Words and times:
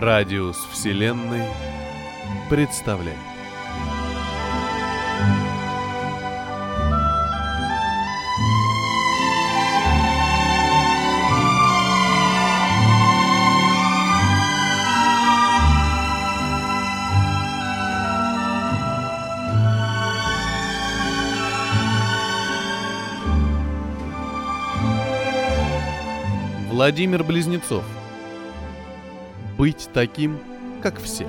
Радиус 0.00 0.56
Вселенной 0.70 1.42
представляет. 2.48 3.18
Владимир 26.70 27.24
Близнецов. 27.24 27.82
Быть 29.58 29.88
таким, 29.92 30.38
как 30.80 31.02
все. 31.02 31.28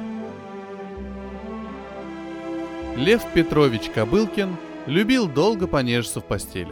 Лев 2.96 3.24
Петрович 3.34 3.90
Кобылкин 3.90 4.56
любил 4.86 5.28
долго 5.28 5.66
понежиться 5.66 6.22
в 6.22 6.26
постели. 6.26 6.72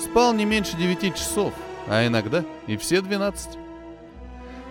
Спал 0.00 0.32
не 0.32 0.46
меньше 0.46 0.78
девяти 0.78 1.12
часов, 1.12 1.52
а 1.88 2.06
иногда 2.06 2.42
и 2.66 2.78
все 2.78 3.02
двенадцать. 3.02 3.58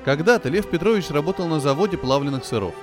Когда-то 0.04 0.50
Лев 0.50 0.68
Петрович 0.68 1.12
работал 1.12 1.48
на 1.48 1.60
заводе 1.60 1.98
плавленных 1.98 2.46
сыров. 2.46 2.74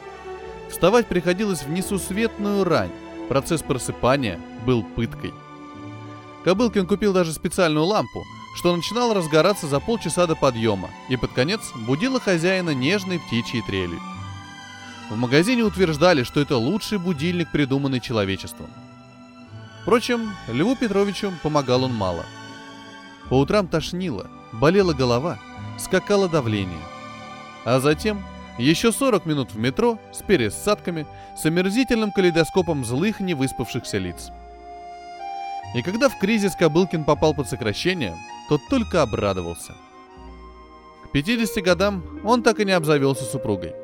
Вставать 0.71 1.07
приходилось 1.07 1.65
в 1.65 1.71
несусветную 1.71 2.63
рань. 2.63 2.93
Процесс 3.29 3.63
просыпания 3.63 4.39
был 4.65 4.85
пыткой. 4.85 5.35
Кобылкин 6.45 6.87
купил 6.87 7.13
даже 7.13 7.33
специальную 7.33 7.85
лампу– 7.85 8.23
что 8.55 8.75
начинало 8.75 9.15
разгораться 9.15 9.67
за 9.67 9.81
полчаса 9.81 10.27
до 10.27 10.37
подъема 10.37 10.91
и 11.09 11.17
под 11.17 11.33
конец 11.33 11.73
будило 11.75 12.21
хозяина 12.21 12.71
нежной 12.71 13.19
птичьей 13.19 13.63
трелью. 13.63 14.01
В 15.11 15.17
магазине 15.17 15.63
утверждали, 15.63 16.23
что 16.23 16.41
это 16.41 16.57
лучший 16.57 16.99
будильник, 16.99 17.51
придуманный 17.51 18.01
человечеством. 18.01 18.69
Впрочем, 19.83 20.33
Льву 20.49 20.77
Петровичу 20.77 21.33
помогал 21.43 21.85
он 21.85 21.95
мало. 21.95 22.25
По 23.29 23.35
утрам 23.35 23.67
тошнило, 23.67 24.31
болела 24.53 24.93
голова, 24.93 25.39
скакало 25.79 26.29
давление. 26.29 26.81
А 27.65 27.81
затем 27.81 28.23
еще 28.59 28.93
40 28.93 29.27
минут 29.27 29.53
в 29.53 29.59
метро 29.59 29.99
с 30.13 30.23
пересадками, 30.23 31.07
с 31.37 31.45
омерзительным 31.45 32.13
калейдоскопом 32.13 32.85
злых 32.85 33.21
невыспавшихся 33.21 33.99
лиц. 33.99 34.31
И 35.75 35.83
когда 35.83 36.09
в 36.09 36.19
кризис 36.19 36.55
Кобылкин 36.55 37.05
попал 37.05 37.35
под 37.35 37.49
сокращение, 37.49 38.17
тот 38.49 38.61
только 38.69 39.03
обрадовался. 39.03 39.75
К 41.05 41.13
50 41.13 41.65
годам 41.65 42.05
он 42.25 42.43
так 42.43 42.61
и 42.61 42.65
не 42.65 42.73
обзавелся 42.73 43.25
супругой. 43.25 43.75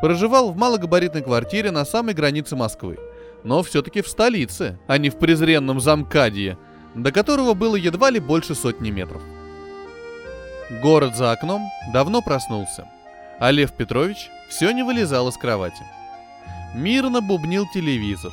Проживал 0.00 0.50
в 0.52 0.56
малогабаритной 0.56 1.22
квартире 1.22 1.70
на 1.70 1.84
самой 1.84 2.14
границе 2.14 2.56
Москвы, 2.56 2.98
но 3.44 3.62
все-таки 3.62 4.00
в 4.00 4.08
столице, 4.08 4.78
а 4.86 4.98
не 4.98 5.10
в 5.10 5.18
презренном 5.18 5.80
замкадье, 5.80 6.56
до 6.94 7.12
которого 7.12 7.54
было 7.54 7.76
едва 7.76 8.10
ли 8.10 8.20
больше 8.20 8.54
сотни 8.54 8.90
метров. 8.90 9.22
Город 10.82 11.16
за 11.16 11.32
окном 11.32 11.62
давно 11.92 12.22
проснулся, 12.22 12.88
а 13.40 13.50
Лев 13.50 13.72
Петрович 13.72 14.30
все 14.48 14.70
не 14.70 14.82
вылезал 14.82 15.28
из 15.28 15.36
кровати. 15.36 15.82
Мирно 16.74 17.20
бубнил 17.20 17.66
телевизор, 17.72 18.32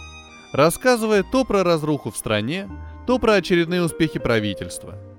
рассказывая 0.55 1.23
то 1.23 1.45
про 1.45 1.63
разруху 1.63 2.11
в 2.11 2.17
стране, 2.17 2.69
то 3.07 3.19
про 3.19 3.33
очередные 3.33 3.83
успехи 3.83 4.19
правительства– 4.19 4.95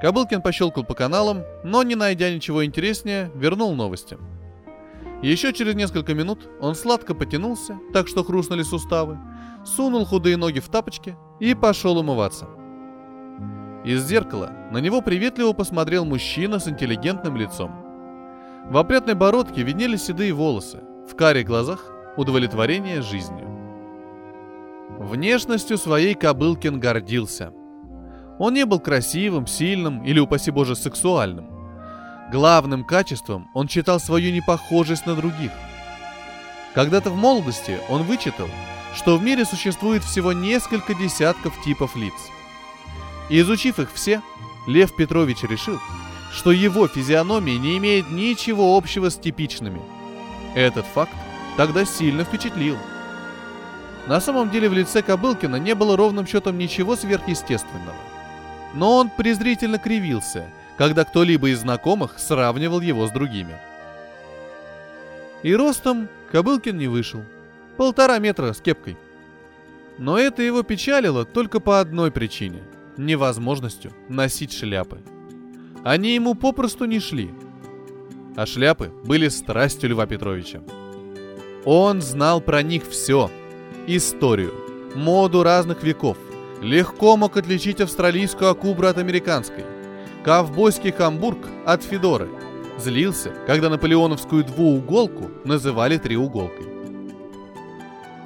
Кобылкин 0.00 0.42
пощелкал 0.42 0.84
по 0.84 0.94
каналам, 0.94 1.42
но, 1.64 1.82
не 1.82 1.96
найдя 1.96 2.32
ничего 2.32 2.64
интереснее, 2.64 3.32
вернул 3.34 3.74
новости. 3.74 4.16
Еще 5.22 5.52
через 5.52 5.74
несколько 5.74 6.14
минут 6.14 6.48
он 6.60 6.76
сладко 6.76 7.14
потянулся, 7.14 7.78
так 7.92 8.06
что 8.06 8.22
хрустнули 8.22 8.62
суставы, 8.62 9.18
сунул 9.64 10.04
худые 10.04 10.36
ноги 10.36 10.60
в 10.60 10.68
тапочки 10.68 11.16
и 11.40 11.54
пошел 11.54 11.98
умываться. 11.98 12.46
Из 13.84 14.04
зеркала 14.06 14.52
на 14.70 14.78
него 14.78 15.00
приветливо 15.02 15.52
посмотрел 15.52 16.04
мужчина 16.04 16.60
с 16.60 16.68
интеллигентным 16.68 17.36
лицом. 17.36 17.72
В 18.70 18.76
опрятной 18.76 19.14
бородке 19.14 19.62
виднелись 19.62 20.04
седые 20.04 20.32
волосы, 20.32 20.80
в 21.10 21.16
каре 21.16 21.42
глазах 21.42 21.84
удовлетворение 22.16 23.02
жизнью. 23.02 23.47
Внешностью 24.98 25.78
своей 25.78 26.14
Кобылкин 26.14 26.78
гордился– 26.80 27.52
он 28.38 28.54
не 28.54 28.64
был 28.64 28.78
красивым, 28.78 29.46
сильным 29.46 30.04
или, 30.04 30.20
упаси 30.20 30.50
боже, 30.50 30.76
сексуальным. 30.76 31.46
Главным 32.30 32.84
качеством 32.84 33.50
он 33.52 33.68
считал 33.68 33.98
свою 33.98 34.32
непохожесть 34.32 35.06
на 35.06 35.14
других. 35.14 35.50
Когда-то 36.74 37.10
в 37.10 37.16
молодости 37.16 37.78
он 37.88 38.04
вычитал, 38.04 38.48
что 38.94 39.16
в 39.16 39.22
мире 39.22 39.44
существует 39.44 40.04
всего 40.04 40.32
несколько 40.32 40.94
десятков 40.94 41.60
типов 41.64 41.96
лиц. 41.96 42.14
И 43.28 43.40
изучив 43.40 43.78
их 43.78 43.92
все, 43.92 44.22
Лев 44.66 44.94
Петрович 44.94 45.42
решил, 45.42 45.78
что 46.32 46.52
его 46.52 46.86
физиономия 46.86 47.58
не 47.58 47.76
имеет 47.78 48.10
ничего 48.10 48.76
общего 48.76 49.10
с 49.10 49.16
типичными. 49.16 49.80
Этот 50.54 50.86
факт 50.86 51.14
тогда 51.56 51.84
сильно 51.84 52.24
впечатлил. 52.24 52.76
На 54.08 54.20
самом 54.20 54.50
деле 54.50 54.68
в 54.68 54.72
лице 54.72 55.02
Кобылкина 55.02 55.56
не 55.56 55.74
было 55.74 55.96
ровным 55.96 56.26
счетом 56.26 56.58
ничего 56.58 56.96
сверхъестественного– 56.96 57.94
но 58.74 58.96
он 58.96 59.10
презрительно 59.10 59.78
кривился, 59.78 60.46
когда 60.76 61.04
кто-либо 61.04 61.50
из 61.50 61.60
знакомых 61.60 62.18
сравнивал 62.18 62.80
его 62.80 63.06
с 63.06 63.10
другими. 63.10 63.56
И 65.42 65.54
ростом 65.54 66.08
Кобылкин 66.30 66.76
не 66.76 66.88
вышел. 66.88 67.22
Полтора 67.76 68.18
метра 68.18 68.52
с 68.52 68.60
кепкой. 68.60 68.96
Но 69.98 70.18
это 70.18 70.42
его 70.42 70.62
печалило 70.62 71.24
только 71.24 71.60
по 71.60 71.80
одной 71.80 72.10
причине– 72.10 72.62
невозможностью 72.96 73.92
носить 74.08 74.52
шляпы. 74.52 75.00
Они 75.84 76.14
ему 76.14 76.34
попросту 76.34 76.84
не 76.84 77.00
шли. 77.00 77.30
А 78.36 78.46
шляпы 78.46 78.92
были 79.04 79.28
страстью 79.28 79.90
Льва 79.90 80.06
Петровича. 80.06 80.60
Он 81.64 82.00
знал 82.00 82.40
про 82.40 82.62
них 82.62 82.88
все– 82.88 83.30
историю, 83.96 84.52
моду 84.94 85.42
разных 85.42 85.82
веков, 85.82 86.18
легко 86.60 87.16
мог 87.16 87.36
отличить 87.36 87.80
австралийскую 87.80 88.50
акубру 88.50 88.86
от 88.86 88.98
американской, 88.98 89.64
ковбойский 90.24 90.92
хамбург 90.92 91.38
от 91.64 91.82
федоры. 91.82 92.28
Злился, 92.78 93.32
когда 93.46 93.70
наполеоновскую 93.70 94.44
двууголку 94.44 95.30
называли 95.44 95.96
треуголкой. 95.96 96.66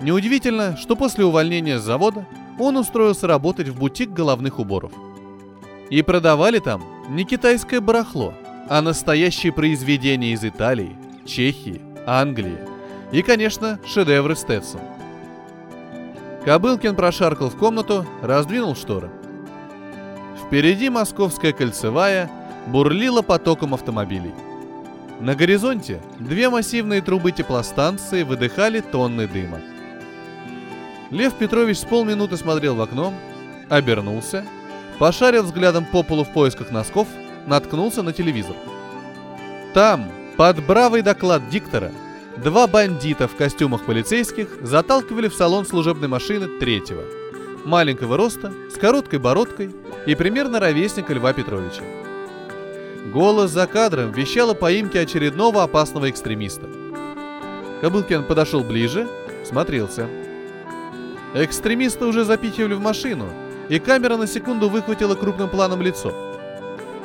Неудивительно, 0.02 0.76
что 0.76 0.96
после 0.96 1.24
увольнения 1.24 1.78
с 1.78 1.82
завода 1.82 2.26
он 2.58 2.76
устроился 2.76 3.26
работать 3.26 3.68
в 3.68 3.78
бутик 3.78 4.10
головных 4.10 4.58
уборов. 4.58 4.92
И 5.90 6.02
продавали 6.02 6.58
там 6.58 6.82
не 7.08 7.24
китайское 7.24 7.80
барахло, 7.80 8.34
а 8.68 8.82
настоящие 8.82 9.52
произведения 9.52 10.32
из 10.32 10.44
Италии, 10.44 10.96
Чехии, 11.24 11.80
Англии 12.04 12.58
и, 13.12 13.22
конечно, 13.22 13.78
шедевры 13.86 14.34
Стэтсон– 14.34 14.80
Кобылкин 16.44 16.96
прошаркал 16.96 17.50
в 17.50 17.56
комнату, 17.56 18.04
раздвинул 18.20 18.74
шторы. 18.74 19.10
Впереди 20.44 20.90
московская 20.90 21.52
кольцевая 21.52 22.28
бурлила 22.66 23.22
потоком 23.22 23.74
автомобилей. 23.74 24.34
На 25.20 25.36
горизонте 25.36 26.00
две 26.18 26.50
массивные 26.50 27.00
трубы 27.00 27.30
теплостанции 27.30 28.24
выдыхали 28.24 28.80
тонны 28.80 29.28
дыма. 29.28 29.60
Лев 31.10 31.34
Петрович 31.34 31.78
с 31.78 31.84
полминуты 31.84 32.36
смотрел 32.36 32.74
в 32.74 32.80
окно, 32.80 33.14
обернулся, 33.68 34.44
пошарил 34.98 35.44
взглядом 35.44 35.84
по 35.84 36.02
полу 36.02 36.24
в 36.24 36.32
поисках 36.32 36.72
носков, 36.72 37.06
наткнулся 37.46 38.02
на 38.02 38.12
телевизор. 38.12 38.56
Там, 39.74 40.10
под 40.36 40.64
бравый 40.66 41.02
доклад 41.02 41.48
диктора, 41.50 41.92
Два 42.38 42.66
бандита 42.66 43.28
в 43.28 43.36
костюмах 43.36 43.84
полицейских 43.84 44.48
заталкивали 44.62 45.28
в 45.28 45.34
салон 45.34 45.66
служебной 45.66 46.08
машины 46.08 46.48
третьего. 46.58 47.02
Маленького 47.64 48.16
роста, 48.16 48.52
с 48.74 48.78
короткой 48.78 49.18
бородкой 49.18 49.70
и 50.06 50.14
примерно 50.14 50.58
ровесника 50.58 51.12
Льва 51.12 51.34
Петровича. 51.34 51.82
Голос 53.12 53.50
за 53.50 53.66
кадром 53.66 54.12
вещал 54.12 54.50
о 54.50 54.54
поимке 54.54 55.00
очередного 55.00 55.62
опасного 55.62 56.08
экстремиста. 56.08 56.66
Кобылкин 57.82 58.24
подошел 58.24 58.64
ближе, 58.64 59.06
смотрелся. 59.44 60.08
Экстремиста 61.34 62.06
уже 62.06 62.24
запихивали 62.24 62.74
в 62.74 62.80
машину, 62.80 63.26
и 63.68 63.78
камера 63.78 64.16
на 64.16 64.26
секунду 64.26 64.70
выхватила 64.70 65.14
крупным 65.14 65.50
планом 65.50 65.82
лицо. 65.82 66.14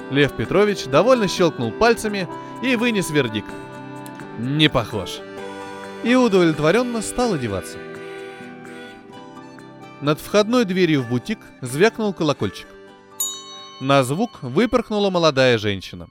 Лев 0.10 0.32
Петрович 0.34 0.86
довольно 0.86 1.28
щелкнул 1.28 1.72
пальцами 1.72 2.30
и 2.64 2.78
вынес 2.78 3.10
вердикт– 3.10 3.52
не 4.38 4.70
похож. 4.70 5.20
И 6.04 6.16
удовлетворенно 6.16 7.02
стал 7.02 7.34
одеваться. 7.34 7.78
Над 10.02 10.20
входной 10.20 10.66
дверью 10.66 11.02
в 11.02 11.10
бутик 11.10 11.40
звякнул 11.62 12.14
колокольчик. 12.14 12.68
На 13.82 14.04
звук 14.04 14.42
выпорхнула 14.42 15.10
молодая 15.10 15.58
женщина. 15.58 16.08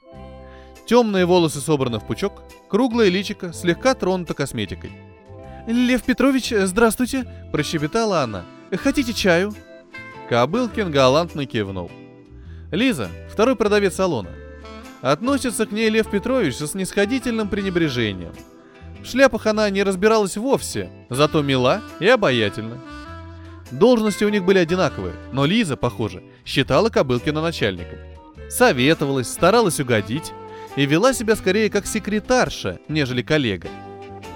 Темные 0.85 1.25
волосы 1.25 1.59
собраны 1.59 1.99
в 1.99 2.05
пучок, 2.05 2.43
круглое 2.69 3.09
личико 3.09 3.53
слегка 3.53 3.93
тронуто 3.93 4.33
косметикой. 4.33 4.91
«Лев 5.67 6.03
Петрович, 6.03 6.51
здравствуйте!»– 6.51 7.25
прощебетала 7.51 8.21
она. 8.21 8.45
«Хотите 8.71 9.13
чаю?» 9.13 9.53
Кобылкин 10.29 10.91
галантно 10.91 11.45
кивнул. 11.45 11.91
Лиза, 12.71 13.09
второй 13.29 13.55
продавец 13.55 13.95
салона. 13.95 14.29
Относится 15.01 15.65
к 15.65 15.71
ней 15.71 15.89
Лев 15.89 16.09
Петрович 16.09 16.55
со 16.55 16.67
снисходительным 16.67 17.49
пренебрежением. 17.49 18.33
В 19.01 19.05
шляпах 19.05 19.45
она 19.45 19.69
не 19.69 19.83
разбиралась 19.83 20.37
вовсе, 20.37 20.89
зато 21.09 21.41
мила 21.41 21.81
и 21.99 22.07
обаятельна. 22.07 22.79
Должности 23.71 24.23
у 24.23 24.29
них 24.29 24.43
были 24.43 24.57
одинаковые, 24.57 25.13
но 25.31 25.45
Лиза, 25.45 25.77
похоже, 25.77 26.23
считала 26.45 26.89
Кобылкина 26.89 27.41
начальником. 27.41 27.99
Советовалась, 28.49 29.29
старалась 29.29 29.79
угодить 29.79 30.31
и 30.75 30.85
вела 30.85 31.13
себя 31.13 31.35
скорее 31.35 31.69
как 31.69 31.85
секретарша, 31.85 32.79
нежели 32.87 33.21
коллега. 33.21 33.69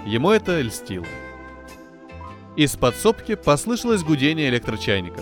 Ему 0.06 0.31
это 0.31 0.62
льстило. 0.62 1.06
Из 2.56 2.75
подсобки 2.75 3.36
послышалось 3.36 4.04
гудение 4.04 4.50
электрочайника. 4.50 5.22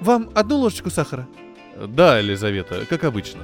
«Вам 0.00 0.30
одну 0.34 0.58
ложечку 0.58 0.90
сахара?» 0.90 1.26
«Да, 1.76 2.18
Елизавета, 2.18 2.86
как 2.88 3.04
обычно». 3.04 3.40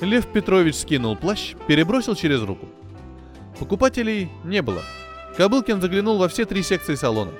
Лев 0.00 0.26
Петрович 0.26 0.76
скинул 0.76 1.16
плащ, 1.16 1.54
перебросил 1.66 2.14
через 2.14 2.42
руку. 2.42 2.68
Покупателей 3.58 4.30
не 4.44 4.62
было. 4.62 4.82
Кобылкин 5.36 5.80
заглянул 5.80 6.18
во 6.18 6.28
все 6.28 6.44
три 6.44 6.62
секции 6.62 6.94
салона. 6.94 7.32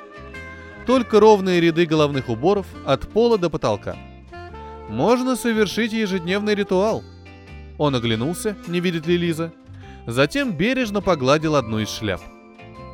Только 0.87 1.21
ровные 1.21 1.61
ряды 1.61 1.87
головных 1.87 2.29
уборов 2.29 2.67
от 2.85 3.09
пола 3.09 3.39
до 3.39 3.51
потолка. 3.51 3.97
Можно 4.89 5.35
совершить 5.37 5.93
ежедневный 5.93 6.55
ритуал. 6.55 7.03
Он 7.79 7.95
оглянулся, 7.95 8.56
не 8.67 8.81
видит 8.81 9.06
ли 9.06 9.17
Лиза. 9.17 9.53
Затем 10.06 10.53
бережно 10.53 11.01
погладил 11.01 11.56
одну 11.56 11.79
из 11.79 11.89
шляп. 11.89 12.21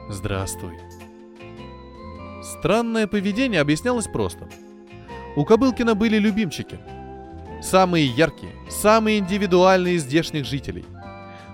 «Здравствуй». 0.09 0.73
Странное 2.43 3.07
поведение 3.07 3.61
объяснялось 3.61 4.07
просто. 4.07 4.49
У 5.37 5.45
Кобылкина 5.45 5.95
были 5.95 6.17
любимчики. 6.17 6.79
Самые 7.62 8.07
яркие, 8.07 8.53
самые 8.69 9.19
индивидуальные 9.19 9.97
из 9.97 10.03
здешних 10.03 10.47
жителей. 10.47 10.85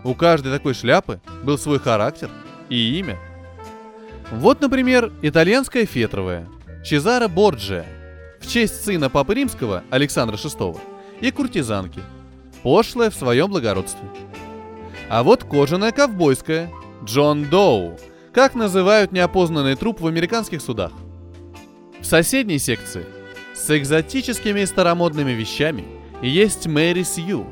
У 0.04 0.14
каждой 0.14 0.52
такой 0.52 0.74
шляпы 0.74 1.20
был 1.42 1.58
свой 1.58 1.80
характер 1.80 2.30
и 2.68 2.98
имя. 2.98 3.18
Вот, 4.30 4.60
например, 4.60 5.12
итальянская 5.22 5.84
фетровая, 5.84 6.48
Чезаро 6.84 7.28
Борджия, 7.28 7.84
в 8.40 8.46
честь 8.46 8.84
сына 8.84 9.10
Папы 9.10 9.34
Римского 9.34 9.82
Александра 9.90 10.36
VI 10.36 10.78
и 11.20 11.30
куртизанки, 11.32 12.00
пошлая 12.62 13.10
в 13.10 13.14
своем 13.14 13.50
благородстве. 13.50 14.08
А 15.08 15.22
вот 15.22 15.44
кожаная 15.44 15.92
ковбойская, 15.92 16.70
Джон 17.04 17.44
Доу, 17.44 17.98
как 18.32 18.54
называют 18.54 19.12
неопознанный 19.12 19.76
труп 19.76 20.00
в 20.00 20.06
американских 20.06 20.60
судах. 20.60 20.92
В 22.00 22.04
соседней 22.04 22.58
секции 22.58 23.06
с 23.56 23.74
экзотическими 23.74 24.60
и 24.60 24.66
старомодными 24.66 25.32
вещами 25.32 25.84
есть 26.20 26.66
Мэри 26.66 27.02
Сью, 27.04 27.46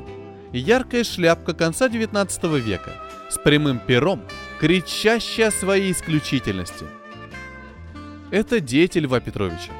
яркая 0.53 1.03
шляпка 1.03 1.53
конца 1.53 1.89
19 1.89 2.43
века 2.63 2.93
с 3.29 3.39
прямым 3.39 3.79
пером, 3.79 4.21
кричащая 4.59 5.47
о 5.47 5.51
своей 5.51 5.91
исключительности. 5.91 6.85
Это 8.29 8.59
дети 8.59 8.99
Льва 8.99 9.19
Петровича. 9.19 9.71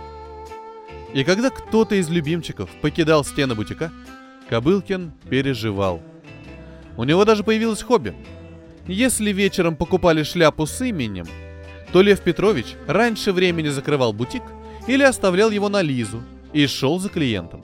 И 1.14 1.24
когда 1.24 1.52
кто-то 1.52 1.96
из 1.96 2.10
любимчиков 2.10 2.70
покидал 2.82 3.24
стены 3.24 3.54
бутика, 3.54 3.92
Кобылкин 4.50 5.14
переживал. 5.30 6.02
У 6.98 7.04
него 7.04 7.24
даже 7.24 7.44
появилось 7.44 7.84
хобби. 7.84 8.16
Если 8.88 9.32
вечером 9.32 9.76
покупали 9.76 10.24
шляпу 10.24 10.66
с 10.66 10.82
именем, 10.82 11.28
то 11.94 12.02
Лев 12.02 12.22
Петрович 12.22 12.76
раньше 12.88 13.32
времени 13.32 13.70
закрывал 13.70 14.12
бутик 14.12 14.44
или 14.88 15.04
оставлял 15.04 15.50
его 15.52 15.70
на 15.70 15.82
Лизу 15.82 16.22
и 16.54 16.68
шел 16.68 17.00
за 17.00 17.10
клиентом. 17.10 17.64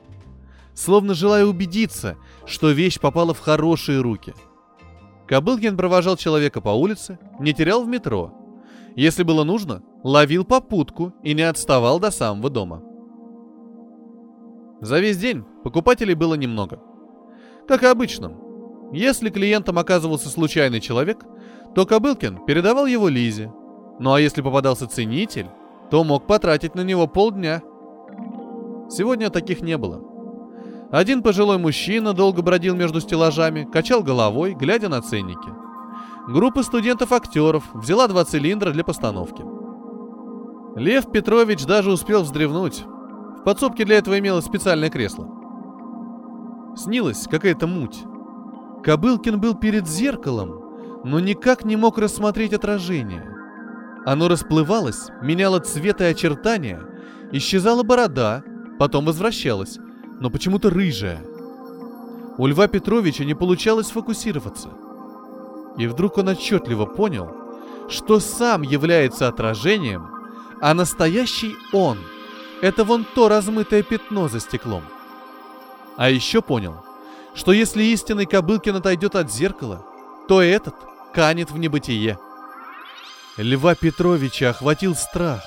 Словно 0.73 1.13
желая 1.13 1.45
убедиться, 1.45 2.17
что 2.45 2.71
вещь 2.71 2.99
попала 2.99 3.33
в 3.33 3.39
хорошие 3.39 4.01
руки. 4.01 4.33
Кобылкин 5.27 5.77
провожал 5.77 6.17
человека 6.17 6.61
по 6.61 6.69
улице, 6.69 7.19
не 7.39 7.53
терял 7.53 7.83
в 7.83 7.87
метро. 7.87 8.33
Если 8.95 9.23
было 9.23 9.43
нужно, 9.43 9.81
ловил 10.03 10.43
попутку 10.43 11.13
и 11.23 11.33
не 11.33 11.43
отставал 11.43 11.99
до 11.99 12.11
самого 12.11 12.49
дома. 12.49 12.83
За 14.81 14.99
весь 14.99 15.17
день 15.17 15.43
покупателей 15.63 16.15
было 16.15 16.33
немного. 16.33 16.81
Как 17.67 17.83
и 17.83 17.85
обычно. 17.85 18.33
Если 18.91 19.29
клиентом 19.29 19.77
оказывался 19.77 20.27
случайный 20.27 20.81
человек, 20.81 21.23
то 21.75 21.85
Кобылкин 21.85 22.45
передавал 22.45 22.85
его 22.85 23.07
Лизе. 23.07 23.53
Ну 23.99 24.13
а 24.13 24.19
если 24.19 24.41
попадался 24.41 24.87
ценитель, 24.87 25.47
то 25.91 26.05
мог 26.05 26.25
потратить 26.25 26.73
на 26.73 26.81
него 26.81 27.05
полдня. 27.05 27.61
Сегодня 28.89 29.29
таких 29.29 29.61
не 29.61 29.77
было. 29.77 30.01
Один 30.89 31.21
пожилой 31.21 31.57
мужчина 31.57 32.13
долго 32.13 32.41
бродил 32.41 32.75
между 32.75 33.01
стеллажами, 33.01 33.67
качал 33.71 34.01
головой, 34.01 34.53
глядя 34.53 34.87
на 34.87 35.01
ценники. 35.01 35.49
Группа 36.27 36.63
студентов-актеров 36.63 37.65
взяла 37.73 38.07
два 38.07 38.23
цилиндра 38.23 38.71
для 38.71 38.85
постановки. 38.85 39.43
Лев 40.77 41.11
Петрович 41.11 41.65
даже 41.65 41.91
успел 41.91 42.23
вздревнуть. 42.23 42.85
В 43.39 43.43
подсобке 43.43 43.83
для 43.83 43.97
этого 43.97 44.17
имелось 44.17 44.45
специальное 44.45 44.89
кресло. 44.89 45.27
Снилась 46.77 47.27
какая-то 47.29 47.67
муть. 47.67 47.99
Кобылкин 48.83 49.41
был 49.41 49.55
перед 49.55 49.87
зеркалом, 49.87 51.01
но 51.03 51.19
никак 51.19 51.65
не 51.65 51.75
мог 51.75 51.97
рассмотреть 51.97 52.53
отражение. 52.53 53.40
Оно 54.05 54.27
расплывалось, 54.27 55.09
меняло 55.21 55.59
цвет 55.59 56.01
и 56.01 56.05
очертания, 56.05 56.81
исчезала 57.31 57.83
борода, 57.83 58.43
потом 58.79 59.05
возвращалась, 59.05 59.77
но 60.19 60.31
почему-то 60.31 60.69
рыжая. 60.71 61.21
У 62.37 62.47
Льва 62.47 62.67
Петровича 62.67 63.25
не 63.25 63.35
получалось 63.35 63.91
фокусироваться. 63.91 64.69
И 65.77 65.85
вдруг 65.85 66.17
он 66.17 66.29
отчетливо 66.29 66.85
понял, 66.85 67.29
что 67.89 68.19
сам 68.19 68.63
является 68.63 69.27
отражением, 69.27 70.09
а 70.61 70.73
настоящий 70.73 71.55
он— 71.71 71.99
это 72.61 72.83
вон 72.83 73.05
то 73.15 73.29
размытое 73.29 73.83
пятно 73.83 74.27
за 74.27 74.39
стеклом. 74.39 74.83
А 75.97 76.09
еще 76.09 76.41
понял, 76.41 76.75
что 77.35 77.51
если 77.51 77.83
истинный 77.83 78.25
Кобылкин 78.25 78.77
отойдет 78.77 79.15
от 79.15 79.31
зеркала, 79.31 79.85
то 80.27 80.41
этот 80.41 80.75
канет 81.13 81.51
в 81.51 81.57
небытие— 81.59 82.17
Льва 83.37 83.75
Петровича 83.75 84.49
охватил 84.49 84.93
страх. 84.93 85.41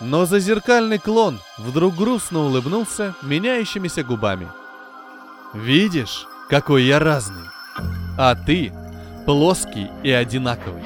Но 0.00 0.26
зазеркальный 0.26 0.98
клон 0.98 1.40
вдруг 1.56 1.96
грустно 1.96 2.40
улыбнулся 2.40 3.14
меняющимися 3.22 4.04
губами. 4.04 4.48
«Видишь, 5.54 6.26
какой 6.50 6.82
я 6.82 6.98
разный, 6.98 7.44
а 8.18 8.34
ты 8.34 8.72
плоский 9.24 9.88
и 10.02 10.10
одинаковый. 10.10 10.82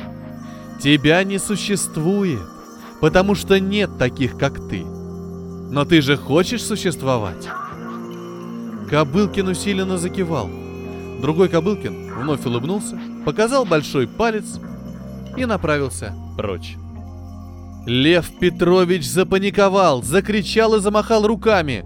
Тебя 0.81 1.25
не 1.25 1.39
существует, 1.39 2.47
потому 3.01 3.35
что 3.35 3.59
нет 3.59 3.99
таких, 3.99 4.39
как 4.39 4.57
ты. 4.69 4.85
Но 4.85 5.85
ты 5.85 6.01
же 6.01 6.17
хочешь 6.17 6.63
существовать?» 6.63 7.49
Кобылкин 8.89 9.49
усиленно 9.49 9.99
закивал. 9.99 10.49
Другой 11.21 11.49
Кобылкин 11.49 12.15
вновь 12.15 12.47
улыбнулся, 12.47 12.99
показал 13.25 13.65
большой 13.65 14.07
палец 14.07 14.61
и 15.39 15.47
направился 15.47 16.15
прочь. 16.37 16.77
Лев 17.87 18.31
Петрович 18.39 19.09
запаниковал, 19.09 20.03
закричал 20.03 20.75
и 20.75 20.81
замахал 20.81 21.27
руками, 21.27 21.85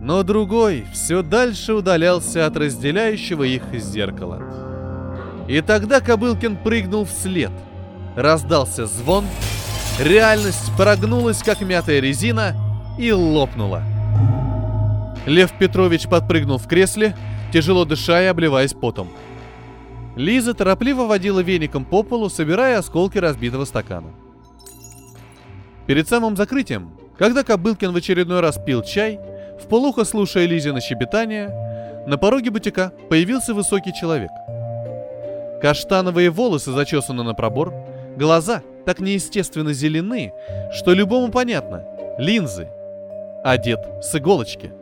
но 0.00 0.22
другой 0.22 0.84
все 0.92 1.22
дальше 1.22 1.74
удалялся 1.74 2.46
от 2.46 2.56
разделяющего 2.56 3.42
их 3.44 3.62
зеркала. 3.72 4.40
И 5.48 5.60
тогда 5.60 6.00
Кобылкин 6.00 6.56
прыгнул 6.56 7.04
вслед. 7.04 7.50
Раздался 8.16 8.86
звон, 8.86 9.24
реальность 9.98 10.70
прогнулась, 10.76 11.42
как 11.42 11.60
мятая 11.60 12.00
резина, 12.00 12.54
и 12.98 13.10
лопнула. 13.10 13.82
Лев 15.26 15.52
Петрович 15.58 16.08
подпрыгнул 16.08 16.58
в 16.58 16.66
кресле, 16.66 17.16
тяжело 17.52 17.84
дыша 17.84 18.22
и 18.22 18.26
обливаясь 18.26 18.74
потом. 18.74 19.08
Лиза 20.16 20.52
торопливо 20.52 21.06
водила 21.06 21.40
веником 21.40 21.84
по 21.84 22.02
полу, 22.02 22.28
собирая 22.28 22.78
осколки 22.78 23.18
разбитого 23.18 23.64
стакана. 23.64 24.10
Перед 25.86 26.08
самым 26.08 26.36
закрытием, 26.36 26.92
когда 27.18 27.42
Кобылкин 27.42 27.92
в 27.92 27.96
очередной 27.96 28.40
раз 28.40 28.58
пил 28.58 28.82
чай, 28.82 29.18
в 29.58 29.68
полухо 29.68 30.04
слушая 30.04 30.46
Лизина 30.46 30.80
щебетание, 30.80 32.04
на 32.06 32.18
пороге 32.18 32.50
бутика 32.50 32.92
появился 33.08 33.54
высокий 33.54 33.94
человек. 33.94 34.30
Каштановые 35.62 36.30
волосы 36.30 36.72
зачесаны 36.72 37.22
на 37.22 37.34
пробор, 37.34 37.72
глаза 38.16 38.62
так 38.84 39.00
неестественно 39.00 39.72
зелены, 39.72 40.32
что 40.72 40.92
любому 40.92 41.30
понятно— 41.30 41.84
линзы. 42.18 42.68
Одет 43.44 43.80
с 44.02 44.14
иголочки. 44.14 44.72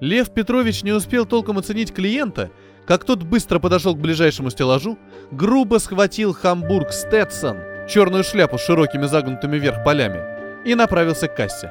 Лев 0.00 0.30
Петрович 0.30 0.82
не 0.82 0.92
успел 0.92 1.26
толком 1.26 1.58
оценить 1.58 1.94
клиента— 1.94 2.50
как 2.86 3.04
тот 3.04 3.24
быстро 3.24 3.58
подошел 3.58 3.94
к 3.94 4.00
ближайшему 4.00 4.50
стеллажу, 4.50 4.98
грубо 5.30 5.78
схватил 5.78 6.32
Хамбург 6.32 6.92
Стетсон, 6.92 7.58
черную 7.88 8.24
шляпу 8.24 8.58
с 8.58 8.64
широкими 8.64 9.06
загнутыми 9.06 9.58
вверх 9.58 9.84
полями, 9.84 10.22
и 10.64 10.74
направился 10.74 11.28
к 11.28 11.34
кассе. 11.34 11.70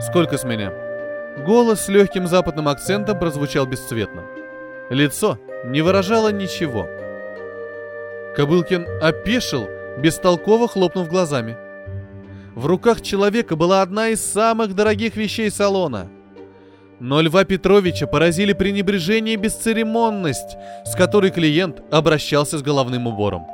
«Сколько 0.00 0.36
с 0.36 0.44
меня?» 0.44 0.72
Голос 1.46 1.82
с 1.82 1.88
легким 1.88 2.26
западным 2.26 2.68
акцентом 2.68 3.18
прозвучал 3.18 3.64
бесцветно. 3.64 4.24
Лицо 4.90 5.38
не 5.64 5.80
выражало 5.80 6.32
ничего. 6.32 6.88
Кобылкин 8.34 8.86
опешил, 9.00 9.68
бестолково 9.98 10.66
хлопнув 10.66 11.08
глазами. 11.08 11.56
В 12.54 12.66
руках 12.66 13.00
человека 13.00 13.54
была 13.54 13.82
одна 13.82 14.08
из 14.08 14.24
самых 14.24 14.74
дорогих 14.74 15.16
вещей 15.16 15.50
салона. 15.50 16.10
Но 17.00 17.22
Льва 17.22 17.44
Петровича 17.44 18.06
поразили 18.06 18.52
пренебрежение 18.52 19.34
и 19.34 19.38
бесцеремонность, 19.38 20.56
с 20.84 20.94
которой 20.94 21.30
клиент 21.30 21.82
обращался 21.90 22.58
с 22.58 22.62
головным 22.62 23.06
убором. 23.06 23.46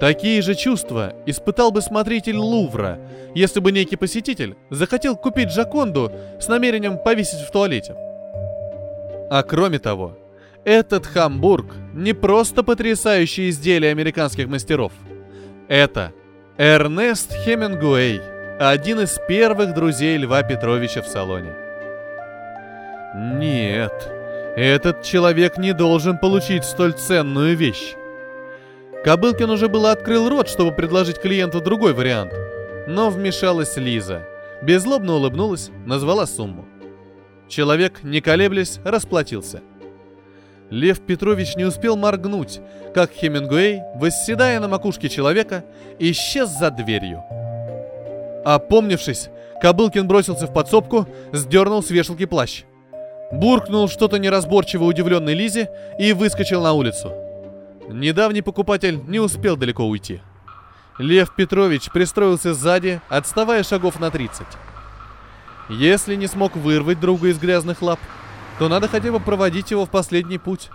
Такие 0.00 0.40
же 0.40 0.54
чувства 0.54 1.12
испытал 1.26 1.72
бы 1.72 1.82
смотритель 1.82 2.36
Лувра, 2.36 2.98
если 3.34 3.60
бы 3.60 3.70
некий 3.70 3.96
посетитель 3.96 4.56
захотел 4.70 5.16
купить 5.16 5.50
Джаконду 5.50 6.10
с 6.40 6.48
намерением 6.48 6.98
повесить 6.98 7.40
в 7.40 7.50
туалете. 7.50 7.94
А 9.30 9.42
кроме 9.46 9.78
того, 9.78 10.16
этот 10.64 11.04
Хамбург 11.04 11.74
не 11.92 12.14
просто 12.14 12.62
потрясающее 12.62 13.50
изделие 13.50 13.90
американских 13.90 14.48
мастеров. 14.48 14.92
Это 15.68 16.12
Эрнест 16.56 17.32
Хемингуэй, 17.44 18.20
один 18.58 19.00
из 19.00 19.18
первых 19.28 19.74
друзей 19.74 20.16
Льва 20.16 20.42
Петровича 20.42 21.02
в 21.02 21.08
салоне. 21.08 21.67
Нет, 23.14 24.10
этот 24.56 25.02
человек 25.02 25.56
не 25.56 25.72
должен 25.72 26.18
получить 26.18 26.64
столь 26.64 26.92
ценную 26.92 27.56
вещь. 27.56 27.94
Кобылкин 29.04 29.50
уже 29.50 29.68
было 29.68 29.92
открыл 29.92 30.28
рот, 30.28 30.48
чтобы 30.48 30.72
предложить 30.72 31.18
клиенту 31.18 31.60
другой 31.60 31.94
вариант. 31.94 32.32
Но 32.86 33.10
вмешалась 33.10 33.76
Лиза. 33.76 34.26
Беззлобно 34.62 35.14
улыбнулась, 35.14 35.70
назвала 35.86 36.26
сумму. 36.26 36.66
Человек, 37.48 38.02
не 38.02 38.20
колеблясь, 38.20 38.80
расплатился. 38.84 39.62
Лев 40.70 41.00
Петрович 41.00 41.56
не 41.56 41.64
успел 41.64 41.96
моргнуть, 41.96 42.60
как 42.94 43.12
Хемингуэй, 43.12 43.80
восседая 43.94 44.60
на 44.60 44.68
макушке 44.68 45.08
человека, 45.08 45.64
исчез 45.98 46.50
за 46.50 46.70
дверью. 46.70 47.22
Опомнившись, 48.44 49.30
Кобылкин 49.62 50.06
бросился 50.06 50.46
в 50.46 50.52
подсобку, 50.52 51.06
сдернул 51.32 51.82
с 51.82 51.90
вешалки 51.90 52.26
плащ. 52.26 52.64
Буркнул 53.30 53.88
что-то 53.88 54.18
неразборчиво 54.18 54.84
удивленной 54.84 55.34
Лизе 55.34 55.70
и 55.98 56.12
выскочил 56.12 56.62
на 56.62 56.72
улицу. 56.72 57.12
Недавний 57.88 58.42
покупатель 58.42 59.00
не 59.06 59.20
успел 59.20 59.56
далеко 59.56 59.84
уйти. 59.84 60.20
Лев 60.98 61.34
Петрович 61.34 61.90
пристроился 61.90 62.54
сзади, 62.54 63.00
отставая 63.08 63.62
шагов 63.62 64.00
на 64.00 64.10
30. 64.10 64.46
Если 65.68 66.14
не 66.14 66.26
смог 66.26 66.56
вырвать 66.56 67.00
друга 67.00 67.28
из 67.28 67.38
грязных 67.38 67.82
лап, 67.82 68.00
то 68.58 68.68
надо 68.68 68.88
хотя 68.88 69.12
бы 69.12 69.20
проводить 69.20 69.70
его 69.70 69.84
в 69.84 69.90
последний 69.90 70.38
путь. 70.38 70.70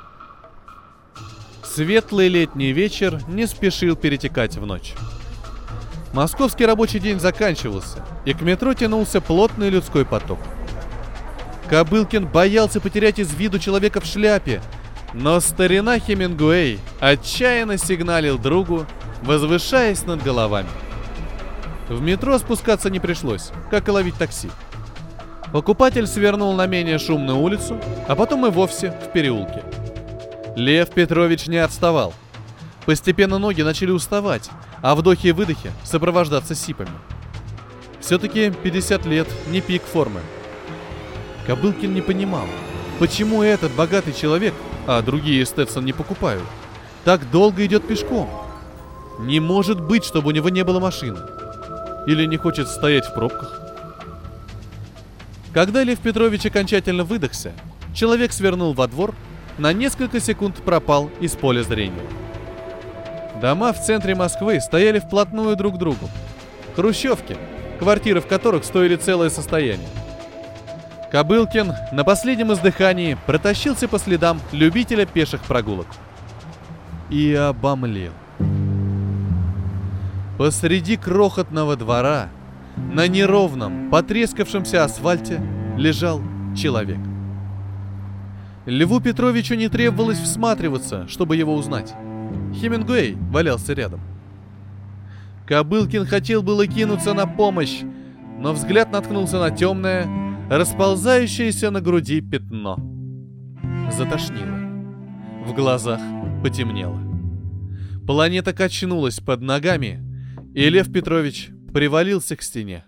Светлый 1.64 2.28
летний 2.28 2.72
вечер 2.72 3.20
не 3.28 3.48
спешил 3.48 3.96
перетекать 3.96 4.58
в 4.58 4.66
ночь. 4.66 4.94
Московский 6.14 6.68
рабочий 6.68 7.00
день 7.00 7.20
заканчивался, 7.20 8.06
и 8.26 8.34
к 8.34 8.42
метро 8.42 8.76
тянулся 8.76 9.20
плотный 9.20 9.70
людской 9.70 10.06
поток. 10.06 10.38
Кобылкин 11.74 12.27
боялся 12.27 12.80
потерять 12.80 13.18
из 13.18 13.34
виду 13.34 13.58
человека 13.58 14.00
в 14.00 14.06
шляпе, 14.06 14.62
но 15.12 15.39
старина 15.39 15.98
Хемингуэй 15.98 16.80
отчаянно 17.00 17.80
сигналил 17.80 18.38
другу, 18.38 18.86
возвышаясь 19.24 20.06
над 20.06 20.22
головами. 20.22 20.70
В 21.89 22.00
метро 22.00 22.38
спускаться 22.38 22.92
не 22.92 23.00
пришлось, 23.00 23.50
как 23.72 23.88
и 23.88 23.92
ловить 23.92 24.13
такси. 24.20 24.51
Покупатель 25.51 26.06
свернул 26.06 26.53
на 26.53 26.68
менее 26.68 27.00
шумную 27.00 27.39
улицу, 27.39 27.82
а 28.08 28.15
потом 28.15 28.46
и 28.46 28.51
вовсе 28.51 28.92
в 28.92 29.12
переулке. 29.12 29.63
Лев 30.56 30.92
Петрович 30.92 31.48
не 31.48 31.58
отставал. 31.58 32.13
Постепенно 32.86 33.39
ноги 33.39 33.63
начали 33.63 33.89
уставать, 33.89 34.48
а 34.84 34.94
вдохи 34.94 35.25
и 35.25 35.32
выдохи 35.32 35.72
сопровождаться 35.84 36.53
сипами. 36.53 36.92
Все-таки 38.00 38.51
50 38.51 39.08
лет 39.08 39.27
не 39.48 39.60
пик 39.60 39.82
формы. 39.82 40.22
Кобылкин 41.48 41.94
не 41.94 42.02
понимал, 42.02 42.46
почему 43.00 43.44
этот 43.44 43.72
богатый 43.74 44.14
человек 44.14 44.54
а 44.88 45.02
другие 45.02 45.44
Сtetson 45.44 45.84
не 45.84 45.94
покупают, 45.94 46.44
так 47.06 47.30
долго 47.32 47.66
идет 47.66 47.88
пешком. 47.88 48.30
Не 49.20 49.40
может 49.40 49.80
быть, 49.80 50.04
чтобы 50.04 50.30
у 50.30 50.32
него 50.32 50.50
не 50.50 50.64
было 50.64 50.80
машины. 50.80 51.20
Или 52.08 52.26
не 52.26 52.38
хочет 52.38 52.68
стоять 52.68 53.06
в 53.06 53.14
пробках. 53.14 53.62
Когда 55.54 55.84
Лев 55.84 56.00
Петрович 56.00 56.46
окончательно 56.46 57.04
выдохся, 57.04 57.54
человек 57.94 58.34
свернул 58.34 58.74
во 58.74 58.88
двор, 58.88 59.14
на 59.58 59.72
несколько 59.72 60.20
секунд 60.20 60.56
пропал 60.58 61.12
из 61.22 61.34
поля 61.34 61.64
зрения. 61.64 62.04
Дома 63.40 63.72
в 63.72 63.82
центре 63.82 64.16
Москвы 64.16 64.60
стояли 64.60 65.00
вплотную 65.00 65.56
друг 65.56 65.76
к 65.76 65.78
другу. 65.78 66.10
Хрущевки, 66.76 67.38
квартиры 67.80 68.20
в 68.20 68.28
которых 68.28 68.64
стоили 68.64 68.96
целое 68.96 69.30
состояние. 69.30 69.88
Кобылкин 71.13 71.74
на 71.91 72.03
последнем 72.03 72.53
издыхании 72.53 73.15
протащился 73.27 73.88
по 73.88 74.00
следам 74.00 74.41
любителя 74.51 75.05
пеших 75.05 75.41
прогулок. 75.41 75.86
И 77.12 77.36
обомлел. 77.36 78.13
Посреди 80.39 80.98
крохотного 80.98 81.75
двора, 81.75 82.29
на 82.75 83.08
неровном, 83.08 83.91
потрескавшемся 83.91 84.84
асфальте, 84.84 85.39
лежал 85.77 86.20
человек. 86.58 86.98
Льву 88.65 89.00
Петровичу 89.00 89.53
не 89.53 89.70
требовалось 89.70 90.17
всматриваться, 90.17 91.08
чтобы 91.08 91.36
его 91.36 91.53
узнать. 91.53 91.93
Хемингуэй 92.55 93.17
валялся 93.29 93.74
рядом. 93.74 94.01
Кобылкин 95.46 96.08
хотел 96.08 96.41
было 96.41 96.65
кинуться 96.65 97.13
на 97.13 97.27
помощь, 97.27 97.82
но 98.39 98.51
взгляд 98.51 98.91
наткнулся 98.91 99.38
на 99.38 99.51
темное, 99.51 100.23
расползающееся 100.58 101.72
на 101.72 101.82
груди 101.82 102.22
пятно. 102.22 102.78
Затошнило. 103.92 104.58
В 105.46 105.54
глазах 105.54 106.00
потемнело. 106.44 107.00
Планета 108.06 108.54
качнулась 108.54 109.20
под 109.20 109.42
ногами, 109.42 110.02
и 110.54 110.70
Лев 110.70 110.92
Петрович 110.92 111.50
привалился 111.74 112.36
к 112.36 112.42
стене. 112.42 112.86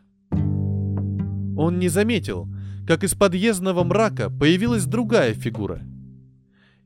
Он 1.57 1.79
не 1.79 1.87
заметил, 1.87 2.47
как 2.85 3.03
из 3.03 3.15
подъездного 3.15 3.83
мрака 3.83 4.29
появилась 4.29 4.85
другая 4.85 5.33
фигура. 5.33 5.81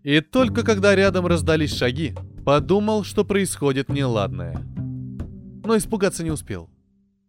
И 0.03 0.21
только 0.21 0.63
когда 0.63 0.95
рядом 0.95 1.25
раздались 1.25 1.75
шаги, 1.75 2.15
подумал, 2.45 3.03
что 3.03 3.25
происходит 3.25 3.89
неладное. 3.89 4.61
Но 5.65 5.75
испугаться 5.75 6.23
не 6.23 6.31
успел. 6.31 6.69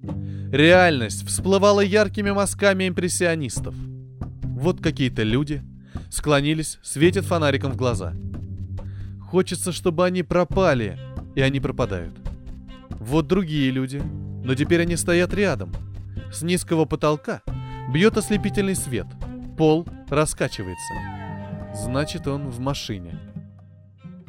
Реальность 0.02 1.26
всплывала 1.26 1.80
яркими 1.80 2.30
мазками 2.30 2.88
импрессионистов. 2.88 3.74
Вот 4.42 4.80
какие-то 4.80 5.22
люди 5.22 5.62
склонились, 6.10 6.78
светят 6.82 7.24
фонариком 7.24 7.72
в 7.72 7.76
глаза. 7.76 8.14
Хочется, 9.20 9.72
чтобы 9.72 10.06
они 10.06 10.22
пропали, 10.22 10.98
и 11.34 11.40
они 11.40 11.60
пропадают. 11.60 12.14
Вот 12.98 13.26
другие 13.26 13.70
люди, 13.70 14.02
но 14.44 14.54
теперь 14.54 14.82
они 14.82 14.96
стоят 14.96 15.34
рядом. 15.34 15.72
С 16.32 16.42
низкого 16.42 16.84
потолка 16.84 17.42
бьет 17.92 18.16
ослепительный 18.16 18.74
свет. 18.74 19.06
Пол 19.56 19.86
раскачивается. 20.08 20.94
Значит, 21.74 22.26
он 22.26 22.48
в 22.48 22.58
машине. 22.58 23.18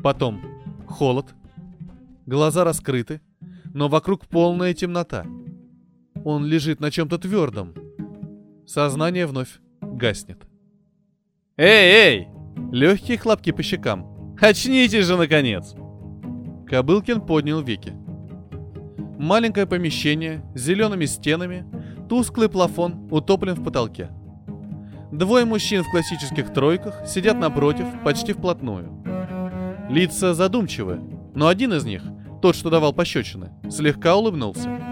Потом 0.04 0.42
холод. 0.88 1.34
Глаза 2.26 2.64
раскрыты, 2.64 3.22
но 3.74 3.88
вокруг 3.88 4.28
полная 4.28 4.74
темнота– 4.74 5.26
он 6.24 6.46
лежит 6.46 6.80
на 6.80 6.92
чем-то 6.92 7.18
твердом. 7.18 7.74
Сознание 8.66 9.26
вновь 9.26 9.60
гаснет. 9.82 10.44
«Эй, 11.58 11.68
эй!» 11.68 12.28
Легкие 12.72 13.18
хлопки 13.18 13.52
по 13.52 13.64
щекам. 13.64 14.36
«Очнитесь 14.40 15.06
же, 15.06 15.18
наконец!» 15.18 15.76
Кобылкин 16.68 17.22
поднял 17.22 17.62
веки. 17.62 17.94
Маленькое 19.20 19.68
помещение 19.68 20.44
с 20.56 20.62
зелеными 20.62 21.06
стенами, 21.06 21.66
тусклый 22.08 22.50
плафон 22.50 23.08
утоплен 23.12 23.56
в 23.56 23.64
потолке. 23.64 24.10
Двое 25.12 25.46
мужчин 25.46 25.84
в 25.84 25.92
классических 25.92 26.54
тройках 26.54 27.06
сидят 27.06 27.38
напротив, 27.38 27.86
почти 28.04 28.34
вплотную. 28.34 29.04
Лица 29.90 30.34
задумчивы, 30.34 31.02
но 31.36 31.48
один 31.50 31.74
из 31.74 31.84
них, 31.84 32.02
тот, 32.42 32.56
что 32.56 32.70
давал 32.70 32.94
пощечины, 32.94 33.50
слегка 33.70 34.16
улыбнулся. 34.16 34.91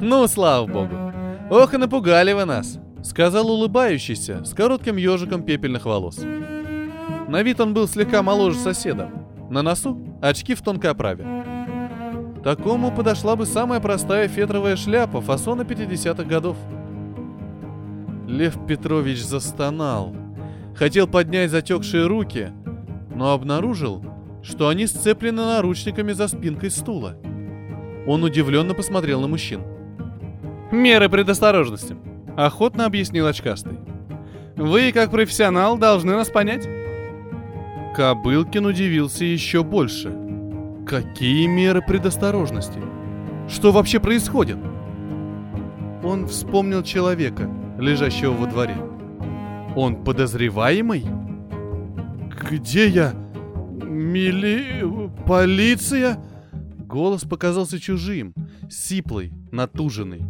«Ну, 0.00 0.26
слава 0.28 0.66
богу! 0.66 0.94
Ох 1.50 1.74
и 1.74 1.76
напугали 1.76 2.32
вы 2.32 2.46
нас!»— 2.46 2.78
сказал 3.02 3.50
улыбающийся, 3.50 4.44
с 4.44 4.54
коротким 4.54 4.96
ежиком 4.96 5.42
пепельных 5.42 5.84
волос. 5.84 6.18
На 7.28 7.42
вид 7.42 7.60
он 7.60 7.74
был 7.74 7.86
слегка 7.86 8.22
моложе 8.22 8.58
соседа. 8.58 9.10
На 9.50 9.62
носу 9.62 9.98
очки 10.22 10.54
в 10.54 10.62
тонкой 10.62 10.92
оправе. 10.92 11.26
Такому 12.42 12.90
подошла 12.90 13.36
бы 13.36 13.44
самая 13.44 13.80
простая 13.80 14.26
фетровая 14.26 14.76
шляпа 14.76 15.20
фасона 15.20 15.62
50-х 15.62 16.24
годов. 16.24 16.56
Лев 18.26 18.56
Петрович 18.66 19.22
застонал. 19.22 20.16
Хотел 20.74 21.08
поднять 21.08 21.50
затекшие 21.50 22.06
руки, 22.06 22.52
но 23.14 23.32
обнаружил, 23.32 24.02
что 24.42 24.68
они 24.68 24.86
сцеплены 24.86 25.42
наручниками 25.42 26.12
за 26.12 26.28
спинкой 26.28 26.70
стула. 26.70 27.16
Он 28.06 28.24
удивленно 28.24 28.72
посмотрел 28.72 29.20
на 29.20 29.28
мужчин. 29.28 29.60
«Меры 30.70 31.08
предосторожности»,— 31.08 31.96
охотно 32.36 32.86
объяснил 32.86 33.26
очкастый. 33.26 33.78
«Вы, 34.56 34.92
как 34.92 35.10
профессионал, 35.10 35.78
должны 35.78 36.12
нас 36.14 36.28
понять». 36.28 36.68
Кобылкин 37.94 38.66
удивился 38.66 39.24
еще 39.24 39.64
больше. 39.64 40.16
Какие 40.86 41.46
меры 41.46 41.82
предосторожности? 41.82 42.80
Что 43.48 43.70
вообще 43.70 44.00
происходит? 44.00 44.58
Он 46.02 46.26
вспомнил 46.26 46.82
человека, 46.82 47.48
лежащего 47.78 48.32
во 48.32 48.46
дворе. 48.46 48.76
Он 49.76 50.02
подозреваемый? 50.02 51.04
Где 52.50 52.88
я? 52.88 53.12
Мили... 53.82 55.10
полиция? 55.26 56.18
Голос 56.78 57.22
показался 57.22 57.78
чужим, 57.78 58.34
сиплый, 58.68 59.32
натуженный. 59.52 60.22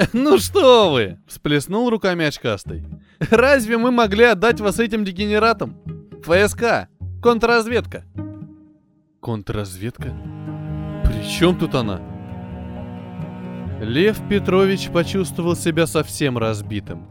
«Ну 0.12 0.38
что 0.38 0.92
вы!»— 0.92 1.18
всплеснул 1.26 1.90
руками 1.90 2.24
очкастый. 2.24 2.84
«Разве 3.30 3.76
мы 3.76 3.90
могли 3.90 4.24
отдать 4.24 4.60
вас 4.60 4.78
этим 4.78 5.04
дегенератам? 5.04 5.76
ФСК! 6.22 6.88
Контрразведка!» 7.22 8.04
«Контрразведка? 9.20 10.14
При 11.04 11.28
чем 11.28 11.58
тут 11.58 11.74
она?» 11.74 12.00
Лев 13.80 14.18
Петрович 14.28 14.88
почувствовал 14.90 15.56
себя 15.56 15.86
совсем 15.86 16.38
разбитым. 16.38 17.08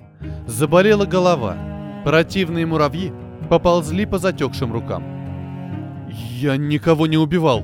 Заболела 0.48 1.06
голова. 1.06 1.58
Противные 2.06 2.66
муравьи 2.66 3.12
поползли 3.50 4.06
по 4.06 4.18
затекшим 4.18 4.72
рукам. 4.72 6.08
«Я 6.10 6.58
никого 6.58 7.08
не 7.08 7.18
убивал!» 7.18 7.64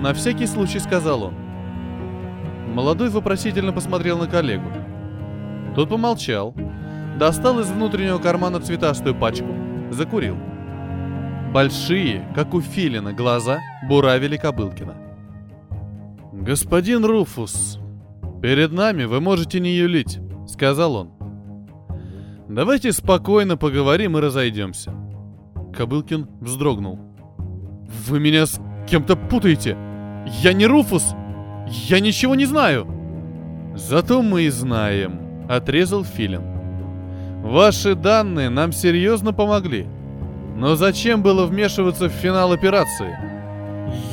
На 0.00 0.14
всякий 0.14 0.46
случай 0.46 0.78
сказал 0.78 1.24
он. 1.24 1.47
Молодой 2.78 3.08
вопросительно 3.08 3.72
посмотрел 3.72 4.18
на 4.18 4.28
коллегу. 4.28 4.70
Тот 5.74 5.88
помолчал, 5.88 6.54
достал 7.18 7.58
из 7.58 7.68
внутреннего 7.72 8.18
кармана 8.18 8.60
цветастую 8.60 9.16
пачку, 9.16 9.48
закурил. 9.90 10.36
Большие, 11.52 12.24
как 12.36 12.54
у 12.54 12.60
филина, 12.60 13.12
глаза 13.12 13.58
буравили 13.88 14.36
Кобылкина. 14.36 14.94
«Господин 16.32 17.04
Руфус, 17.04 17.80
перед 18.42 18.70
нами 18.70 19.06
вы 19.06 19.20
можете 19.20 19.58
не 19.58 19.72
юлить»,— 19.72 20.20
сказал 20.46 20.94
он. 20.94 21.10
«Давайте 22.48 22.92
спокойно 22.92 23.56
поговорим 23.56 24.16
и 24.16 24.20
разойдемся». 24.20 24.94
Кобылкин 25.76 26.28
вздрогнул. 26.40 27.00
«Вы 28.06 28.20
меня 28.20 28.46
с 28.46 28.60
кем-то 28.88 29.16
путаете! 29.16 29.76
Я 30.42 30.52
не 30.52 30.66
Руфус! 30.66 31.16
Я 31.70 32.00
ничего 32.00 32.34
не 32.34 32.46
знаю!» 32.46 32.86
«Зато 33.74 34.22
мы 34.22 34.42
и 34.42 34.48
знаем»,— 34.48 35.46
отрезал 35.48 36.04
Филин. 36.04 36.42
«Ваши 37.42 37.94
данные 37.94 38.48
нам 38.48 38.72
серьезно 38.72 39.32
помогли. 39.32 39.86
Но 40.56 40.74
зачем 40.74 41.22
было 41.22 41.46
вмешиваться 41.46 42.08
в 42.08 42.12
финал 42.12 42.52
операции?» 42.52 43.16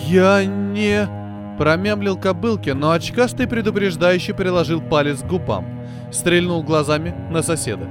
«Я 0.05 0.45
не...»— 0.45 1.07
промямлил 1.57 2.17
Кобылкин, 2.17 2.77
но 2.77 2.91
очкастый 2.91 3.47
предупреждающий 3.47 4.33
приложил 4.33 4.81
палец 4.81 5.21
к 5.21 5.27
губам, 5.27 5.65
стрельнул 6.11 6.61
глазами 6.61 7.15
на 7.31 7.41
соседа. 7.41 7.87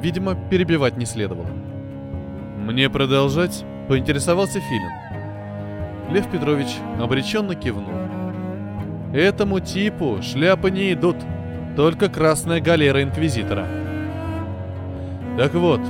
Видимо, 0.00 0.34
перебивать 0.34 0.96
не 0.96 1.04
следовало. 1.04 1.50
«Мне 2.58 2.88
продолжать?»— 2.88 3.64
поинтересовался 3.88 4.60
Филин. 4.60 6.12
Лев 6.14 6.30
Петрович 6.30 6.68
обреченно 6.98 7.54
кивнул. 7.54 8.13
Этому 9.14 9.60
типу 9.60 10.18
шляпы 10.22 10.72
не 10.72 10.92
идут, 10.92 11.14
только 11.76 12.08
красная 12.08 12.60
галера 12.60 13.00
Инквизитора. 13.00 13.64
Так 15.38 15.54
вот, 15.54 15.80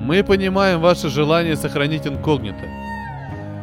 мы 0.00 0.24
понимаем 0.24 0.80
ваше 0.80 1.08
желание 1.08 1.54
сохранить 1.54 2.08
инкогнито. 2.08 2.66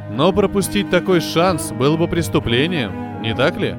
Но 0.10 0.32
пропустить 0.32 0.90
такой 0.90 1.20
шанс 1.20 1.74
было 1.74 1.98
бы 1.98 2.08
преступлением, 2.08 3.22
не 3.22 3.36
так 3.36 3.58
ли? 3.58 3.76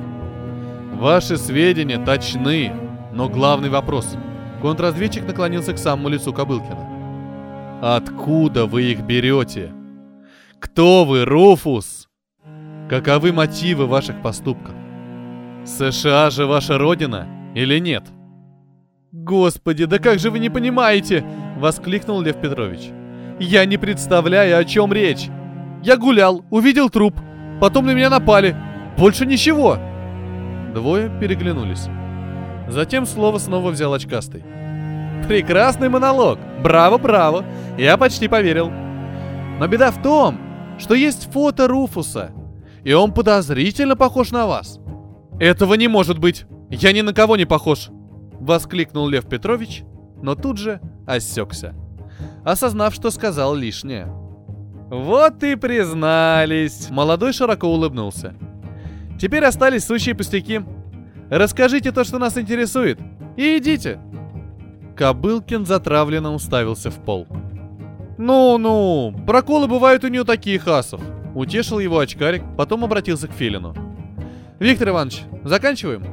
Ваши 0.93 1.39
сведения 1.39 2.05
точны, 2.05 2.71
но 3.15 3.31
главный 3.31 3.71
вопрос. 3.71 4.19
Контрразведчик 4.61 5.27
наклонился 5.27 5.73
к 5.73 5.79
самому 5.79 6.11
лицу 6.11 6.35
Кобылкина. 6.35 7.81
Откуда 7.81 8.67
вы 8.67 8.93
их 8.93 9.01
берете? 9.01 9.73
Кто 10.59 11.07
вы, 11.07 11.25
Руфус? 11.25 12.11
Каковы 12.91 13.33
мотивы 13.33 13.87
ваших 13.87 14.21
поступков? 14.21 14.75
США 15.65 16.29
же 16.31 16.47
ваша 16.47 16.77
родина 16.77 17.27
или 17.55 17.79
нет? 17.79 18.05
Господи, 19.13 19.87
да 19.87 19.99
как 19.99 20.19
же 20.19 20.31
вы 20.31 20.39
не 20.39 20.51
понимаете? 20.51 21.25
Воскликнул 21.57 22.21
Лев 22.21 22.41
Петрович. 22.41 22.91
Я 23.41 23.65
не 23.65 23.79
представляю, 23.79 24.59
о 24.59 24.65
чем 24.65 24.93
речь. 24.93 25.29
Я 25.83 25.97
гулял, 25.97 26.45
увидел 26.51 26.91
труп, 26.91 27.15
потом 27.61 27.87
на 27.87 27.95
меня 27.95 28.11
напали. 28.11 28.55
Больше 28.99 29.25
ничего. 29.25 29.79
Двое 30.75 31.11
переглянулись. 31.21 31.89
Затем 32.69 33.07
слово 33.07 33.39
снова 33.39 33.71
взял 33.71 33.95
очкастый. 33.95 34.45
Прекрасный 35.27 35.89
монолог. 35.89 36.39
Браво, 36.63 36.99
браво. 36.99 37.45
Я 37.79 37.97
почти 37.97 38.29
поверил. 38.29 38.71
Но 39.59 39.67
беда 39.67 39.91
в 39.91 40.03
том, 40.03 40.39
что 40.79 40.95
есть 40.95 41.33
фото 41.33 41.69
Руфуса, 41.69 42.33
и 42.83 42.93
он 42.93 43.13
подозрительно 43.13 43.97
похож 43.97 44.31
на 44.31 44.47
вас. 44.47 44.81
«Этого 45.41 45.75
не 45.75 45.89
может 45.89 46.19
быть! 46.19 46.47
Я 46.71 46.93
ни 46.93 47.01
на 47.01 47.13
кого 47.13 47.37
не 47.37 47.45
похож!»— 47.45 47.89
воскликнул 48.41 49.09
Лев 49.09 49.27
Петрович, 49.27 49.83
но 50.23 50.35
тут 50.35 50.59
же 50.59 50.81
осекся, 51.07 51.75
осознав, 52.45 52.95
что 52.95 53.11
сказал 53.11 53.55
лишнее. 53.55 54.07
«Вот 54.91 55.43
и 55.43 55.57
признались!»— 55.57 56.89
молодой 56.91 57.33
широко 57.33 57.67
улыбнулся. 57.67 58.35
«Теперь 59.21 59.45
остались 59.45 59.85
сущие 59.85 60.15
пустяки. 60.15 60.61
Расскажите 61.31 61.91
то, 61.91 62.05
что 62.05 62.19
нас 62.19 62.39
интересует, 62.39 63.01
и 63.37 63.59
идите!» 63.59 63.99
Кобылкин 64.97 65.67
затравленно 65.67 66.33
уставился 66.33 66.91
в 66.91 66.99
пол. 67.05 67.27
«Ну-ну, 68.19 69.13
проколы 69.27 69.67
бывают 69.67 70.05
у 70.05 70.09
нее 70.09 70.25
таких 70.25 70.69
асов!» 70.69 71.01
Утешил 71.35 71.81
его 71.81 71.99
очкарик, 71.99 72.45
потом 72.57 72.85
обратился 72.85 73.27
к 73.27 73.33
Филину. 73.33 73.75
Виктор 74.61 74.91
Иванович, 74.91 75.23
заканчиваем?» 75.43 76.05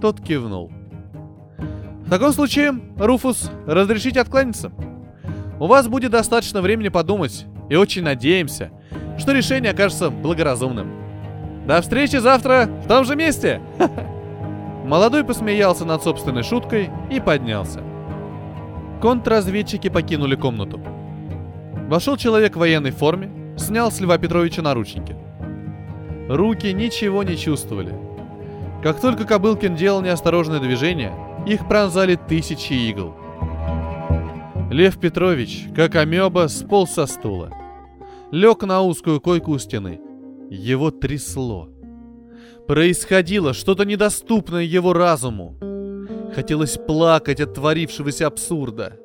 Тот 0.00 0.20
кивнул. 0.20 0.70
«В 2.06 2.10
таком 2.10 2.32
случае, 2.32 2.74
Руфус, 2.96 3.50
разрешите 3.66 4.20
откланяться? 4.20 4.70
У 5.58 5.66
вас 5.66 5.88
будет 5.88 6.12
достаточно 6.12 6.60
времени 6.62 6.88
подумать, 6.88 7.46
и 7.68 7.74
очень 7.74 8.02
надеемся, 8.02 8.70
что 9.18 9.32
решение 9.32 9.72
окажется 9.72 10.10
благоразумным. 10.10 10.92
До 11.66 11.80
встречи 11.80 12.16
завтра 12.16 12.66
в 12.84 12.86
том 12.86 13.04
же 13.04 13.16
месте!» 13.16 13.60
Молодой 14.84 15.24
посмеялся 15.24 15.84
над 15.84 16.02
собственной 16.02 16.44
шуткой 16.44 16.90
и 17.10 17.18
поднялся. 17.20 17.82
Контрразведчики 19.00 19.88
покинули 19.88 20.36
комнату. 20.36 20.80
Вошел 21.88 22.16
человек 22.16 22.54
в 22.54 22.60
военной 22.60 22.92
форме, 22.92 23.30
снял 23.56 23.90
с 23.90 24.00
Льва 24.00 24.18
Петровича 24.18 24.62
наручники– 24.62 25.16
Руки 26.32 26.72
ничего 26.72 27.24
не 27.24 27.36
чувствовали. 27.36 27.94
Как 28.82 29.02
только 29.02 29.26
Кобылкин 29.26 29.76
делал 29.76 30.00
неосторожное 30.00 30.60
движение, 30.60 31.12
их 31.46 31.68
пронзали 31.68 32.16
тысячи 32.16 32.72
игл. 32.72 33.14
Лев 34.70 34.98
Петрович, 34.98 35.66
как 35.76 35.94
амеба, 35.94 36.48
сполз 36.48 36.92
со 36.92 37.04
стула. 37.04 37.50
Лег 38.30 38.62
на 38.62 38.80
узкую 38.80 39.20
койку 39.20 39.50
у 39.50 39.58
стены. 39.58 40.00
Его 40.48 40.90
трясло. 40.90 41.68
Происходило 42.66 43.52
что-то 43.52 43.84
недоступное 43.84 44.62
его 44.62 44.94
разуму. 44.94 45.58
Хотелось 46.34 46.78
плакать 46.78 47.42
от 47.42 47.52
творившегося 47.52 48.26
абсурда. 48.26 48.98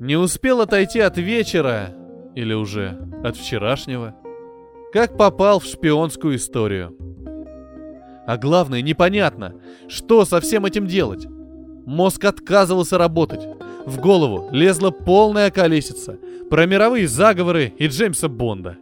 Не 0.00 0.16
успел 0.16 0.60
отойти 0.60 1.00
от 1.00 1.16
вечера, 1.16 1.94
или 2.34 2.52
уже 2.52 2.98
от 3.24 3.38
вчерашнего, 3.38 4.14
как 4.94 5.16
попал 5.16 5.58
в 5.58 5.64
шпионскую 5.64 6.36
историю. 6.36 6.96
А 8.28 8.36
главное, 8.36 8.80
непонятно, 8.80 9.56
что 9.88 10.24
со 10.24 10.40
всем 10.40 10.66
этим 10.66 10.86
делать. 10.86 11.26
Мозг 11.84 12.24
отказывался 12.24 12.96
работать. 12.96 13.44
В 13.86 14.00
голову 14.00 14.48
лезла 14.52 14.92
полная 14.92 15.50
колесица 15.50 16.16
про 16.48 16.66
мировые 16.66 17.08
заговоры 17.08 17.72
и 17.76 17.88
Джеймса 17.88 18.28
Бонда. 18.28 18.76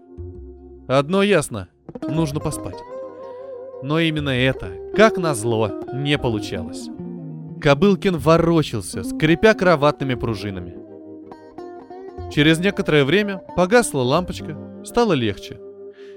Одно 0.86 1.22
ясно, 1.22 1.68
нужно 2.06 2.40
поспать. 2.40 2.76
Но 3.82 3.98
именно 3.98 4.28
это, 4.28 4.68
как 4.94 5.16
назло, 5.16 5.70
не 5.94 6.18
получалось. 6.18 6.90
Кобылкин 7.58 8.18
ворочался, 8.18 9.02
скрипя 9.02 9.54
кроватными 9.54 10.14
пружинами. 10.14 10.76
Через 12.30 12.58
некоторое 12.58 13.06
время 13.06 13.38
погасла 13.56 14.02
лампочка, 14.02 14.58
стало 14.84 15.14
легче. 15.14 15.58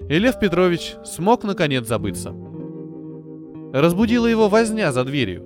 И 0.09 0.19
Лев 0.19 0.39
Петрович 0.39 0.95
смог 1.03 1.43
наконец 1.43 1.87
забыться. 1.87 2.33
Разбудила 3.73 4.27
его 4.27 4.47
возня 4.49 4.91
за 4.91 5.03
дверью. 5.03 5.45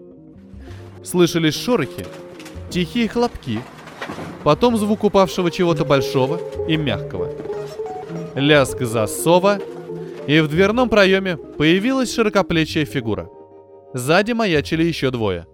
Слышались 1.04 1.56
шорохи, 1.56 2.06
тихие 2.70 3.08
хлопки, 3.08 3.62
потом 4.44 4.78
звук 4.78 5.04
упавшего 5.04 5.50
чего-то 5.50 5.86
большого 5.86 6.40
и 6.68 6.78
мягкого. 6.78 7.32
Лязг 8.36 8.82
засова, 8.82 9.60
и 10.28 10.42
в 10.42 10.48
дверном 10.48 10.90
проеме 10.90 11.38
появилась 11.38 12.14
широкоплечья 12.14 12.86
фигура. 12.86 13.30
Сзади 13.94 14.34
маячили 14.34 14.84
еще 14.84 15.10
двое. 15.10 15.48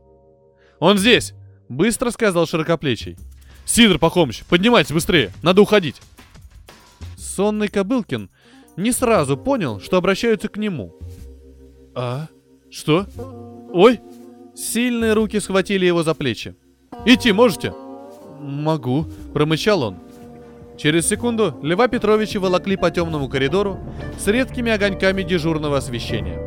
«Он 0.80 0.98
здесь!»— 0.98 1.34
быстро 1.70 2.12
сказал 2.12 2.46
широкоплечий. 2.46 3.18
«Сидор 3.66 3.98
Пахомыч, 3.98 4.44
поднимайтесь 4.50 4.92
быстрее, 4.92 5.32
надо 5.42 5.62
уходить!» 5.62 6.02
Сонный 7.18 7.70
Кобылкин 7.70 8.30
не 8.78 8.92
сразу 8.92 9.38
понял, 9.38 9.80
что 9.80 9.98
обращаются 9.98 10.48
к 10.48 10.58
нему. 10.58 10.96
«А? 11.94 12.28
Что? 12.70 13.06
Ой!» 13.74 14.00
Сильные 14.56 15.14
руки 15.14 15.40
схватили 15.40 15.86
его 15.86 16.04
за 16.04 16.14
плечи. 16.14 16.56
«Идти 17.06 17.32
можете?» 17.34 17.74
«Могу»,— 18.40 19.06
промычал 19.34 19.84
он. 19.84 19.98
Через 20.78 21.08
секунду 21.08 21.58
Льва 21.62 21.88
Петровича 21.88 22.40
волокли 22.40 22.76
по 22.76 22.92
темному 22.92 23.30
коридору 23.30 23.80
с 24.18 24.28
редкими 24.28 24.72
огоньками 24.72 25.24
дежурного 25.24 25.78
освещения. 25.78 26.40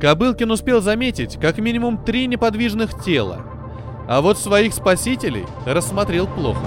Кобылкин 0.00 0.50
успел 0.50 0.80
заметить 0.80 1.38
как 1.40 1.58
минимум 1.58 2.04
три 2.04 2.26
неподвижных 2.26 3.02
тела, 3.04 3.42
а 4.08 4.20
вот 4.20 4.38
своих 4.38 4.74
спасителей 4.74 5.44
рассмотрел 5.64 6.26
плохо. 6.26 6.66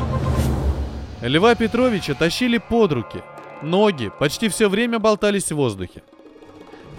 Льва 1.21 1.55
Петровича 1.55 2.13
тащили 2.13 2.57
под 2.57 2.93
руки, 2.93 3.21
ноги 3.61 4.11
почти 4.19 4.49
все 4.49 4.69
время 4.69 4.99
болтались 4.99 5.51
в 5.51 5.55
воздухе. 5.55 6.03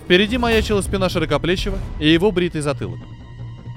Впереди 0.05 0.38
маячила 0.38 0.81
спина 0.83 1.09
широкоплечего 1.09 1.79
и 1.99 2.09
его 2.09 2.31
бритый 2.31 2.61
затылок. 2.61 3.01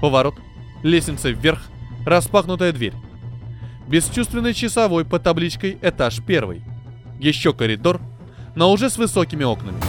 Поворот, 0.01 0.35
лестница 0.83 1.29
вверх, 1.29 1.61
распахнутая 2.05 2.71
дверь. 2.71 2.93
Бесчувственный 3.87 4.53
часовой 4.53 5.05
под 5.05 5.23
табличкой 5.23 5.77
«Этаж 5.81 6.21
первый». 6.25 6.61
Еще 7.19 7.53
коридор, 7.53 7.99
но 8.55 8.71
уже 8.71 8.89
с 8.89 8.97
высокими 8.97 9.43
окнами. 9.43 9.79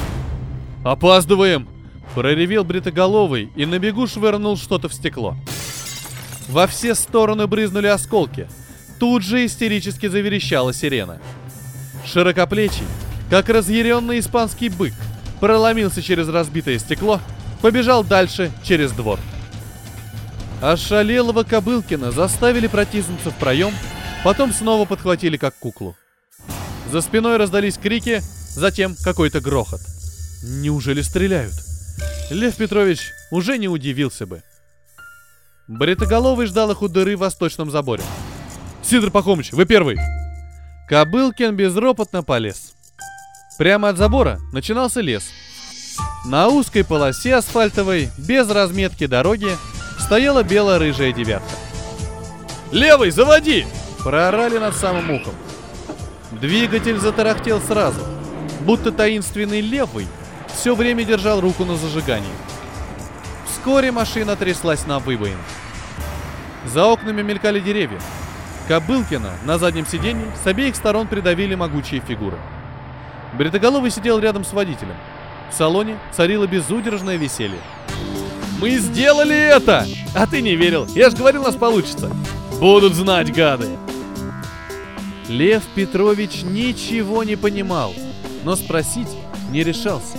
«Опаздываем!»— 0.84 1.68
проревел 2.14 2.64
бритоголовый 2.64 3.52
и 3.54 3.66
на 3.66 3.78
бегу 3.78 4.06
швырнул 4.06 4.56
что-то 4.56 4.88
в 4.88 4.94
стекло. 4.94 5.36
Во 6.48 6.66
все 6.66 6.94
стороны 6.94 7.46
брызнули 7.46 7.86
осколки. 7.86 8.48
Тут 8.98 9.22
же 9.22 9.44
истерически 9.44 10.06
заверещала 10.06 10.72
сирена. 10.72 11.20
Широкоплечий, 12.04 12.86
как 13.28 13.48
разъяренный 13.48 14.18
испанский 14.18 14.68
бык, 14.68 14.94
проломился 15.40 16.02
через 16.02 16.28
разбитое 16.28 16.78
стекло, 16.78 17.20
побежал 17.62 18.04
дальше 18.04 18.50
через 18.62 18.92
двор. 18.92 19.18
Ошалелого 20.60 21.42
Кобылкина 21.42 22.10
заставили 22.10 22.66
протиснуться 22.66 23.30
в 23.30 23.36
проем, 23.36 23.72
потом 24.22 24.52
снова 24.52 24.84
подхватили 24.84 25.36
как 25.36 25.56
куклу. 25.58 25.96
За 26.90 27.00
спиной 27.00 27.36
раздались 27.36 27.78
крики, 27.78 28.20
затем 28.54 28.94
какой-то 29.02 29.40
грохот. 29.40 29.80
Неужели 30.42 31.02
стреляют? 31.02 31.54
Лев 32.30 32.56
Петрович 32.56 33.10
уже 33.30 33.58
не 33.58 33.68
удивился 33.68 34.26
бы. 34.26 34.42
Бритоголовый 35.68 36.46
ждал 36.46 36.70
их 36.72 36.82
у 36.82 36.88
дыры 36.88 37.16
в 37.16 37.20
восточном 37.20 37.70
заборе. 37.70 38.02
«Сидор 38.82 39.10
Пахомыч, 39.10 39.52
вы 39.52 39.66
первый!» 39.66 40.19
Кобылкин 40.90 41.54
безропотно 41.54 42.24
полез. 42.24 42.74
Прямо 43.58 43.90
от 43.90 43.96
забора 43.96 44.40
начинался 44.52 45.00
лес. 45.00 45.22
На 46.26 46.48
узкой 46.48 46.84
полосе 46.84 47.36
асфальтовой, 47.36 48.10
без 48.18 48.50
разметки 48.50 49.06
дороги, 49.06 49.56
стояла 50.00 50.42
бело-рыжая 50.42 51.12
девятка. 51.12 51.48
«Левый, 52.72 53.12
заводи!»— 53.12 53.66
проорали 54.02 54.58
над 54.58 54.74
самым 54.74 55.12
ухом. 55.12 55.34
Двигатель 56.32 56.98
затарахтел 56.98 57.60
сразу, 57.60 58.00
будто 58.62 58.90
таинственный 58.90 59.60
левый 59.60 60.08
все 60.52 60.74
время 60.74 61.04
держал 61.04 61.40
руку 61.40 61.64
на 61.64 61.76
зажигании. 61.76 62.26
Вскоре 63.46 63.92
машина 63.92 64.34
тряслась 64.34 64.88
на 64.88 64.98
выбоинах. 64.98 65.38
За 66.66 66.84
окнами 66.86 67.22
мелькали 67.22 67.60
деревья. 67.60 68.00
Кобылкина 68.70 69.32
на 69.44 69.58
заднем 69.58 69.84
сиденье 69.84 70.30
с 70.40 70.46
обеих 70.46 70.76
сторон 70.76 71.08
придавили 71.08 71.56
могучие 71.56 72.00
фигуры. 72.00 72.38
Бритоголовый 73.36 73.90
сидел 73.90 74.20
рядом 74.20 74.44
с 74.44 74.52
водителем. 74.52 74.94
В 75.50 75.54
салоне 75.56 75.98
царило 76.12 76.46
безудержное 76.46 77.16
веселье. 77.16 77.58
Мы 78.60 78.78
сделали 78.78 79.34
это! 79.34 79.88
А 80.14 80.24
ты 80.28 80.40
не 80.40 80.54
верил. 80.54 80.86
Я 80.94 81.10
же 81.10 81.16
говорил, 81.16 81.42
у 81.42 81.46
нас 81.46 81.56
получится. 81.56 82.12
Будут 82.60 82.94
знать, 82.94 83.34
гады. 83.34 83.66
Лев 85.26 85.64
Петрович 85.74 86.44
ничего 86.44 87.24
не 87.24 87.34
понимал, 87.34 87.92
но 88.44 88.54
спросить 88.54 89.10
не 89.50 89.64
решался. 89.64 90.18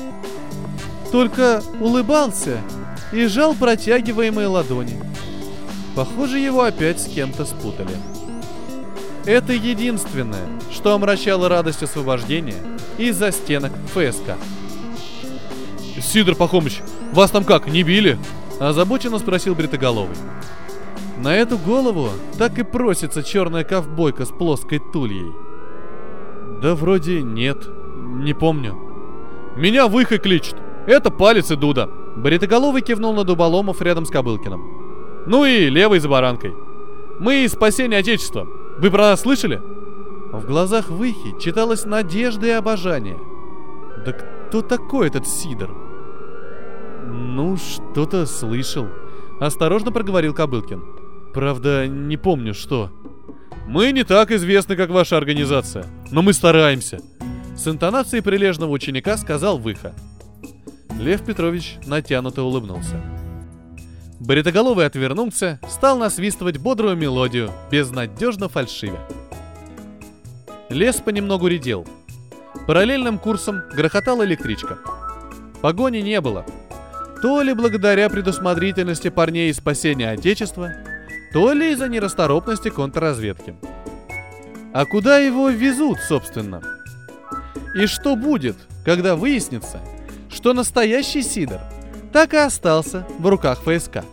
Только 1.14 1.64
улыбался 1.80 2.60
и 3.14 3.28
жал 3.28 3.54
протягиваемые 3.54 4.48
ладони. 4.48 5.02
Похоже, 5.96 6.40
его 6.40 6.64
опять 6.64 7.00
с 7.00 7.06
кем-то 7.06 7.46
спутали. 7.46 7.96
Это 9.26 9.54
единственное, 9.54 10.48
что 10.72 10.94
омрачало 10.94 11.48
радость 11.48 11.84
освобождения 11.84 12.58
из-за 12.98 13.32
стенок 13.32 13.72
ФСК. 13.94 14.36
«Сидор 16.02 16.36
Пахомыч, 16.36 16.82
вас 17.14 17.32
там 17.32 17.44
как, 17.44 17.68
не 17.68 17.84
били?» 17.84 18.18
Озабоченно 18.60 19.18
спросил 19.18 19.56
Бритоголовый. 19.56 20.16
На 21.18 21.36
эту 21.36 21.58
голову 21.58 22.10
так 22.38 22.60
и 22.60 22.64
просится 22.64 23.24
черная 23.24 23.64
ковбойка 23.64 24.26
с 24.26 24.30
плоской 24.30 24.80
тульей. 24.94 25.32
Да 26.62 26.76
вроде 26.76 27.24
нет, 27.24 27.68
не 27.96 28.34
помню. 28.34 28.76
Меня 29.56 29.88
выхой 29.88 30.20
кличут. 30.20 30.58
Это 30.86 31.10
палец 31.10 31.50
и 31.50 31.56
дуда. 31.56 31.90
Бритоголовый 32.16 32.84
кивнул 32.84 33.14
на 33.14 33.24
дуболомов 33.24 33.82
рядом 33.82 34.06
с 34.06 34.12
Кобылкиным. 34.12 35.26
Ну 35.26 35.46
и 35.46 35.70
левый 35.70 36.00
за 36.00 36.08
баранкой. 36.08 36.54
Мы 37.20 37.44
из 37.46 37.54
спасения 37.54 37.98
Отечества. 37.98 38.48
Вы 38.82 38.89
про 38.89 39.04
нас 39.04 39.22
слышали? 39.22 39.62
В 40.32 40.44
глазах 40.48 40.89
Выхи 40.89 41.39
читалась 41.39 41.86
надежда 41.86 42.48
и 42.48 42.50
обожание. 42.50 43.20
Да 44.04 44.12
кто 44.12 44.63
такой 44.63 45.08
этот 45.08 45.28
Сидор? 45.28 45.70
«Ну, 47.06 47.58
что-то 47.58 48.26
слышал»,— 48.26 48.88
осторожно 49.39 49.91
проговорил 49.91 50.34
Кобылкин. 50.34 50.84
«Правда, 51.32 51.88
не 51.88 52.17
помню, 52.17 52.56
что». 52.56 52.89
«Мы 53.67 53.91
не 53.91 54.04
так 54.04 54.32
известны, 54.32 54.76
как 54.76 54.89
ваша 54.89 55.17
организация, 55.17 55.86
но 56.10 56.24
мы 56.24 56.34
стараемся»,— 56.34 57.00
с 57.56 57.67
интонацией 57.67 58.24
прилежного 58.24 58.72
ученика 58.72 59.15
сказал 59.17 59.60
Выха. 59.60 59.94
Лев 61.00 61.24
Петрович 61.24 61.78
натянуто 61.86 62.41
улыбнулся. 62.41 63.00
Бритоголовый 64.22 64.86
отвернулся, 64.86 65.60
стал 65.68 65.98
насвистывать 65.98 66.60
бодрую 66.60 66.96
мелодию, 66.96 67.52
безнадежно 67.72 68.50
фальшивя. 68.50 69.00
Лес 70.70 70.98
понемногу 70.98 71.48
редел. 71.48 71.88
Параллельным 72.68 73.18
курсом 73.18 73.64
грохотала 73.74 74.24
электричка. 74.24 74.78
Погони 75.64 76.02
не 76.02 76.22
было, 76.22 76.46
то 77.24 77.42
ли 77.42 77.56
благодаря 77.56 78.10
предусмотрительности 78.10 79.10
парней 79.10 79.50
из 79.50 79.58
спасения 79.58 80.12
Отечества, 80.12 80.72
то 81.34 81.52
ли 81.52 81.72
из-за 81.72 81.90
нерасторопности 81.90 82.70
контрразведки. 82.70 83.56
А 84.72 84.86
куда 84.86 85.18
его 85.18 85.50
везут, 85.50 85.98
собственно? 86.08 86.62
И 87.74 87.88
что 87.88 88.16
будет, 88.16 88.58
когда 88.86 89.16
выяснится, 89.16 89.80
что 90.30 90.54
настоящий 90.54 91.24
Сидор 91.24 91.62
так 92.12 92.34
и 92.34 92.38
остался 92.38 93.06
в 93.19 93.28
руках 93.28 93.62
ФСК? 93.63 94.04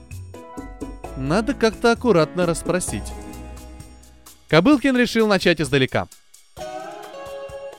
Надо 1.16 1.54
как-то 1.54 1.92
аккуратно 1.92 2.46
расспросить. 2.46 3.02
Кобылкин 4.48 4.96
решил 4.96 5.26
начать 5.26 5.60
издалека. 5.60 6.08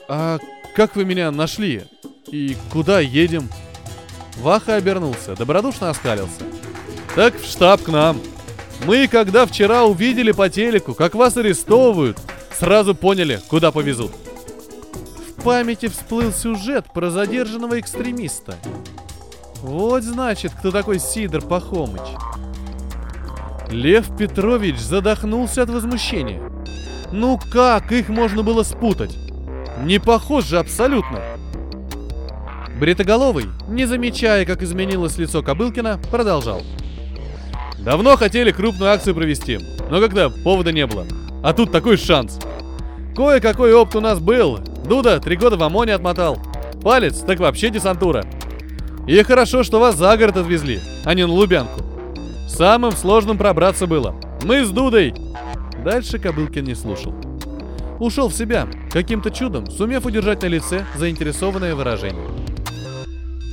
«А 0.08 0.38
как 0.74 0.96
вы 0.96 1.04
меня 1.04 1.30
нашли? 1.30 1.84
И 2.26 2.56
куда 2.72 3.00
едем?» 3.00 3.48
Ваха 4.38 4.76
обернулся, 4.76 5.34
добродушно 5.36 5.90
оскалился. 5.90 6.42
«Так 7.14 7.34
в 7.40 7.44
штаб 7.44 7.82
к 7.82 7.88
нам!» 7.88 8.20
Мы, 8.86 9.08
когда 9.08 9.46
вчера 9.46 9.84
увидели 9.84 10.32
по 10.32 10.48
телеку, 10.48 10.94
как 10.94 11.14
вас 11.14 11.36
арестовывают, 11.36 12.18
сразу 12.58 12.94
поняли, 12.94 13.40
куда 13.48 13.70
повезут. 13.70 14.12
В 15.36 15.42
памяти 15.42 15.88
всплыл 15.88 16.32
сюжет 16.32 16.86
про 16.92 17.10
задержанного 17.10 17.78
экстремиста. 17.78 18.56
Вот 19.62 20.02
значит, 20.02 20.52
кто 20.58 20.70
такой 20.70 20.98
Сидор 20.98 21.42
Пахомыч. 21.42 22.00
Лев 23.70 24.16
Петрович 24.16 24.78
задохнулся 24.78 25.62
от 25.62 25.70
возмущения. 25.70 26.40
Ну 27.12 27.38
как 27.52 27.92
их 27.92 28.08
можно 28.08 28.42
было 28.42 28.62
спутать? 28.62 29.16
Не 29.82 29.98
похож 29.98 30.46
же 30.46 30.58
абсолютно. 30.58 31.20
Бритоголовый, 32.78 33.46
не 33.68 33.84
замечая, 33.84 34.46
как 34.46 34.62
изменилось 34.62 35.18
лицо 35.18 35.42
Кобылкина, 35.42 36.00
продолжал. 36.10 36.62
Давно 37.78 38.16
хотели 38.16 38.52
крупную 38.52 38.92
акцию 38.92 39.14
провести, 39.14 39.58
но 39.90 40.00
когда 40.00 40.30
повода 40.30 40.72
не 40.72 40.86
было. 40.86 41.06
А 41.42 41.52
тут 41.52 41.70
такой 41.70 41.96
шанс. 41.96 42.38
Кое-какой 43.14 43.72
опыт 43.74 43.96
у 43.96 44.00
нас 44.00 44.18
был. 44.18 44.58
Дуда 44.86 45.20
три 45.20 45.36
года 45.36 45.56
в 45.56 45.62
ОМОНе 45.62 45.94
отмотал. 45.94 46.38
Палец, 46.82 47.20
так 47.20 47.38
вообще 47.38 47.70
десантура. 47.70 48.24
И 49.10 49.20
хорошо, 49.24 49.64
что 49.64 49.80
вас 49.80 49.96
за 49.96 50.16
город 50.16 50.36
отвезли, 50.36 50.78
а 51.04 51.14
не 51.14 51.26
на 51.26 51.32
Лубянку. 51.32 51.80
Самым 52.46 52.92
сложным 52.92 53.38
пробраться 53.38 53.88
было. 53.88 54.14
Мы 54.44 54.64
с 54.64 54.70
Дудой. 54.70 55.12
Дальше 55.84 56.20
Кобылкин 56.20 56.62
не 56.62 56.76
слушал. 56.76 57.12
Ушел 57.98 58.28
в 58.28 58.34
себя, 58.34 58.68
каким-то 58.92 59.32
чудом, 59.32 59.68
сумев 59.68 60.06
удержать 60.06 60.42
на 60.42 60.46
лице 60.46 60.86
заинтересованное 60.96 61.74
выражение. 61.74 62.24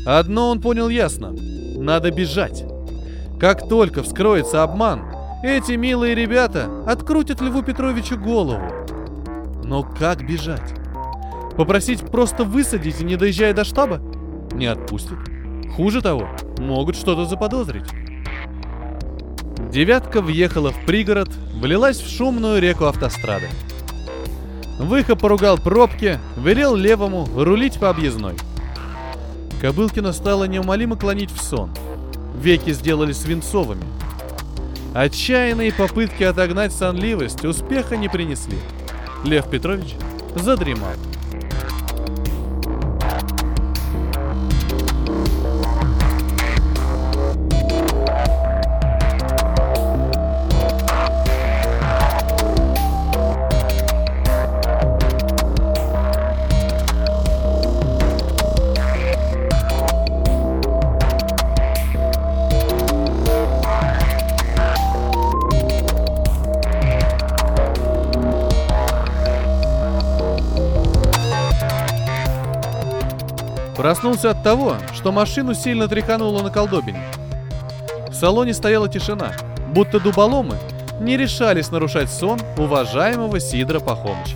Одно 0.06 0.52
он 0.52 0.62
понял 0.62 0.90
ясно. 0.90 1.34
Надо 1.76 2.12
бежать. 2.12 2.64
Как 3.40 3.68
только 3.68 4.04
вскроется 4.04 4.62
обман, 4.62 5.06
эти 5.44 5.72
милые 5.72 6.14
ребята 6.14 6.70
открутят 6.86 7.42
Льву 7.42 7.64
Петровичу 7.64 8.16
голову. 8.16 8.62
Но 9.64 9.82
как 9.82 10.24
бежать? 10.24 10.76
Попросить 11.56 12.02
просто 12.02 12.44
высадить, 12.44 13.02
не 13.02 13.16
доезжая 13.16 13.56
до 13.56 13.64
штаба? 13.64 14.00
Не 14.52 14.68
отпустят. 14.68 15.18
Хуже 15.76 16.02
того, 16.02 16.28
могут 16.60 16.96
что-то 16.96 17.26
заподозрить. 17.26 17.86
Девятка 19.72 20.22
въехала 20.22 20.72
в 20.72 20.86
пригород, 20.86 21.30
влилась 21.54 22.00
в 22.00 22.10
шумную 22.10 22.62
реку 22.62 22.86
автострады. 22.86 23.48
Выха 24.80 25.16
поругал 25.16 25.58
пробки, 25.58 26.20
велел 26.38 26.76
левому 26.76 27.28
рулить 27.36 27.80
по 27.80 27.90
объездной. 27.90 28.36
Кобылкина 29.62 30.14
стало 30.14 30.46
неумолимо 30.46 30.96
клонить 30.96 31.32
в 31.32 31.42
сон. 31.42 31.72
Веки 32.40 32.72
сделали 32.72 33.12
свинцовыми. 33.12 33.84
Отчаянные 34.94 35.74
попытки 35.74 36.24
отогнать 36.24 36.74
сонливость 36.74 37.44
успеха 37.44 37.98
не 37.98 38.08
принесли. 38.08 38.58
Лев 39.26 39.50
Петрович 39.50 39.96
задремал. 40.36 40.94
Проснулся 73.88 74.32
от 74.32 74.44
того, 74.44 74.76
что 74.94 75.14
машину 75.14 75.54
сильно 75.54 75.88
тряхануло 75.88 76.44
на 76.44 76.50
колдобине. 76.50 77.02
В 78.10 78.14
салоне 78.14 78.54
стояла 78.54 78.90
тишина, 78.90 79.32
будто 79.74 80.02
дуболомы 80.02 80.58
не 81.00 81.16
решались 81.16 81.72
нарушать 81.72 82.10
сон 82.10 82.38
уважаемого 82.58 83.40
Сидора 83.40 83.80
Пахомыча. 83.80 84.36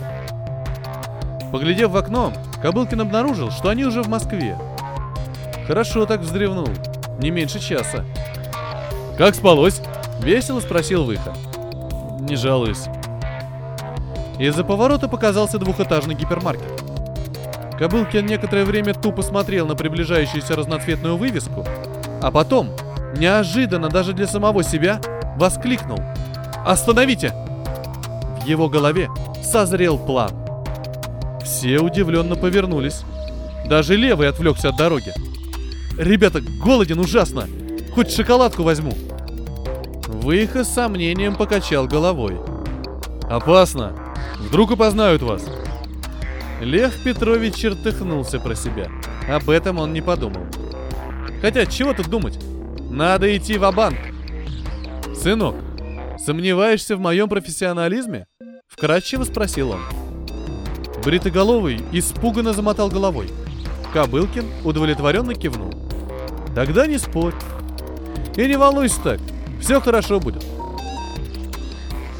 Поглядев 1.52 1.90
в 1.90 1.96
окно, 1.98 2.32
Кобылкин 2.62 3.02
обнаружил, 3.02 3.50
что 3.50 3.68
они 3.68 3.84
уже 3.84 4.02
в 4.02 4.08
Москве. 4.08 4.56
Хорошо 5.66 6.06
так 6.06 6.20
вздремнул, 6.20 6.70
не 7.18 7.30
меньше 7.30 7.60
часа. 7.60 8.06
«Как 9.18 9.34
спалось?»— 9.34 9.82
весело 10.22 10.60
спросил 10.60 11.04
Выха. 11.04 11.34
«Не 12.20 12.36
жалуюсь». 12.36 12.86
Из-за 14.38 14.64
поворота 14.64 15.08
показался 15.08 15.58
двухэтажный 15.58 16.14
гипермаркет. 16.14 16.81
Кобылкин 17.82 18.26
некоторое 18.26 18.64
время 18.64 18.94
тупо 18.94 19.22
смотрел 19.22 19.66
на 19.66 19.74
приближающуюся 19.74 20.54
разноцветную 20.54 21.16
вывеску, 21.16 21.66
а 22.22 22.30
потом, 22.30 22.70
неожиданно 23.16 23.88
даже 23.88 24.12
для 24.12 24.28
самого 24.28 24.62
себя, 24.62 25.00
воскликнул 25.36 25.98
«Остановите!» 26.64 27.34
В 28.40 28.46
его 28.46 28.68
голове 28.68 29.08
созрел 29.42 29.98
план. 29.98 30.30
Все 31.42 31.80
удивленно 31.80 32.36
повернулись. 32.36 33.02
Даже 33.66 33.96
левый 33.96 34.28
отвлекся 34.28 34.68
от 34.68 34.76
дороги. 34.76 35.12
«Ребята, 35.98 36.40
голоден 36.40 37.00
ужасно! 37.00 37.48
Хоть 37.96 38.12
шоколадку 38.12 38.62
возьму!» 38.62 38.92
Выха 40.06 40.62
с 40.62 40.72
сомнением 40.72 41.34
покачал 41.34 41.88
головой. 41.88 42.38
«Опасно! 43.28 43.92
Вдруг 44.38 44.70
опознают 44.70 45.22
вас!» 45.22 45.42
Лев 46.62 46.94
Петрович 47.02 47.56
чертыхнулся 47.56 48.38
про 48.38 48.54
себя. 48.54 48.88
Об 49.28 49.50
этом 49.50 49.80
он 49.80 49.92
не 49.92 50.00
подумал. 50.00 50.46
Хотя, 51.40 51.66
чего 51.66 51.92
тут 51.92 52.06
думать? 52.06 52.38
Надо 52.88 53.36
идти 53.36 53.58
в 53.58 53.68
банк 53.72 53.98
Сынок, 55.12 55.56
сомневаешься 56.24 56.96
в 56.96 57.00
моем 57.00 57.28
профессионализме? 57.28 58.26
Вкратчиво 58.68 59.24
спросил 59.24 59.72
он. 59.72 59.80
Бритоголовый 61.04 61.80
испуганно 61.90 62.52
замотал 62.52 62.88
головой. 62.90 63.28
Кобылкин 63.92 64.46
удовлетворенно 64.62 65.34
кивнул. 65.34 65.74
Тогда 66.54 66.86
не 66.86 66.98
спорь. 66.98 67.34
И 68.36 68.46
не 68.46 68.56
волнуйся 68.56 69.00
так, 69.02 69.20
все 69.60 69.80
хорошо 69.80 70.20
будет. 70.20 70.44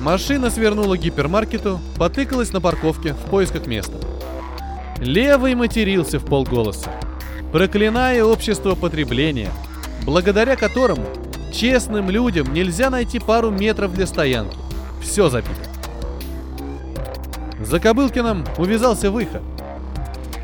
Машина 0.01 0.51
свернула 0.51 0.97
к 0.97 1.01
гипермаркету, 1.01 1.81
потыкалась 1.97 2.53
на 2.53 2.61
парковке 2.61 3.15
в 3.15 3.31
поисках 3.31 3.67
места. 3.67 3.99
Левый 5.03 5.57
матерился 5.57 6.21
в 6.21 6.25
полголоса, 6.25 6.89
проклиная 7.51 8.23
общество 8.23 8.77
потребления, 8.77 9.51
благодаря 10.05 10.55
которому 10.55 11.03
честным 11.53 12.09
людям 12.09 12.55
нельзя 12.55 12.89
найти 12.89 13.19
пару 13.19 13.51
метров 13.51 13.93
для 13.95 14.07
стоянки. 14.07 14.57
Все 15.03 15.29
забито. 15.29 15.57
За 17.61 17.81
Кобылкиным 17.81 18.45
увязался 18.59 19.11
выход. 19.11 19.43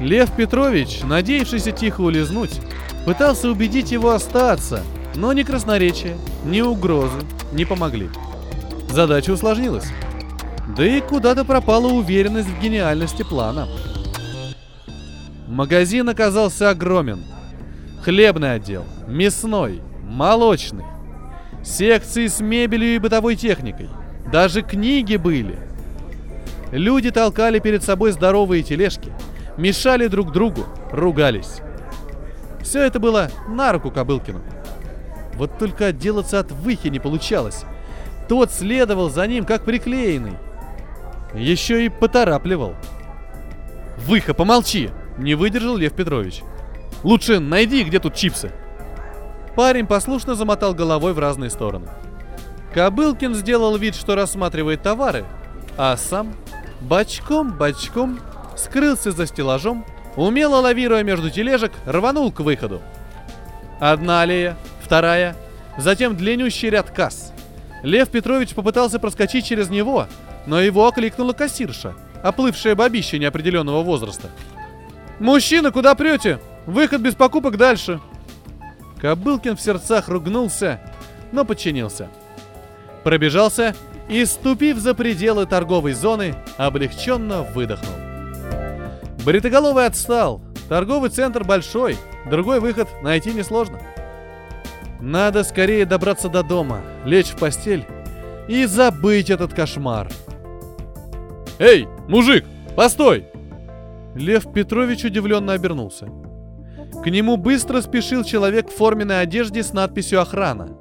Лев 0.00 0.32
Петрович, 0.32 1.02
надеявшийся 1.04 1.70
тихо 1.70 2.00
улизнуть, 2.00 2.60
пытался 3.06 3.48
убедить 3.50 3.92
его 3.92 4.10
остаться, 4.10 4.82
но 5.14 5.32
ни 5.32 5.44
красноречие, 5.44 6.16
ни 6.44 6.62
угрозы 6.62 7.20
не 7.52 7.64
помогли. 7.64 8.10
Задача 8.90 9.30
усложнилась. 9.30 9.86
Да 10.76 10.84
и 10.84 11.00
куда-то 11.00 11.44
пропала 11.44 11.86
уверенность 11.86 12.48
в 12.48 12.60
гениальности 12.60 13.22
плана. 13.22 13.68
Магазин 15.48 16.06
оказался 16.10 16.68
огромен. 16.68 17.24
Хлебный 18.04 18.52
отдел, 18.52 18.84
мясной, 19.06 19.80
молочный. 20.02 20.84
Секции 21.64 22.26
с 22.26 22.40
мебелью 22.40 22.94
и 22.94 22.98
бытовой 22.98 23.34
техникой. 23.34 23.88
Даже 24.30 24.60
книги 24.60 25.16
были. 25.16 25.58
Люди 26.70 27.10
толкали 27.10 27.60
перед 27.60 27.82
собой 27.82 28.12
здоровые 28.12 28.62
тележки, 28.62 29.10
мешали 29.56 30.06
друг 30.06 30.32
другу, 30.32 30.66
ругались. 30.92 31.62
Все 32.60 32.82
это 32.82 33.00
было 33.00 33.30
на 33.48 33.72
руку 33.72 33.90
Кобылкину. 33.90 34.42
Вот 35.32 35.58
только 35.58 35.86
отделаться 35.86 36.40
от 36.40 36.52
выхи 36.52 36.88
не 36.88 36.98
получалось. 36.98 37.64
Тот 38.28 38.52
следовал 38.52 39.08
за 39.08 39.26
ним, 39.26 39.46
как 39.46 39.64
приклеенный. 39.64 40.36
Еще 41.32 41.86
и 41.86 41.88
поторапливал. 41.88 42.74
«Выха, 43.96 44.34
помолчи!» 44.34 44.90
Не 45.18 45.34
выдержал 45.34 45.76
Лев 45.76 45.92
Петрович. 45.94 46.42
Лучше 47.02 47.40
найди, 47.40 47.84
где 47.84 47.98
тут 47.98 48.14
чипсы. 48.14 48.52
Парень 49.56 49.86
послушно 49.86 50.34
замотал 50.34 50.74
головой 50.74 51.12
в 51.12 51.18
разные 51.18 51.50
стороны. 51.50 51.88
Кобылкин 52.72 53.34
сделал 53.34 53.76
вид, 53.76 53.96
что 53.96 54.14
рассматривает 54.14 54.82
товары, 54.82 55.24
а 55.76 55.96
сам 55.96 56.34
бочком-бочком 56.80 58.20
скрылся 58.56 59.10
за 59.10 59.26
стеллажом, 59.26 59.84
умело 60.16 60.56
лавируя 60.56 61.02
между 61.02 61.30
тележек, 61.30 61.72
рванул 61.86 62.30
к 62.30 62.40
выходу. 62.40 62.80
Одна 63.80 64.22
аллея, 64.22 64.56
вторая, 64.80 65.36
затем 65.76 66.16
длиннющий 66.16 66.70
ряд 66.70 66.90
касс. 66.90 67.32
Лев 67.82 68.08
Петрович 68.10 68.54
попытался 68.54 68.98
проскочить 68.98 69.46
через 69.46 69.70
него, 69.70 70.06
но 70.46 70.60
его 70.60 70.86
окликнула 70.86 71.32
кассирша, 71.32 71.94
оплывшая 72.22 72.74
бабища 72.74 73.18
неопределенного 73.18 73.82
возраста. 73.82 74.30
«Мужчина, 75.20 75.70
куда 75.72 75.94
прете? 75.94 76.40
Выход 76.66 77.00
без 77.00 77.14
покупок 77.14 77.56
дальше!» 77.56 78.00
Кобылкин 79.00 79.56
в 79.56 79.60
сердцах 79.60 80.08
ругнулся, 80.08 80.80
но 81.32 81.44
подчинился. 81.44 82.08
Пробежался 83.04 83.74
и, 84.08 84.24
ступив 84.24 84.78
за 84.78 84.94
пределы 84.94 85.46
торговой 85.46 85.92
зоны, 85.92 86.34
облегченно 86.56 87.42
выдохнул. 87.42 87.94
Бритоголовый 89.24 89.86
отстал. 89.86 90.40
Торговый 90.68 91.08
центр 91.08 91.44
большой, 91.44 91.96
другой 92.28 92.60
выход 92.60 92.88
найти 93.02 93.32
несложно. 93.32 93.80
Надо 95.00 95.44
скорее 95.44 95.86
добраться 95.86 96.28
до 96.28 96.42
дома, 96.42 96.82
лечь 97.04 97.28
в 97.28 97.36
постель 97.36 97.86
и 98.48 98.66
забыть 98.66 99.30
этот 99.30 99.54
кошмар. 99.54 100.08
«Эй, 101.58 101.88
мужик, 102.06 102.44
постой!» 102.76 103.26
Лев 104.14 104.52
Петрович 104.52 105.04
удивленно 105.04 105.52
обернулся. 105.52 106.08
К 107.02 107.06
нему 107.10 107.36
быстро 107.36 107.80
спешил 107.80 108.24
человек 108.24 108.70
в 108.70 108.76
форменной 108.76 109.20
одежде 109.20 109.62
с 109.62 109.72
надписью 109.72 110.20
«Охрана». 110.20 110.78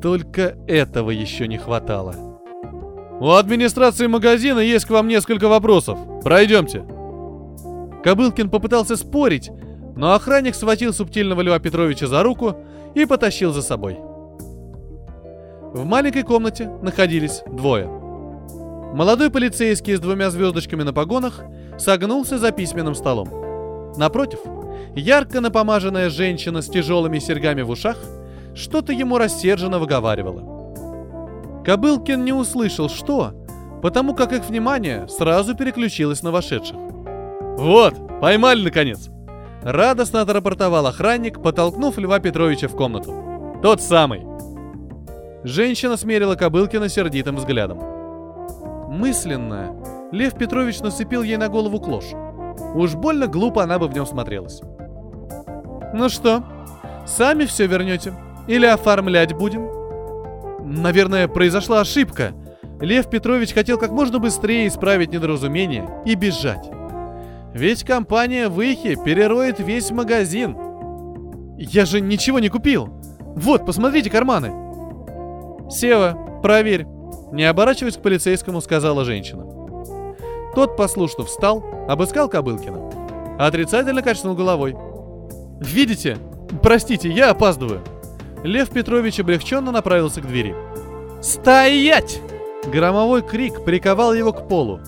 Только 0.00 0.56
этого 0.66 1.10
еще 1.10 1.48
не 1.48 1.58
хватало. 1.58 2.14
«У 3.20 3.30
администрации 3.30 4.06
магазина 4.06 4.60
есть 4.60 4.84
к 4.84 4.90
вам 4.90 5.08
несколько 5.08 5.48
вопросов. 5.48 5.98
Пройдемте». 6.22 6.84
Кобылкин 8.04 8.50
попытался 8.50 8.96
спорить, 8.96 9.50
но 9.96 10.12
охранник 10.12 10.54
схватил 10.54 10.92
субтильного 10.92 11.40
Льва 11.40 11.58
Петровича 11.58 12.06
за 12.06 12.22
руку 12.22 12.56
и 12.94 13.04
потащил 13.04 13.52
за 13.52 13.62
собой. 13.62 13.98
В 15.72 15.84
маленькой 15.84 16.22
комнате 16.22 16.70
находились 16.82 17.42
двое. 17.50 17.95
Молодой 18.94 19.30
полицейский 19.30 19.96
с 19.96 20.00
двумя 20.00 20.30
звездочками 20.30 20.82
на 20.82 20.92
погонах 20.92 21.40
согнулся 21.78 22.38
за 22.38 22.52
письменным 22.52 22.94
столом. 22.94 23.28
Напротив, 23.96 24.40
ярко 24.94 25.40
напомаженная 25.40 26.10
женщина 26.10 26.62
с 26.62 26.66
тяжелыми 26.66 27.18
серьгами 27.18 27.62
в 27.62 27.70
ушах 27.70 27.98
что-то 28.54 28.92
ему 28.92 29.18
рассерженно 29.18 29.78
выговаривала. 29.78 31.62
Кобылкин 31.64 32.24
не 32.24 32.32
услышал, 32.32 32.88
что, 32.88 33.32
потому 33.82 34.14
как 34.14 34.32
их 34.32 34.44
внимание 34.44 35.06
сразу 35.08 35.54
переключилось 35.54 36.22
на 36.22 36.30
вошедших. 36.30 36.76
«Вот, 37.58 37.94
поймали 38.20 38.62
наконец!» 38.62 39.10
Радостно 39.62 40.20
отрапортовал 40.20 40.86
охранник, 40.86 41.42
потолкнув 41.42 41.98
Льва 41.98 42.20
Петровича 42.20 42.68
в 42.68 42.76
комнату. 42.76 43.12
«Тот 43.62 43.82
самый!» 43.82 44.24
Женщина 45.42 45.96
смерила 45.96 46.34
Кобылкина 46.36 46.88
сердитым 46.88 47.36
взглядом. 47.36 47.95
Мысленно 48.96 49.76
Лев 50.10 50.34
Петрович 50.38 50.80
насыпил 50.80 51.22
ей 51.22 51.36
на 51.36 51.48
голову 51.48 51.78
клош. 51.78 52.04
Уж 52.74 52.94
больно 52.94 53.26
глупо 53.26 53.62
она 53.62 53.78
бы 53.78 53.88
в 53.88 53.94
нем 53.94 54.06
смотрелась. 54.06 54.62
«Ну 55.92 56.08
что, 56.08 56.42
сами 57.06 57.44
все 57.44 57.66
вернете? 57.66 58.14
Или 58.48 58.64
оформлять 58.64 59.34
будем?» 59.34 59.68
Наверное, 60.64 61.28
произошла 61.28 61.80
ошибка. 61.80 62.32
Лев 62.80 63.10
Петрович 63.10 63.52
хотел 63.52 63.78
как 63.78 63.90
можно 63.90 64.18
быстрее 64.18 64.66
исправить 64.66 65.12
недоразумение 65.12 65.88
и 66.06 66.14
бежать. 66.14 66.70
Ведь 67.52 67.84
компания 67.84 68.48
Выхи 68.48 68.96
перероет 69.02 69.60
весь 69.60 69.90
магазин. 69.90 70.56
Я 71.58 71.84
же 71.84 72.00
ничего 72.00 72.38
не 72.38 72.48
купил. 72.48 72.88
Вот, 73.36 73.64
посмотрите 73.64 74.10
карманы. 74.10 74.52
Сева, 75.70 76.18
проверь. 76.42 76.86
Не 77.32 77.44
оборачиваясь 77.44 77.96
к 77.96 78.02
полицейскому, 78.02 78.60
сказала 78.60 79.04
женщина. 79.04 79.44
Тот 80.54 80.76
послушно 80.76 81.24
встал, 81.24 81.64
обыскал 81.88 82.28
Кобылкина. 82.28 83.36
Отрицательно 83.38 84.02
качнул 84.02 84.34
головой. 84.34 84.76
«Видите? 85.60 86.18
Простите, 86.62 87.10
я 87.10 87.30
опаздываю». 87.30 87.82
Лев 88.42 88.70
Петрович 88.70 89.20
облегченно 89.20 89.72
направился 89.72 90.20
к 90.20 90.26
двери. 90.26 90.54
«Стоять!» 91.20 92.20
Громовой 92.72 93.22
крик 93.22 93.64
приковал 93.64 94.14
его 94.14 94.32
к 94.32 94.48
полу. 94.48 94.80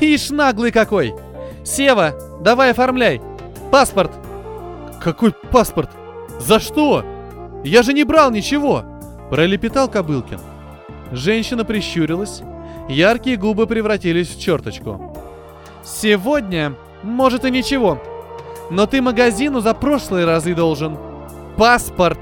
«Ишь 0.00 0.30
наглый 0.30 0.70
какой!» 0.70 1.14
Сева, 1.68 2.14
давай 2.40 2.70
оформляй. 2.70 3.20
Паспорт. 3.70 4.10
Какой 5.02 5.32
паспорт? 5.52 5.90
За 6.40 6.60
что? 6.60 7.04
Я 7.62 7.82
же 7.82 7.92
не 7.92 8.04
брал 8.04 8.30
ничего. 8.30 8.84
Пролепетал 9.30 9.88
Кобылкин. 9.88 10.40
Женщина 11.12 11.64
прищурилась. 11.64 12.42
Яркие 12.88 13.36
губы 13.36 13.66
превратились 13.66 14.28
в 14.28 14.40
черточку. 14.40 15.14
Сегодня, 15.84 16.74
может 17.02 17.44
и 17.44 17.50
ничего. 17.50 18.02
Но 18.70 18.86
ты 18.86 19.00
магазину 19.00 19.60
за 19.60 19.74
прошлые 19.74 20.26
разы 20.26 20.54
должен. 20.54 20.98
Паспорт. 21.56 22.20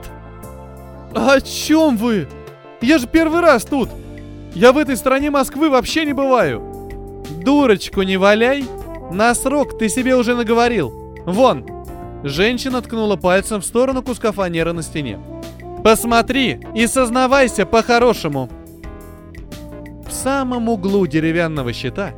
О 1.14 1.40
чем 1.40 1.96
вы? 1.96 2.29
Я 2.81 2.99
же 2.99 3.07
первый 3.07 3.40
раз 3.40 3.64
тут. 3.64 3.88
Я 4.55 4.72
в 4.72 4.79
этой 4.79 4.96
стране 4.96 5.31
Москвы 5.31 5.70
вообще 5.70 6.05
не 6.05 6.12
бываю. 6.12 6.62
Дурочку 7.42 8.03
не 8.03 8.16
валяй 8.16 8.64
на 9.11 9.35
срок 9.35 9.79
ты 9.79 9.88
себе 9.88 10.16
уже 10.16 10.35
наговорил. 10.35 10.92
Вон!» 11.27 11.64
Женщина 12.25 12.83
ткнула 12.83 13.16
пальцем 13.16 13.61
в 13.61 13.64
сторону 13.64 14.03
куска 14.03 14.33
фанеры 14.33 14.72
на 14.72 14.83
стене. 14.83 15.18
«Посмотри 15.85 16.61
и 16.75 16.87
сознавайся 16.87 17.66
по-хорошему!» 17.66 18.49
Самом 20.27 20.69
углу 20.69 21.07
деревянного 21.07 21.73
щита 21.73 22.12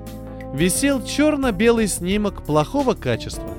висел 0.55 1.05
черно-белый 1.05 1.87
снимок 1.89 2.43
плохого 2.43 2.95
качества. 2.95 3.51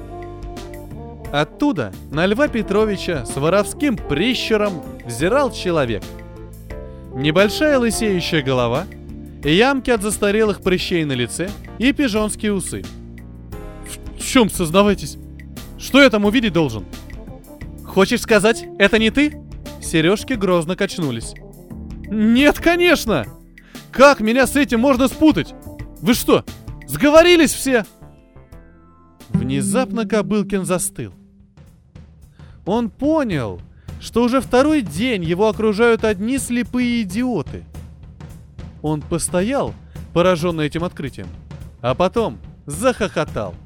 Оттуда 1.32 1.94
на 2.10 2.26
Льва 2.26 2.48
Петровича 2.48 3.28
с 3.28 3.36
воровским 3.36 3.96
прищуром 3.96 4.82
взирал 5.06 5.52
человек. 5.52 6.02
Небольшая 7.14 7.78
лысеющая 7.78 8.42
голова, 8.42 8.88
ямки 9.44 9.92
от 9.92 10.02
застарелых 10.02 10.62
прыщей 10.62 11.04
на 11.04 11.14
лице 11.14 11.52
и 11.78 11.94
пижонские 11.94 12.52
усы– 12.54 12.84
в 14.18 14.26
чем 14.26 14.50
сознавайтесь? 14.50 15.20
Что 15.78 16.02
я 16.02 16.10
там 16.10 16.26
увидеть 16.26 16.54
должен? 16.54 16.86
Хочешь 17.86 18.22
сказать, 18.22 18.66
это 18.80 18.98
не 18.98 19.12
ты? 19.12 19.44
Сережки 19.80 20.34
грозно 20.34 20.76
качнулись. 20.76 21.36
Нет, 22.08 22.58
конечно! 22.58 23.28
Как 23.92 24.20
меня 24.20 24.48
с 24.48 24.56
этим 24.56 24.80
можно 24.80 25.08
спутать? 25.08 25.54
Вы 26.02 26.14
что, 26.14 26.46
сговорились 26.88 27.54
все? 27.54 27.86
Внезапно 29.30 30.08
Кобылкин 30.08 30.66
застыл. 30.66 31.14
Он 32.66 32.90
понял, 32.90 33.62
что 34.00 34.24
уже 34.24 34.42
второй 34.42 34.82
день 34.82 35.24
его 35.24 35.48
окружают 35.48 36.04
одни 36.04 36.38
слепые 36.38 37.02
идиоты. 37.02 37.64
Он 38.82 39.02
постоял, 39.02 39.74
пораженный 40.14 40.68
этим 40.68 40.84
открытием, 40.84 41.28
а 41.82 41.96
потом 41.96 42.40
захохотал– 42.66 43.56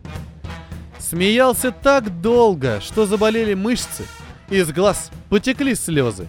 Смеялся 1.14 1.72
так 1.72 2.22
долго, 2.22 2.80
что 2.82 3.06
заболели 3.06 3.54
мышцы, 3.54 4.06
из 4.50 4.72
глаз 4.72 5.12
потекли 5.30 5.76
слезы. 5.76 6.28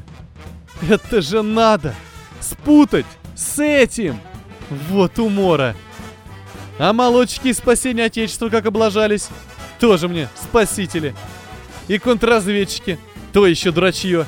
Это 0.83 1.23
же 1.23 1.43
надо! 1.43 1.95
Спутать 2.41 3.07
с 3.37 3.59
этим! 3.59 4.21
Вот 4.89 5.19
умора! 5.19 5.75
А 6.79 6.93
молочки 6.93 7.53
спасения 7.53 8.05
Отечества 8.05 8.49
как 8.49 8.67
облажались. 8.67 9.29
Тоже 9.79 10.09
мне 10.09 10.29
спасители. 10.35 11.15
И 11.89 11.99
контрразведчики. 11.99 12.99
То 13.33 13.47
еще 13.47 13.71
дурачье. 13.71 14.27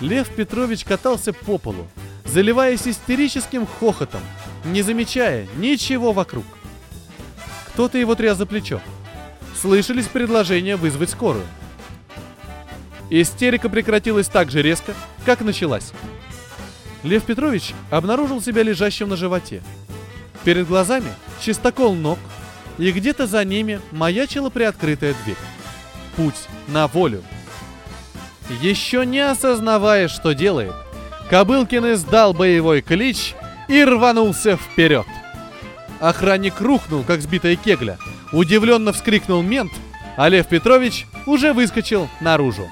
Лев 0.00 0.28
Петрович 0.28 0.84
катался 0.84 1.32
по 1.32 1.58
полу, 1.58 1.86
заливаясь 2.24 2.88
истерическим 2.88 3.66
хохотом, 3.66 4.22
не 4.64 4.80
замечая 4.80 5.46
ничего 5.56 6.12
вокруг. 6.12 6.44
Кто-то 7.68 7.98
его 7.98 8.14
тряс 8.14 8.38
за 8.38 8.46
плечо 8.46 8.80
слышались 9.60 10.06
предложения 10.06 10.76
вызвать 10.76 11.10
скорую. 11.10 11.44
Истерика 13.10 13.68
прекратилась 13.68 14.28
так 14.28 14.50
же 14.50 14.62
резко, 14.62 14.94
как 15.26 15.42
началась. 15.42 15.92
Лев 17.02 17.24
Петрович 17.24 17.72
обнаружил 17.90 18.42
себя 18.42 18.62
лежащим 18.62 19.08
на 19.08 19.16
животе. 19.16 19.62
Перед 20.44 20.66
глазами 20.66 21.12
чистокол 21.40 21.94
ног, 21.94 22.18
и 22.78 22.92
где-то 22.92 23.26
за 23.26 23.44
ними 23.44 23.80
маячила 23.90 24.50
приоткрытая 24.50 25.14
дверь. 25.24 25.36
Путь 26.16 26.48
на 26.68 26.86
волю. 26.86 27.22
Еще 28.60 29.04
не 29.06 29.20
осознавая, 29.20 30.08
что 30.08 30.32
делает, 30.32 30.72
Кобылкин 31.28 31.92
издал 31.92 32.32
боевой 32.32 32.80
клич 32.80 33.34
и 33.68 33.84
рванулся 33.84 34.56
вперед. 34.56 35.06
Охранник 36.00 36.60
рухнул, 36.60 37.04
как 37.04 37.20
сбитая 37.20 37.56
кегля– 37.56 37.98
Удивленно 38.32 38.92
вскрикнул 38.92 39.42
мент, 39.42 39.72
а 40.16 40.28
Лев 40.28 40.46
Петрович 40.46 41.06
уже 41.26 41.52
выскочил 41.52 42.08
наружу. 42.20 42.70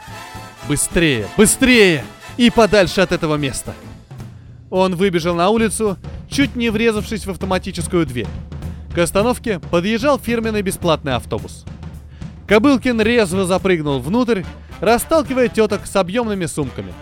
Быстрее, 0.69 1.27
быстрее 1.37 2.05
и 2.37 2.51
подальше 2.51 3.01
от 3.01 3.13
этого 3.13 3.37
места. 3.37 3.75
Он 4.71 4.97
выбежал 4.97 5.35
на 5.35 5.49
улицу, 5.51 5.97
чуть 6.31 6.57
не 6.57 6.71
врезавшись 6.71 7.27
в 7.27 7.31
автоматическую 7.31 8.07
дверь. 8.07 8.27
К 8.95 8.99
остановке 8.99 9.61
подъезжал 9.61 10.19
фирменный 10.19 10.63
бесплатный 10.63 11.15
автобус. 11.15 11.65
Кобылкин 12.47 13.01
резво 13.01 13.45
запрыгнул 13.45 14.01
внутрь, 14.01 14.43
расталкивая 14.81 15.49
теток 15.49 15.87
с 15.87 15.97
объемными 15.97 16.47
сумками. 16.47 16.93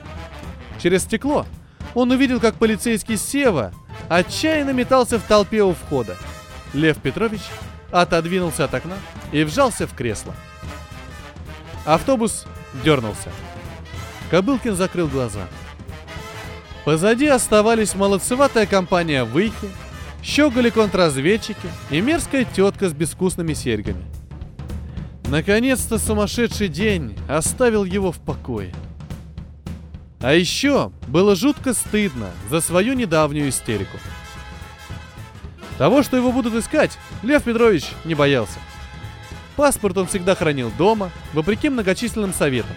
Через 0.82 1.02
стекло 1.02 1.46
он 1.94 2.10
увидел, 2.10 2.40
как 2.40 2.56
полицейский 2.56 3.16
Сева 3.16 3.72
отчаянно 4.08 4.70
метался 4.70 5.18
в 5.18 5.22
толпе 5.22 5.62
у 5.62 5.72
входа. 5.72 6.16
Лев 6.74 6.98
Петрович 6.98 7.40
отодвинулся 7.90 8.64
от 8.64 8.74
окна 8.74 8.96
и 9.32 9.44
вжался 9.44 9.86
в 9.86 9.94
кресло. 9.94 10.34
Автобус 11.84 12.46
дернулся. 12.84 13.30
Кобылкин 14.30 14.74
закрыл 14.74 15.06
глаза. 15.06 15.46
Позади 16.87 17.26
оставались 17.26 17.97
молодцеватая 17.97 18.64
компания 18.64 19.24
Выхи, 19.24 19.68
щеголи 20.22 20.70
контрразведчики 20.70 21.68
и 21.91 22.01
мерзкая 22.01 22.45
тетка 22.45 22.89
с 22.89 22.93
безвкусными 22.93 23.55
серьгами. 23.55 24.05
Наконец-то 25.26 25.99
сумасшедший 25.99 26.68
день 26.68 27.18
оставил 27.28 27.82
его 27.82 28.12
в 28.12 28.20
покое. 28.20 28.72
А 30.20 30.32
еще 30.32 30.93
было 31.09 31.34
жутко 31.34 31.74
стыдно 31.74 32.28
за 32.51 32.61
свою 32.61 32.93
недавнюю 32.93 33.49
истерику. 33.49 33.99
Того, 35.78 36.05
что 36.05 36.16
его 36.16 36.30
будут 36.30 36.55
искать, 36.55 36.97
Лев 37.24 37.43
Петрович 37.43 37.87
не 38.05 38.14
боялся. 38.14 38.61
Паспорт 39.57 39.99
он 39.99 40.07
всегда 40.07 40.37
хранил 40.37 40.70
дома, 40.78 41.11
вопреки 41.32 41.68
многочисленным 41.68 42.32
советам. 42.32 42.76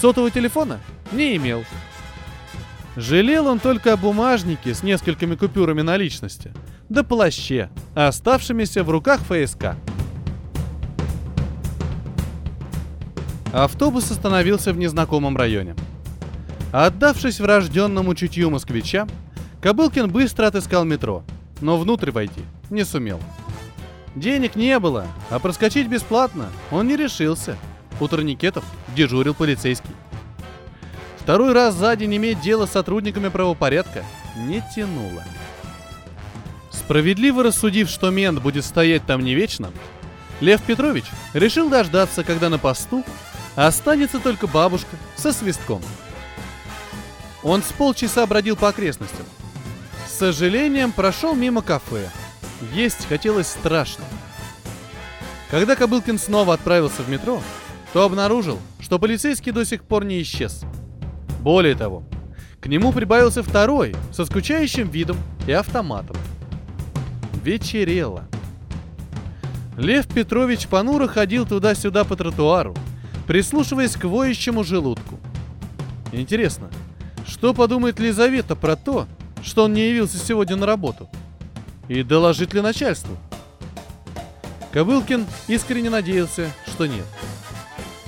Сотового 0.00 0.32
телефона 0.32 0.80
не 1.12 1.36
имел. 1.36 1.64
Жалел 2.96 3.46
он 3.46 3.60
только 3.60 3.92
о 3.92 3.96
бумажнике 3.98 4.74
с 4.74 4.82
несколькими 4.82 5.34
купюрами 5.34 5.82
наличности, 5.82 6.52
да 6.88 7.02
плаще, 7.02 7.68
оставшимися 7.94 8.82
в 8.82 8.90
руках 8.90 9.20
ФСК. 9.20 9.74
Автобус 13.52 14.10
остановился 14.10 14.72
в 14.72 14.78
незнакомом 14.78 15.36
районе. 15.36 15.76
Отдавшись 16.72 17.38
врожденному 17.38 18.14
чутью 18.14 18.50
москвича, 18.50 19.06
Кобылкин 19.60 20.10
быстро 20.10 20.46
отыскал 20.46 20.84
метро, 20.84 21.22
но 21.60 21.76
внутрь 21.76 22.10
войти 22.10 22.42
не 22.70 22.84
сумел. 22.84 23.20
Денег 24.14 24.56
не 24.56 24.78
было, 24.78 25.06
а 25.28 25.38
проскочить 25.38 25.88
бесплатно 25.88 26.46
он 26.70 26.88
не 26.88 26.96
решился. 26.96 27.56
У 28.00 28.08
турникетов 28.08 28.64
дежурил 28.94 29.34
полицейский. 29.34 29.90
Второй 31.26 31.54
раз 31.54 31.74
за 31.74 31.96
день 31.96 32.14
иметь 32.18 32.40
дело 32.40 32.66
с 32.66 32.70
сотрудниками 32.70 33.30
правопорядка 33.30 34.04
не 34.36 34.62
тянуло. 34.76 35.24
Справедливо 36.70 37.42
рассудив, 37.42 37.90
что 37.90 38.10
мент 38.10 38.40
будет 38.40 38.64
стоять 38.64 39.04
там 39.06 39.24
не 39.24 39.34
вечно, 39.34 39.72
Лев 40.40 40.62
Петрович 40.62 41.06
решил 41.34 41.68
дождаться, 41.68 42.22
когда 42.22 42.48
на 42.48 42.60
посту 42.60 43.02
останется 43.56 44.20
только 44.20 44.46
бабушка 44.46 44.96
со 45.16 45.32
свистком. 45.32 45.82
Он 47.42 47.60
с 47.60 47.72
полчаса 47.72 48.24
бродил 48.24 48.54
по 48.54 48.68
окрестностям. 48.68 49.26
С 50.06 50.12
сожалением 50.12 50.92
прошел 50.92 51.34
мимо 51.34 51.60
кафе. 51.60 52.08
Есть 52.72 53.08
хотелось 53.08 53.48
страшно. 53.48 54.04
Когда 55.50 55.74
Кобылкин 55.74 56.20
снова 56.20 56.54
отправился 56.54 57.02
в 57.02 57.08
метро, 57.08 57.42
то 57.92 58.04
обнаружил, 58.04 58.60
что 58.78 59.00
полицейский 59.00 59.50
до 59.50 59.64
сих 59.64 59.82
пор 59.82 60.04
не 60.04 60.22
исчез. 60.22 60.64
Более 61.46 61.76
того, 61.76 62.02
к 62.58 62.66
нему 62.66 62.90
прибавился 62.90 63.40
второй, 63.40 63.94
со 64.12 64.24
скучающим 64.24 64.88
видом 64.88 65.16
и 65.46 65.52
автоматом. 65.52 66.16
Вечерело. 67.44 68.24
Лев 69.76 70.08
Петрович 70.08 70.66
понуро 70.66 71.06
ходил 71.06 71.46
туда-сюда 71.46 72.02
по 72.02 72.16
тротуару, 72.16 72.74
прислушиваясь 73.28 73.94
к 73.94 74.06
воющему 74.06 74.64
желудку. 74.64 75.20
Интересно, 76.10 76.68
что 77.24 77.54
подумает 77.54 78.00
Лизавета 78.00 78.56
про 78.56 78.74
то, 78.74 79.06
что 79.40 79.66
он 79.66 79.72
не 79.72 79.88
явился 79.88 80.18
сегодня 80.18 80.56
на 80.56 80.66
работу? 80.66 81.08
И 81.86 82.02
доложит 82.02 82.54
ли 82.54 82.60
начальству? 82.60 83.16
Кобылкин 84.72 85.24
искренне 85.46 85.90
надеялся, 85.90 86.50
что 86.66 86.86
нет. 86.86 87.06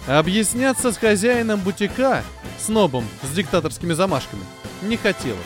Объясняться 0.08 0.90
с 0.90 0.96
хозяином 0.96 1.60
бутика, 1.60 2.24
снобом 2.58 3.04
с 3.22 3.34
диктаторскими 3.34 3.92
замашками, 3.92 4.42
не 4.82 4.96
хотелось. 4.96 5.38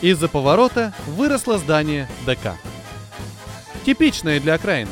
Из-за 0.00 0.28
поворота 0.28 0.92
выросло 1.06 1.58
здание 1.58 2.08
ДК. 2.26 2.56
Типичное 3.86 4.40
для 4.40 4.54
окраины. 4.54 4.90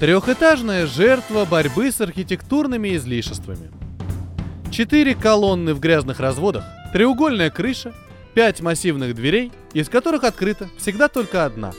Трехэтажная 0.00 0.86
жертва 0.86 1.44
борьбы 1.44 1.90
с 1.90 2.00
архитектурными 2.00 2.94
излишествами. 2.94 3.70
Четыре 4.70 5.14
колонны 5.14 5.74
в 5.74 5.80
грязных 5.80 6.20
разводах, 6.20 6.64
треугольная 6.92 7.50
крыша, 7.50 7.94
пять 8.34 8.60
массивных 8.60 9.14
дверей, 9.14 9.50
из 9.72 9.88
которых 9.88 10.24
открыта 10.24 10.68
всегда 10.78 11.08
только 11.08 11.44
одна. 11.44 11.72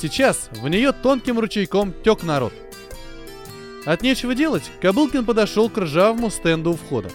Сейчас 0.00 0.48
в 0.52 0.68
нее 0.68 0.92
тонким 0.92 1.40
ручейком 1.40 1.92
тек 2.04 2.22
народ. 2.22 2.52
От 3.84 4.02
нечего 4.02 4.34
делать, 4.34 4.70
Кобылкин 4.80 5.24
подошел 5.24 5.70
к 5.70 5.78
ржавому 5.78 6.30
стенду 6.30 6.72
у 6.72 6.76
входа. 6.76 7.10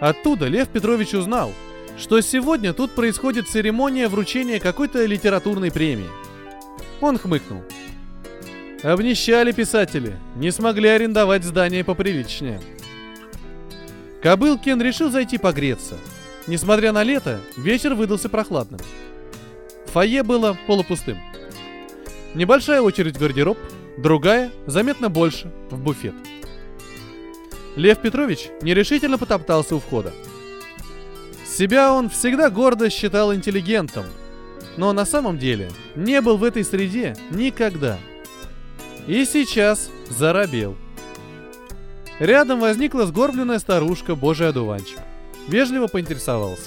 Оттуда 0.00 0.46
Лев 0.46 0.68
Петрович 0.68 1.14
узнал, 1.14 1.52
что 1.98 2.20
сегодня 2.20 2.72
тут 2.72 2.94
происходит 2.94 3.48
церемония 3.48 4.08
вручения 4.08 4.60
какой-то 4.60 5.04
литературной 5.04 5.70
премии. 5.70 6.08
Он 7.00 7.18
хмыкнул. 7.18 7.62
Обнищали 8.82 9.52
писатели, 9.52 10.16
не 10.36 10.50
смогли 10.50 10.88
арендовать 10.88 11.44
здание 11.44 11.82
поприличнее. 11.82 12.60
Кобылкин 14.22 14.80
решил 14.82 15.10
зайти 15.10 15.38
погреться. 15.38 15.96
Несмотря 16.46 16.92
на 16.92 17.02
лето, 17.02 17.40
вечер 17.56 17.94
выдался 17.94 18.28
прохладным. 18.28 18.80
Фойе 19.86 20.22
было 20.22 20.56
полупустым. 20.66 21.18
Небольшая 22.34 22.82
очередь 22.82 23.16
в 23.16 23.20
гардероб, 23.20 23.58
другая, 23.96 24.52
заметно 24.66 25.08
больше, 25.08 25.52
в 25.70 25.78
буфет. 25.78 26.14
Лев 27.76 28.00
Петрович 28.00 28.48
нерешительно 28.62 29.18
потоптался 29.18 29.76
у 29.76 29.80
входа. 29.80 30.12
Себя 31.44 31.92
он 31.92 32.08
всегда 32.08 32.50
гордо 32.50 32.90
считал 32.90 33.34
интеллигентом, 33.34 34.04
но 34.76 34.92
на 34.92 35.04
самом 35.04 35.38
деле 35.38 35.70
не 35.94 36.20
был 36.20 36.36
в 36.36 36.44
этой 36.44 36.64
среде 36.64 37.16
никогда. 37.30 37.98
И 39.06 39.24
сейчас 39.24 39.90
заробел. 40.08 40.76
Рядом 42.18 42.60
возникла 42.60 43.06
сгорбленная 43.06 43.58
старушка 43.58 44.14
Божий 44.14 44.48
одуванчик. 44.48 44.98
Вежливо 45.48 45.86
поинтересовался. 45.86 46.64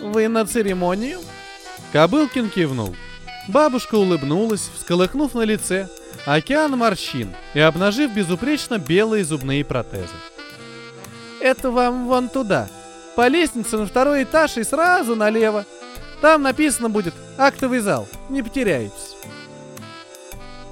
«Вы 0.00 0.28
на 0.28 0.46
церемонию?» 0.46 1.18
Кобылкин 1.92 2.50
кивнул. 2.50 2.94
Бабушка 3.48 3.96
улыбнулась, 3.96 4.70
всколыхнув 4.76 5.34
на 5.34 5.42
лице 5.42 5.88
океан 6.26 6.76
морщин 6.76 7.34
и 7.54 7.60
обнажив 7.60 8.12
безупречно 8.12 8.78
белые 8.78 9.24
зубные 9.24 9.64
протезы. 9.64 10.14
«Это 11.40 11.70
вам 11.70 12.06
вон 12.06 12.28
туда. 12.28 12.68
По 13.16 13.28
лестнице 13.28 13.76
на 13.76 13.86
второй 13.86 14.24
этаж 14.24 14.56
и 14.56 14.64
сразу 14.64 15.16
налево. 15.16 15.64
Там 16.20 16.42
написано 16.42 16.90
будет 16.90 17.14
«Актовый 17.38 17.80
зал». 17.80 18.08
Не 18.28 18.42
потеряетесь». 18.42 19.16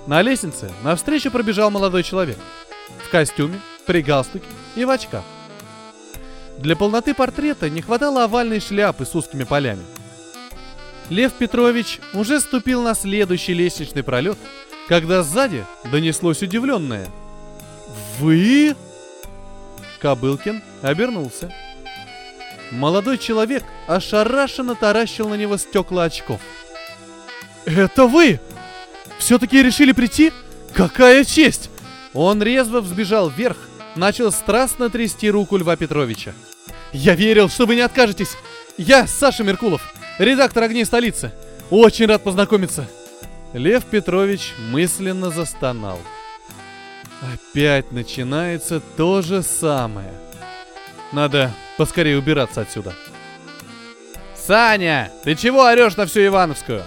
На 0.06 0.22
лестнице 0.22 0.70
навстречу 0.82 1.30
пробежал 1.30 1.70
молодой 1.70 2.02
человек. 2.02 2.38
В 3.06 3.10
костюме, 3.10 3.60
при 3.86 4.02
галстуке 4.02 4.46
и 4.74 4.84
в 4.84 4.90
очках. 4.90 5.24
Для 6.58 6.76
полноты 6.76 7.14
портрета 7.14 7.70
не 7.70 7.82
хватало 7.82 8.24
овальной 8.24 8.60
шляпы 8.60 9.04
с 9.04 9.14
узкими 9.14 9.44
полями. 9.44 9.84
Лев 11.08 11.32
Петрович 11.34 12.00
уже 12.12 12.40
ступил 12.40 12.82
на 12.82 12.94
следующий 12.94 13.54
лестничный 13.54 14.02
пролет, 14.02 14.38
когда 14.88 15.22
сзади 15.22 15.66
донеслось 15.84 16.42
удивленное. 16.42 17.08
«Вы?» 18.18 18.74
Кобылкин 20.00 20.62
обернулся. 20.82 21.52
Молодой 22.70 23.18
человек 23.18 23.64
ошарашенно 23.86 24.74
таращил 24.74 25.28
на 25.28 25.34
него 25.34 25.56
стекла 25.56 26.04
очков. 26.04 26.40
«Это 27.64 28.06
вы? 28.06 28.40
Все-таки 29.18 29.62
решили 29.62 29.92
прийти? 29.92 30.32
Какая 30.74 31.24
честь!» 31.24 31.70
Он 32.14 32.42
резво 32.42 32.80
взбежал 32.80 33.28
вверх, 33.28 33.56
начал 33.94 34.32
страстно 34.32 34.88
трясти 34.88 35.30
руку 35.30 35.56
Льва 35.56 35.76
Петровича. 35.76 36.32
«Я 36.92 37.14
верил, 37.14 37.48
что 37.48 37.66
вы 37.66 37.74
не 37.74 37.82
откажетесь! 37.82 38.36
Я 38.76 39.06
Саша 39.06 39.44
Меркулов, 39.44 39.82
редактор 40.18 40.62
«Огней 40.62 40.84
столицы». 40.84 41.32
Очень 41.70 42.06
рад 42.06 42.22
познакомиться!» 42.22 42.88
Лев 43.52 43.84
Петрович 43.86 44.54
мысленно 44.70 45.30
застонал. 45.30 45.98
Опять 47.32 47.90
начинается 47.92 48.80
то 48.96 49.22
же 49.22 49.42
самое. 49.42 50.12
Надо 51.12 51.52
поскорее 51.76 52.18
убираться 52.18 52.60
отсюда. 52.60 52.94
«Саня, 54.36 55.10
ты 55.24 55.34
чего 55.34 55.64
орешь 55.64 55.96
на 55.96 56.06
всю 56.06 56.26
Ивановскую?» 56.26 56.82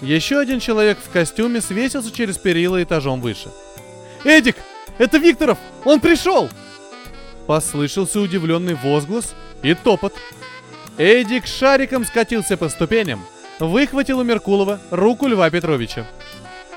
Еще 0.00 0.38
один 0.38 0.60
человек 0.60 0.98
в 0.98 1.10
костюме 1.10 1.60
свесился 1.60 2.12
через 2.14 2.38
перила 2.38 2.82
этажом 2.82 3.20
выше. 3.20 3.50
«Эдик, 4.24 4.56
это 4.98 5.18
Викторов! 5.18 5.58
Он 5.84 6.00
пришел!» 6.00 6.48
Послышался 7.46 8.20
удивленный 8.20 8.74
возглас 8.74 9.34
и 9.62 9.74
топот. 9.74 10.14
Эдик 10.98 11.46
шариком 11.46 12.04
скатился 12.04 12.56
по 12.56 12.68
ступеням, 12.68 13.24
выхватил 13.58 14.18
у 14.18 14.22
Меркулова 14.22 14.80
руку 14.90 15.26
Льва 15.26 15.50
Петровича. 15.50 16.06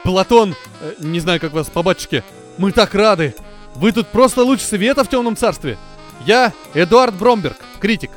«Платон, 0.03 0.55
э, 0.81 0.93
не 0.99 1.19
знаю, 1.19 1.39
как 1.39 1.53
вас 1.53 1.69
по 1.69 1.83
батюшке, 1.83 2.23
мы 2.57 2.71
так 2.71 2.93
рады! 2.95 3.35
Вы 3.75 3.91
тут 3.91 4.07
просто 4.07 4.43
луч 4.43 4.61
света 4.61 5.03
в 5.03 5.09
темном 5.09 5.35
царстве! 5.35 5.77
Я 6.25 6.53
Эдуард 6.73 7.15
Бромберг, 7.15 7.57
критик. 7.79 8.11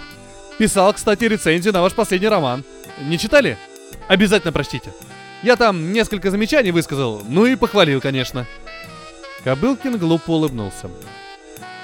Писал, 0.59 0.93
кстати, 0.93 1.25
рецензию 1.25 1.73
на 1.73 1.83
ваш 1.83 1.95
последний 1.95 2.29
роман. 2.29 2.65
Не 3.01 3.19
читали? 3.19 3.59
Обязательно 4.09 4.53
прочтите. 4.53 4.93
Я 5.43 5.57
там 5.57 5.93
несколько 5.93 6.31
замечаний 6.31 6.71
высказал, 6.71 7.23
ну 7.27 7.47
и 7.47 7.57
похвалил, 7.57 8.01
конечно. 8.01 8.47
Кобылкин 9.43 9.99
глупо 9.99 10.31
улыбнулся. 10.31 10.91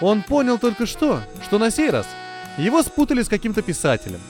Он 0.01 0.23
понял 0.23 0.59
только 0.59 0.87
что, 0.87 1.21
что 1.45 1.59
на 1.59 1.71
сей 1.71 1.91
раз 1.91 2.07
его 2.57 2.83
спутали 2.83 3.23
с 3.23 3.29
каким-то 3.29 3.63
писателем. 3.63 4.21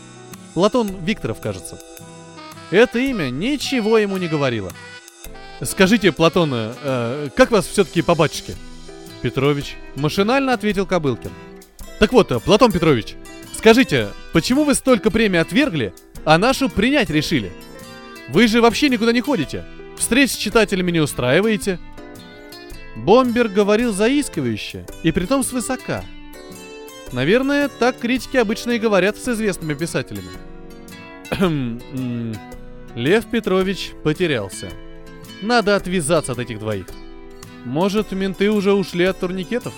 Платон 0.55 0.89
Викторов, 1.05 1.41
кажется. 1.41 1.79
Это 2.71 2.99
имя 2.99 3.31
ничего 3.31 3.99
ему 3.99 4.17
не 4.17 4.29
говорило. 4.29 4.73
Скажите, 5.63 6.13
Платон, 6.13 6.51
э, 6.55 7.29
как 7.35 7.51
вас 7.51 7.67
все-таки 7.67 8.03
по 8.03 8.15
батюшке? 8.15 8.55
Петрович 9.23 9.77
машинально 9.97 10.55
ответил 10.55 10.87
Кобылкин. 10.87 11.31
Так 11.99 12.13
вот, 12.13 12.33
Платон 12.45 12.73
Петрович, 12.73 13.15
скажите, 13.57 14.09
почему 14.33 14.65
вы 14.65 14.75
столько 14.75 15.11
премий 15.11 15.41
отвергли, 15.41 15.93
а 16.25 16.39
нашу 16.39 16.71
принять 16.71 17.11
решили? 17.11 17.53
Вы 18.29 18.47
же 18.47 18.63
вообще 18.63 18.89
никуда 18.89 19.13
не 19.13 19.21
ходите. 19.21 19.65
Встреч 19.99 20.31
с 20.31 20.37
читателями 20.37 20.93
не 20.93 21.01
устраиваете. 21.01 21.79
Бомбер 22.97 23.49
говорил 23.49 23.93
заискивающе, 23.93 24.87
и 25.03 25.13
притом 25.13 25.43
свысока. 25.43 26.05
Наверное, 27.13 27.69
так 27.69 27.99
критики 27.99 28.37
обычно 28.37 28.73
и 28.73 28.79
говорят 28.79 29.19
с 29.19 29.29
известными 29.29 29.75
писателями. 29.75 30.31
Лев 32.95 33.27
Петрович 33.27 33.93
потерялся. 34.03 34.71
Надо 35.43 35.77
отвязаться 35.77 36.33
от 36.33 36.39
этих 36.39 36.59
двоих. 36.59 36.87
Может, 37.65 38.13
менты 38.13 38.51
уже 38.51 38.73
ушли 38.73 39.05
от 39.05 39.21
турникетов? 39.21 39.75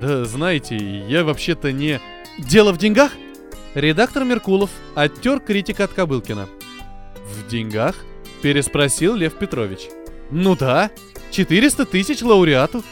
Да 0.00 0.24
знаете, 0.24 0.76
я 0.76 1.24
вообще-то 1.24 1.72
не... 1.72 2.00
Дело 2.38 2.72
в 2.72 2.78
деньгах? 2.78 3.12
Редактор 3.74 4.24
Меркулов 4.24 4.70
оттер 4.94 5.40
критика 5.40 5.84
от 5.84 5.92
Кобылкина. 5.92 6.48
В 7.34 7.48
деньгах? 7.48 7.96
Переспросил 8.42 9.14
Лев 9.14 9.34
Петрович. 9.34 9.80
Ну 10.30 10.56
да, 10.56 10.90
400 11.30 11.84
тысяч 11.86 12.22
лауреату. 12.22 12.82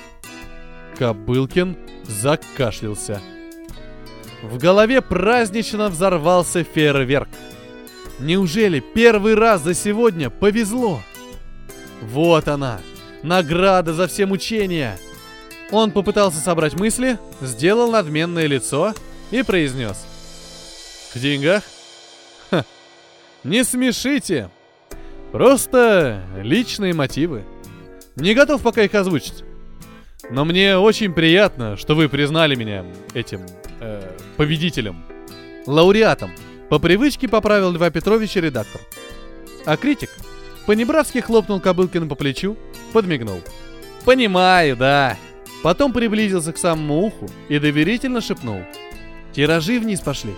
Кобылкин 0.98 1.76
закашлялся. 2.04 3.20
В 4.42 4.58
голове 4.58 5.00
празднично 5.00 5.88
взорвался 5.88 6.64
фейерверк. 6.64 7.28
Неужели 8.20 8.80
первый 8.80 9.34
раз 9.34 9.62
за 9.62 9.74
сегодня 9.74 10.28
повезло? 10.28 11.00
Вот 12.02 12.48
она, 12.48 12.80
награда 13.22 13.92
за 13.92 14.08
все 14.08 14.26
мучения. 14.26 14.98
Он 15.70 15.90
попытался 15.90 16.38
собрать 16.38 16.74
мысли, 16.74 17.18
сделал 17.40 17.90
надменное 17.90 18.46
лицо 18.46 18.94
и 19.30 19.42
произнес. 19.42 20.04
В 21.14 21.20
деньгах? 21.20 21.62
Ха, 22.50 22.64
не 23.44 23.64
смешите. 23.64 24.50
Просто 25.32 26.22
личные 26.42 26.94
мотивы. 26.94 27.44
Не 28.16 28.34
готов 28.34 28.62
пока 28.62 28.82
их 28.82 28.94
озвучить. 28.94 29.44
Но 30.30 30.44
мне 30.44 30.76
очень 30.76 31.12
приятно, 31.12 31.76
что 31.76 31.94
вы 31.94 32.08
признали 32.08 32.54
меня 32.54 32.84
этим 33.14 33.46
э, 33.80 34.02
победителем. 34.36 35.04
Лауреатом. 35.66 36.32
По 36.68 36.78
привычке 36.78 37.28
поправил 37.28 37.72
Льва 37.72 37.90
Петровича 37.90 38.40
редактор. 38.40 38.80
А 39.64 39.76
критик 39.76 40.10
Понебратски 40.68 41.20
хлопнул 41.20 41.60
Кобылкина 41.60 42.06
по 42.06 42.14
плечу, 42.14 42.58
подмигнул. 42.92 43.40
«Понимаю, 44.04 44.76
да». 44.76 45.16
Потом 45.62 45.94
приблизился 45.94 46.52
к 46.52 46.58
самому 46.58 47.06
уху 47.06 47.26
и 47.48 47.58
доверительно 47.58 48.20
шепнул. 48.20 48.60
«Тиражи 49.32 49.78
вниз 49.78 50.00
пошли». 50.00 50.34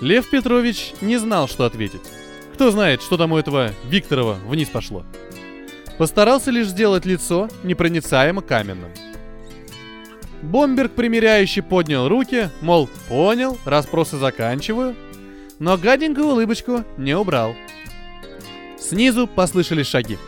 Лев 0.00 0.28
Петрович 0.28 0.92
не 1.00 1.18
знал, 1.18 1.46
что 1.46 1.66
ответить. 1.66 2.02
Кто 2.54 2.72
знает, 2.72 3.00
что 3.00 3.16
там 3.16 3.30
у 3.30 3.36
этого 3.36 3.70
Викторова 3.88 4.38
вниз 4.46 4.68
пошло. 4.68 5.04
Постарался 5.96 6.50
лишь 6.50 6.66
сделать 6.66 7.06
лицо 7.06 7.48
непроницаемо 7.62 8.42
каменным. 8.42 8.90
Бомберг 10.42 10.92
примиряющий 10.92 11.62
поднял 11.62 12.08
руки, 12.08 12.50
мол, 12.60 12.88
понял, 13.08 13.58
расспросы 13.64 14.16
заканчиваю, 14.16 14.96
но 15.58 15.76
гаденькую 15.76 16.28
улыбочку 16.28 16.84
не 16.96 17.14
убрал– 17.14 17.54
Снизу 18.80 19.26
послышались 19.28 19.86
шаги. 19.86 20.18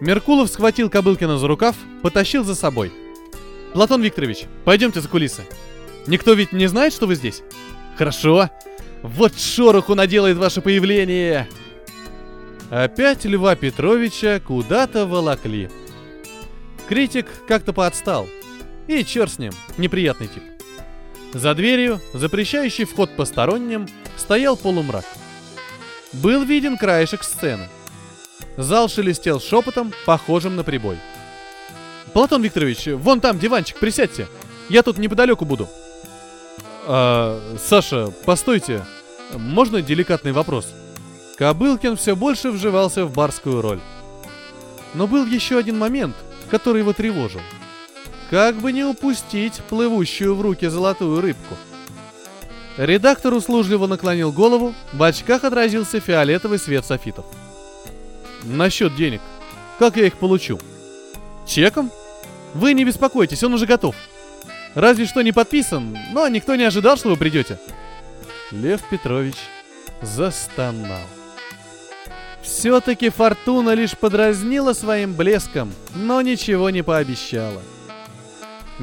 Меркулов 0.00 0.50
схватил 0.50 0.90
Кобылкина 0.90 1.38
за 1.38 1.48
рукав, 1.48 1.74
потащил 2.02 2.44
за 2.44 2.54
собой. 2.54 2.92
«Платон 3.72 4.02
Викторович, 4.02 4.44
пойдемте 4.64 5.00
за 5.00 5.08
кулисы. 5.08 5.42
Никто 6.06 6.34
ведь 6.34 6.52
не 6.52 6.66
знает, 6.66 6.92
что 6.92 7.06
вы 7.06 7.14
здесь?» 7.14 7.42
«Хорошо. 7.96 8.50
Вот 9.02 9.38
шороху 9.38 9.94
наделает 9.94 10.36
ваше 10.36 10.60
появление!» 10.60 11.48
Опять 12.70 13.24
Льва 13.24 13.56
Петровича 13.56 14.40
куда-то 14.40 15.06
волокли. 15.06 15.70
Критик 16.88 17.26
как-то 17.48 17.72
поотстал. 17.72 18.28
И 19.00 19.04
черт 19.04 19.32
с 19.32 19.38
ним, 19.38 19.52
неприятный 19.78 20.28
тип. 20.28 20.42
За 21.32 21.54
дверью, 21.54 22.00
запрещающий 22.12 22.84
вход 22.84 23.16
посторонним, 23.16 23.88
стоял 24.16 24.56
полумрак– 24.56 25.04
был 26.12 26.44
виден 26.44 26.76
краешек 26.76 27.22
сцены. 27.22 27.68
Зал 28.56 28.88
шелестел 28.88 29.40
шепотом, 29.40 29.92
похожим 30.04 30.56
на 30.56 30.64
прибой. 30.64 30.98
«Платон 32.12 32.42
Викторович, 32.42 32.88
вон 32.98 33.20
там 33.20 33.38
диванчик, 33.38 33.78
присядьте. 33.78 34.28
Я 34.68 34.82
тут 34.82 34.98
неподалеку 34.98 35.46
буду». 35.46 35.68
А, 36.86 37.40
«Саша, 37.58 38.12
постойте. 38.26 38.84
Можно 39.34 39.80
деликатный 39.80 40.32
вопрос?» 40.32 40.68
Кобылкин 41.38 41.96
все 41.96 42.14
больше 42.14 42.50
вживался 42.50 43.06
в 43.06 43.14
барскую 43.14 43.62
роль. 43.62 43.80
Но 44.92 45.06
был 45.06 45.24
еще 45.24 45.56
один 45.56 45.78
момент, 45.78 46.14
который 46.50 46.80
его 46.80 46.92
тревожил. 46.92 47.40
Как 48.32 48.56
бы 48.56 48.72
не 48.72 48.82
упустить 48.82 49.60
плывущую 49.68 50.34
в 50.34 50.40
руки 50.40 50.66
золотую 50.66 51.20
рыбку– 51.20 51.56
Редактор 52.78 53.34
услужливо 53.34 53.86
наклонил 53.86 54.32
голову, 54.32 54.74
в 54.92 55.02
очках 55.02 55.44
отразился 55.44 56.00
фиолетовый 56.00 56.58
свет 56.58 56.86
софитов. 56.86 57.26
Насчет 58.44 58.96
денег. 58.96 59.20
Как 59.78 59.96
я 59.96 60.06
их 60.06 60.14
получу? 60.14 60.58
Чеком? 61.46 61.90
Вы 62.54 62.72
не 62.72 62.84
беспокойтесь, 62.84 63.42
он 63.42 63.54
уже 63.54 63.66
готов. 63.66 63.94
Разве 64.74 65.04
что 65.04 65.20
не 65.20 65.32
подписан, 65.32 65.96
но 66.12 66.26
никто 66.28 66.54
не 66.54 66.64
ожидал, 66.64 66.96
что 66.96 67.10
вы 67.10 67.16
придете. 67.16 67.58
Лев 68.50 68.80
Петрович 68.88 69.36
застонал. 70.00 71.06
Все-таки 72.40 73.10
фортуна 73.10 73.74
лишь 73.74 73.96
подразнила 73.96 74.72
своим 74.72 75.12
блеском, 75.12 75.72
но 75.94 76.22
ничего 76.22 76.70
не 76.70 76.82
пообещала. 76.82 77.62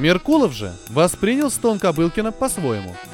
Меркулов 0.00 0.52
же 0.52 0.72
воспринял 0.88 1.50
стон 1.50 1.78
Кобылкина 1.78 2.32
по-своему– 2.32 2.96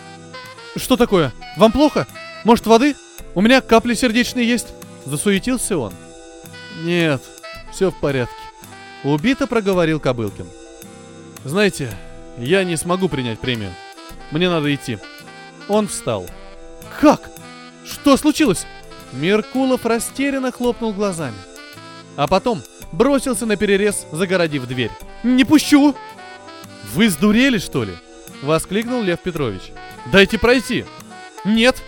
«Что 0.76 0.96
такое? 0.96 1.32
Вам 1.56 1.72
плохо? 1.72 2.06
Может, 2.44 2.66
воды? 2.66 2.96
У 3.34 3.40
меня 3.40 3.60
капли 3.60 3.94
сердечные 3.94 4.46
есть?» 4.46 4.68
Засуетился 5.06 5.78
он. 5.78 5.92
«Нет, 6.82 7.22
все 7.72 7.90
в 7.90 7.98
порядке»,— 7.98 8.34
убито 9.04 9.46
проговорил 9.46 10.00
Кобылкин. 10.00 10.46
«Знаете, 11.44 11.90
я 12.36 12.62
не 12.64 12.76
смогу 12.76 13.08
принять 13.08 13.40
премию. 13.40 13.72
Мне 14.32 14.50
надо 14.50 14.74
идти». 14.74 14.98
Он 15.68 15.88
встал. 15.88 16.26
«Как? 17.00 17.30
Что 17.84 18.16
случилось?» 18.16 18.66
Меркулов 19.12 19.86
растерянно 19.86 20.52
хлопнул 20.52 20.92
глазами. 20.92 21.36
А 22.16 22.26
потом 22.26 22.62
бросился 22.92 23.46
на 23.46 23.56
перерез, 23.56 24.06
загородив 24.12 24.66
дверь. 24.66 24.90
«Не 25.22 25.44
пущу!» 25.44 25.94
«Вы 26.94 27.10
сдурели, 27.10 27.58
что 27.58 27.84
ли?»— 27.84 27.92
воскликнул 28.42 29.02
Лев 29.02 29.20
Петрович. 29.20 29.62
Дайте 30.12 30.38
пройти. 30.38 30.84
Нет. 31.44 31.82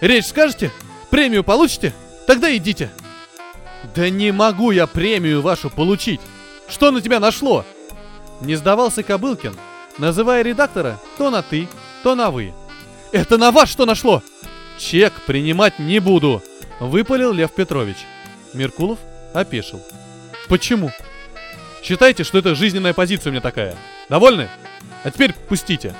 Речь 0.00 0.26
скажете? 0.26 0.70
Премию 1.10 1.44
получите? 1.44 1.92
Тогда 2.26 2.54
идите. 2.56 2.90
Да 3.94 4.08
не 4.10 4.32
могу 4.32 4.70
я 4.70 4.86
премию 4.86 5.42
вашу 5.42 5.70
получить. 5.70 6.20
Что 6.68 6.90
на 6.90 7.00
тебя 7.00 7.20
нашло? 7.20 7.64
Не 8.40 8.56
сдавался 8.56 9.02
Кобылкин, 9.02 9.56
называя 9.98 10.42
редактора 10.42 11.00
то 11.16 11.30
на 11.30 11.42
«ты», 11.42 11.68
то 12.02 12.14
на 12.14 12.30
«вы». 12.30 12.52
Это 13.10 13.38
на 13.38 13.50
вас 13.50 13.68
что 13.68 13.84
нашло? 13.84 14.22
Чек 14.78 15.12
принимать 15.26 15.78
не 15.78 15.98
буду, 15.98 16.42
выпалил 16.78 17.32
Лев 17.32 17.52
Петрович. 17.52 17.96
Меркулов 18.52 18.98
опешил. 19.34 19.80
Почему? 20.48 20.92
Считайте, 21.82 22.24
что 22.24 22.38
это 22.38 22.54
жизненная 22.54 22.94
позиция 22.94 23.30
у 23.30 23.32
меня 23.32 23.40
такая. 23.40 23.76
Довольны? 24.08 24.48
А 25.04 25.10
теперь 25.10 25.32
пустите. 25.32 25.94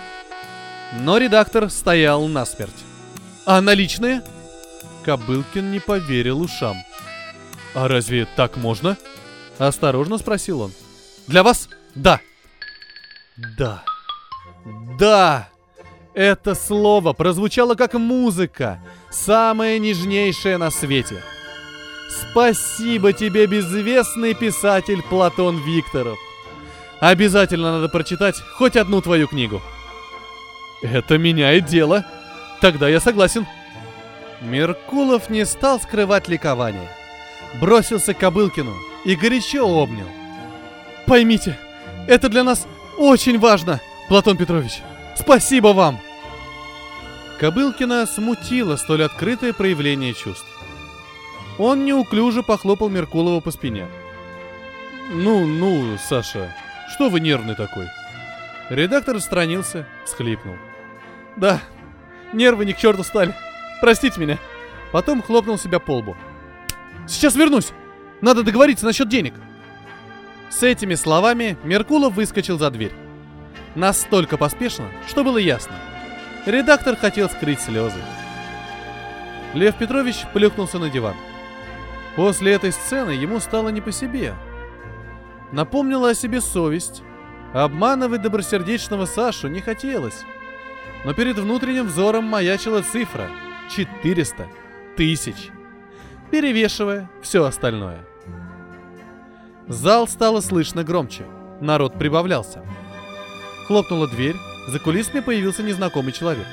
Но 1.01 1.19
редактор 1.19 1.71
стоял 1.71 2.27
насмерть. 2.27 2.85
А 3.47 3.61
наличные? 3.61 4.23
Кобылкин 5.05 5.71
не 5.71 5.81
поверил 5.81 6.41
ушам. 6.41 6.77
А 7.75 7.89
разве 7.89 8.27
так 8.37 8.57
можно? 8.57 8.97
Осторожно 9.59 10.19
спросил 10.19 10.61
он. 10.61 10.73
Для 11.27 11.43
вас? 11.43 11.69
Да. 11.95 12.21
Да. 13.57 13.85
Да. 14.99 15.49
Это 16.15 16.55
слово 16.55 17.13
прозвучало 17.13 17.75
как 17.75 17.95
музыка, 17.95 18.81
самое 19.11 19.79
нежнейшее 19.79 20.59
на 20.59 20.71
свете. 20.71 21.23
Спасибо 22.21 23.13
тебе, 23.13 23.47
безвестный 23.47 24.35
писатель 24.35 25.03
Платон 25.03 25.59
Викторов. 25.59 26.19
Обязательно 27.01 27.73
надо 27.73 27.89
прочитать 27.89 28.41
хоть 28.55 28.77
одну 28.77 29.01
твою 29.01 29.29
книгу. 29.29 29.63
Это 30.83 31.19
меняет 31.19 31.67
дело. 31.67 32.05
Тогда 32.61 32.89
я 32.89 33.01
согласен. 33.01 33.47
Меркулов 34.41 35.31
не 35.31 35.45
стал 35.47 35.81
скрывать 35.81 36.29
ликование. 36.29 36.89
Бросился 37.61 38.15
к 38.15 38.19
Кобылкину 38.19 38.75
и 39.05 39.15
горячо 39.17 39.67
обнял. 39.67 40.07
Поймите, 41.07 41.59
это 42.07 42.29
для 42.29 42.45
нас 42.45 42.67
очень 42.97 43.39
важно, 43.39 43.81
Платон 44.09 44.37
Петрович. 44.37 44.83
Спасибо 45.17 45.69
вам! 45.69 45.99
Кобылкина 47.41 48.07
смутило 48.07 48.77
столь 48.77 49.05
открытое 49.05 49.53
проявление 49.53 50.15
чувств. 50.15 50.58
Он 51.59 51.85
неуклюже 51.85 52.43
похлопал 52.43 52.89
Меркулова 52.89 53.41
по 53.41 53.51
спине. 53.51 53.87
«Ну, 55.11 55.45
ну, 55.47 55.97
Саша, 55.99 56.55
что 56.95 57.11
вы 57.11 57.21
нервный 57.21 57.57
такой?» 57.57 57.87
Редактор 58.71 59.17
отстранился, 59.17 59.87
схлипнул. 60.05 60.57
«Да, 61.37 61.61
нервы 62.33 62.65
ни 62.65 62.73
к 62.73 62.79
черту 62.79 63.03
стали. 63.03 63.35
Простите 63.81 64.21
меня». 64.21 64.39
Потом 64.93 65.21
хлопнул 65.21 65.59
себя 65.59 65.81
по 65.81 65.97
лбу. 65.97 66.17
«Сейчас 67.07 67.35
вернусь! 67.35 67.73
Надо 68.21 68.43
договориться 68.43 68.87
насчет 68.87 69.09
денег!» 69.09 69.35
С 70.51 70.63
этими 70.63 70.95
словами 70.95 71.59
Меркулов 71.65 72.15
выскочил 72.15 72.59
за 72.59 72.71
дверь. 72.71 72.93
Настолько 73.75 74.37
поспешно, 74.37 74.91
что 75.07 75.25
было 75.25 75.39
ясно. 75.39 75.75
Редактор 76.47 76.97
хотел 76.97 77.29
скрыть 77.29 77.61
слезы. 77.61 77.99
Лев 79.55 79.77
Петрович 79.77 80.25
плюхнулся 80.33 80.79
на 80.79 80.89
диван. 80.89 81.15
После 82.19 82.51
этой 82.55 82.73
сцены 82.73 83.13
ему 83.13 83.39
стало 83.39 83.69
не 83.69 83.81
по 83.81 83.93
себе. 83.93 84.35
Напомнила 85.53 86.11
о 86.11 86.15
себе 86.17 86.41
совесть. 86.41 87.05
Обманывать 87.55 88.23
добросердечного 88.23 89.05
Сашу 89.05 89.47
не 89.47 89.61
хотелось. 89.61 90.25
Но 91.05 91.15
перед 91.15 91.39
внутренним 91.39 91.87
взором 91.87 92.25
маячила 92.25 92.83
цифра— 92.83 93.31
400 93.71 94.49
тысяч, 94.97 95.51
перевешивая 96.33 97.09
все 97.23 97.45
остальное. 97.45 98.05
Зал 99.69 100.09
стало 100.09 100.41
слышно 100.41 100.83
громче. 100.83 101.25
Народ 101.61 101.97
прибавлялся. 102.01 102.65
Хлопнула 103.69 104.09
дверь, 104.09 104.35
за 104.67 104.81
кулисами 104.81 105.21
появился 105.21 105.63
незнакомый 105.63 106.11
человек. 106.11 106.47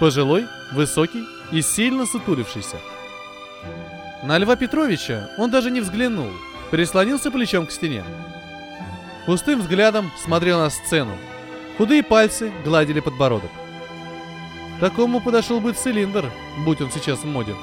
Пожилой, 0.00 0.44
высокий 0.74 1.24
и 1.50 1.62
сильно 1.62 2.04
сутулившийся. 2.04 2.76
На 4.22 4.36
Льва 4.38 4.56
Петровича 4.56 5.30
он 5.36 5.50
даже 5.50 5.70
не 5.70 5.80
взглянул, 5.80 6.30
прислонился 6.70 7.30
плечом 7.30 7.66
к 7.66 7.70
стене. 7.70 8.04
Пустым 9.26 9.60
взглядом 9.60 10.10
смотрел 10.22 10.58
на 10.58 10.70
сцену. 10.70 11.16
Худые 11.76 12.02
пальцы 12.02 12.52
гладили 12.64 12.98
подбородок. 13.00 13.50
Такому 14.80 15.20
подошел 15.20 15.60
бы 15.60 15.72
цилиндр, 15.72 16.30
будь 16.64 16.80
он 16.80 16.90
сейчас 16.90 17.20
в 17.20 17.26
моде. 17.26 17.54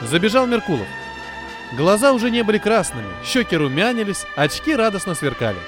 Забежал 0.00 0.46
Меркулов. 0.46 0.86
Глаза 1.76 2.12
уже 2.12 2.30
не 2.30 2.42
были 2.42 2.58
красными, 2.58 3.08
щеки 3.24 3.56
румянились, 3.56 4.26
очки 4.36 4.74
радостно 4.74 5.14
сверкали. 5.14 5.58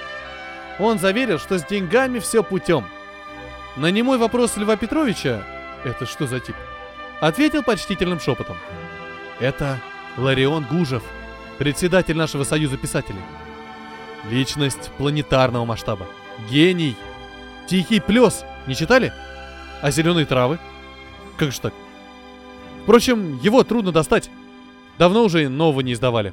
Он 0.78 0.98
заверил, 0.98 1.38
что 1.38 1.58
с 1.58 1.64
деньгами 1.64 2.20
все 2.20 2.42
путем. 2.42 2.86
На 3.76 3.90
немой 3.90 4.16
вопрос 4.16 4.56
Льва 4.56 4.76
Петровича 4.76 5.42
«Это 5.84 6.06
что 6.06 6.26
за 6.26 6.40
тип?» 6.40 6.56
ответил 7.20 7.62
почтительным 7.62 8.20
шепотом. 8.20 8.56
«Это 9.40 9.80
Ларион 10.16 10.64
Гужев, 10.64 11.02
председатель 11.58 12.16
нашего 12.16 12.44
союза 12.44 12.76
писателей. 12.76 13.20
Личность 14.30 14.90
планетарного 14.98 15.64
масштаба. 15.64 16.06
Гений. 16.50 16.96
Тихий 17.68 18.00
плес. 18.00 18.44
Не 18.66 18.74
читали? 18.74 19.12
А 19.82 19.90
зеленые 19.90 20.26
травы? 20.26 20.58
Как 21.36 21.52
же 21.52 21.60
так? 21.60 21.74
Впрочем, 22.82 23.38
его 23.38 23.62
трудно 23.62 23.92
достать. 23.92 24.30
Давно 24.98 25.24
уже 25.24 25.48
нового 25.48 25.80
не 25.80 25.92
издавали. 25.92 26.32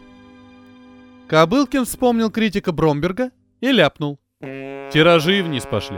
Кобылкин 1.27 1.85
вспомнил 1.85 2.31
критика 2.31 2.71
Бромберга 2.71 3.31
и 3.59 3.71
ляпнул. 3.71 4.19
Тиражи 4.39 5.43
вниз 5.43 5.65
пошли. 5.69 5.97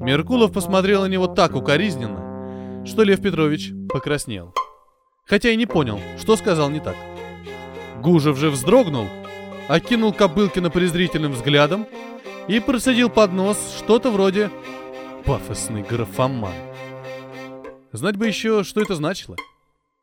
Меркулов 0.00 0.52
посмотрел 0.52 1.02
на 1.02 1.06
него 1.06 1.26
так 1.26 1.54
укоризненно, 1.54 2.84
что 2.86 3.02
Лев 3.02 3.20
Петрович 3.20 3.72
покраснел. 3.88 4.54
Хотя 5.26 5.50
и 5.50 5.56
не 5.56 5.66
понял, 5.66 6.00
что 6.18 6.36
сказал 6.36 6.70
не 6.70 6.78
так. 6.78 6.96
Гужев 8.00 8.38
же 8.38 8.48
вздрогнул, 8.48 9.08
окинул 9.68 10.12
Кобылкина 10.12 10.70
презрительным 10.70 11.32
взглядом 11.32 11.86
и 12.46 12.60
просадил 12.60 13.10
под 13.10 13.32
нос 13.32 13.58
что-то 13.76 14.12
вроде 14.12 14.50
«пафосный 15.24 15.82
графоман». 15.82 16.54
Знать 17.90 18.16
бы 18.16 18.28
еще, 18.28 18.62
что 18.62 18.80
это 18.80 18.94
значило. 18.94 19.36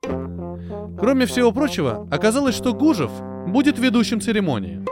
Кроме 0.01 1.25
всего 1.25 1.53
прочего, 1.53 2.05
оказалось, 2.11 2.55
что 2.55 2.73
Гужев 2.73 3.11
будет 3.47 3.79
ведущим 3.79 4.19
церемонии. 4.19 4.85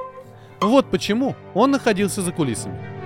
Вот 0.61 0.89
почему 0.89 1.35
он 1.53 1.71
находился 1.71 2.21
за 2.21 2.31
кулисами. 2.31 3.00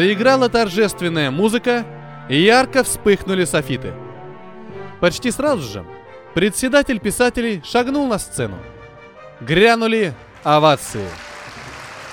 Заиграла 0.00 0.48
торжественная 0.48 1.30
музыка, 1.30 1.84
и 2.30 2.40
ярко 2.40 2.84
вспыхнули 2.84 3.44
софиты. 3.44 3.92
Почти 4.98 5.30
сразу 5.30 5.70
же 5.70 5.84
председатель 6.32 6.98
писателей 6.98 7.62
шагнул 7.66 8.06
на 8.08 8.18
сцену. 8.18 8.56
Грянули 9.42 10.14
овации. 10.42 11.06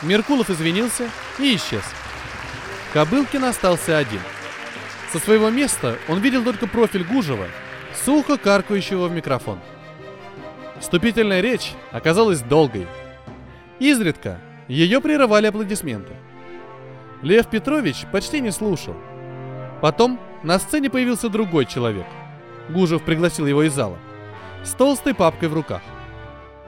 Меркулов 0.01 0.49
извинился 0.49 1.09
и 1.39 1.55
исчез. 1.55 1.83
Кобылкин 2.91 3.45
остался 3.45 3.97
один. 3.97 4.19
Со 5.13 5.19
своего 5.19 5.49
места 5.49 5.97
он 6.09 6.19
видел 6.19 6.43
только 6.43 6.67
профиль 6.67 7.05
Гужева, 7.05 7.47
сухо 8.03 8.38
каркающего 8.38 9.07
в 9.07 9.13
микрофон. 9.13 9.61
Вступительная 10.81 11.39
речь 11.39 11.71
оказалась 11.93 12.41
долгой. 12.41 12.85
Изредка 13.79 14.41
ее 14.67 14.99
прерывали 14.99 15.47
аплодисменты. 15.47 16.11
Лев 17.22 17.47
Петрович 17.47 18.05
почти 18.11 18.41
не 18.41 18.51
слушал. 18.51 18.95
Потом 19.82 20.20
на 20.43 20.59
сцене 20.59 20.89
появился 20.89 21.30
другой 21.30 21.65
человек. 21.65 22.05
Гужев 22.70 23.03
пригласил 23.03 23.47
его 23.47 23.63
из 23.63 23.74
зала. 23.74 23.97
С 24.63 24.74
толстой 24.74 25.13
папкой 25.13 25.49
в 25.49 25.53
руках. 25.53 25.82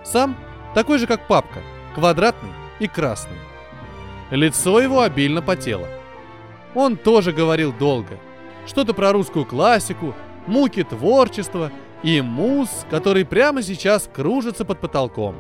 Сам 0.03 0.35
такой 0.73 0.97
же, 0.97 1.07
как 1.07 1.27
папка, 1.27 1.59
квадратный 1.93 2.51
и 2.79 2.87
красный. 2.87 3.37
Лицо 4.31 4.79
его 4.79 5.01
обильно 5.01 5.41
потело. 5.41 5.87
Он 6.73 6.97
тоже 6.97 7.31
говорил 7.31 7.73
долго. 7.73 8.17
Что-то 8.65 8.93
про 8.93 9.11
русскую 9.11 9.45
классику, 9.45 10.15
муки 10.45 10.83
творчества 10.83 11.71
и 12.03 12.21
мус, 12.21 12.85
который 12.89 13.25
прямо 13.25 13.61
сейчас 13.61 14.09
кружится 14.11 14.65
под 14.65 14.79
потолком. 14.79 15.35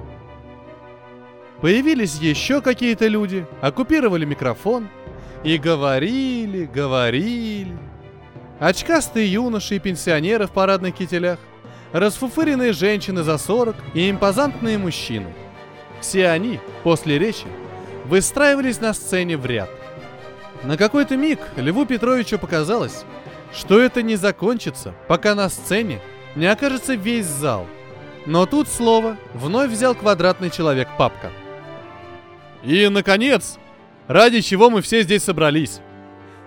Появились 1.61 2.15
еще 2.15 2.61
какие-то 2.61 3.07
люди, 3.07 3.45
оккупировали 3.61 4.25
микрофон 4.25 4.87
и 5.43 5.57
говорили, 5.57 6.65
говорили. 6.65 7.77
Очкастые 8.59 9.31
юноши 9.31 9.75
и 9.75 9.79
пенсионеры 9.79 10.47
в 10.47 10.51
парадных 10.51 10.95
кителях, 10.95 11.39
расфуфыренные 11.93 12.73
женщины 12.73 13.23
за 13.23 13.37
40 13.37 13.75
и 13.93 14.09
импозантные 14.09 14.77
мужчины. 14.77 15.33
Все 16.01 16.29
они, 16.29 16.59
после 16.83 17.17
речи, 17.17 17.47
выстраивались 18.05 18.81
на 18.81 18.93
сцене 18.93 19.37
в 19.37 19.45
ряд. 19.45 19.69
На 20.63 20.77
какой-то 20.77 21.15
миг 21.15 21.39
Льву 21.55 21.85
Петровичу 21.85 22.37
показалось, 22.37 23.05
что 23.53 23.79
это 23.79 24.01
не 24.01 24.17
закончится, 24.17 24.93
пока 25.07 25.35
на 25.35 25.49
сцене 25.49 26.01
не 26.35 26.45
окажется 26.47 26.95
весь 26.95 27.25
зал. 27.25 27.65
Но 28.25 28.45
тут 28.45 28.67
слово 28.67 29.17
вновь 29.33 29.71
взял 29.71 29.95
квадратный 29.95 30.49
человек 30.49 30.89
папка. 30.97 31.31
И, 32.61 32.87
наконец, 32.89 33.57
ради 34.09 34.41
чего 34.41 34.69
мы 34.69 34.81
все 34.81 35.03
здесь 35.03 35.23
собрались. 35.23 35.79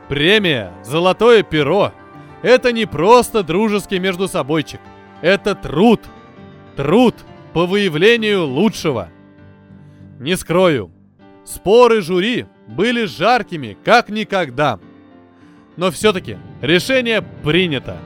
Премия 0.09 0.73
«Золотое 0.85 1.43
перо»— 1.43 1.93
это 2.43 2.73
не 2.73 2.85
просто 2.87 3.43
дружеский 3.43 4.01
между 4.01 4.29
собойчик. 4.29 4.81
Это 5.23 5.55
труд. 5.55 6.01
Труд 6.77 7.15
по 7.53 7.65
выявлению 7.67 8.45
лучшего. 8.45 9.09
Не 10.19 10.37
скрою, 10.37 10.91
споры 11.45 12.03
жюри 12.03 12.47
были 12.67 13.05
жаркими, 13.05 13.77
как 13.85 14.09
никогда. 14.09 14.81
Но 15.77 15.91
все-таки 15.91 16.39
решение 16.61 17.23
принято. 17.23 17.97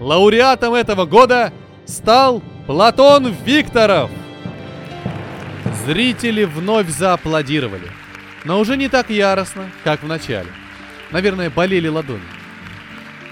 Лауреатом 0.00 0.74
этого 0.74 1.06
года 1.06 1.52
стал 1.84 2.42
Платон 2.66 3.32
Викторов. 3.44 4.10
Зрители 5.86 6.44
вновь 6.44 6.88
зааплодировали, 6.88 7.88
но 8.44 8.58
уже 8.60 8.76
не 8.76 8.88
так 8.88 9.10
яростно, 9.10 9.70
как 9.84 10.02
в 10.02 10.06
начале. 10.06 10.48
Наверное, 11.10 11.50
болели 11.50 11.88
ладони. 11.88 12.22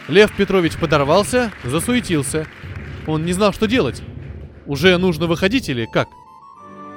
Лев 0.08 0.32
Петрович 0.36 0.76
подорвался, 0.76 1.52
засуетился. 1.64 2.46
Он 3.06 3.24
не 3.24 3.32
знал, 3.32 3.52
что 3.52 3.66
делать. 3.66 4.02
Уже 4.66 4.96
нужно 4.98 5.26
выходить 5.26 5.68
или 5.68 5.86
как? 5.86 6.08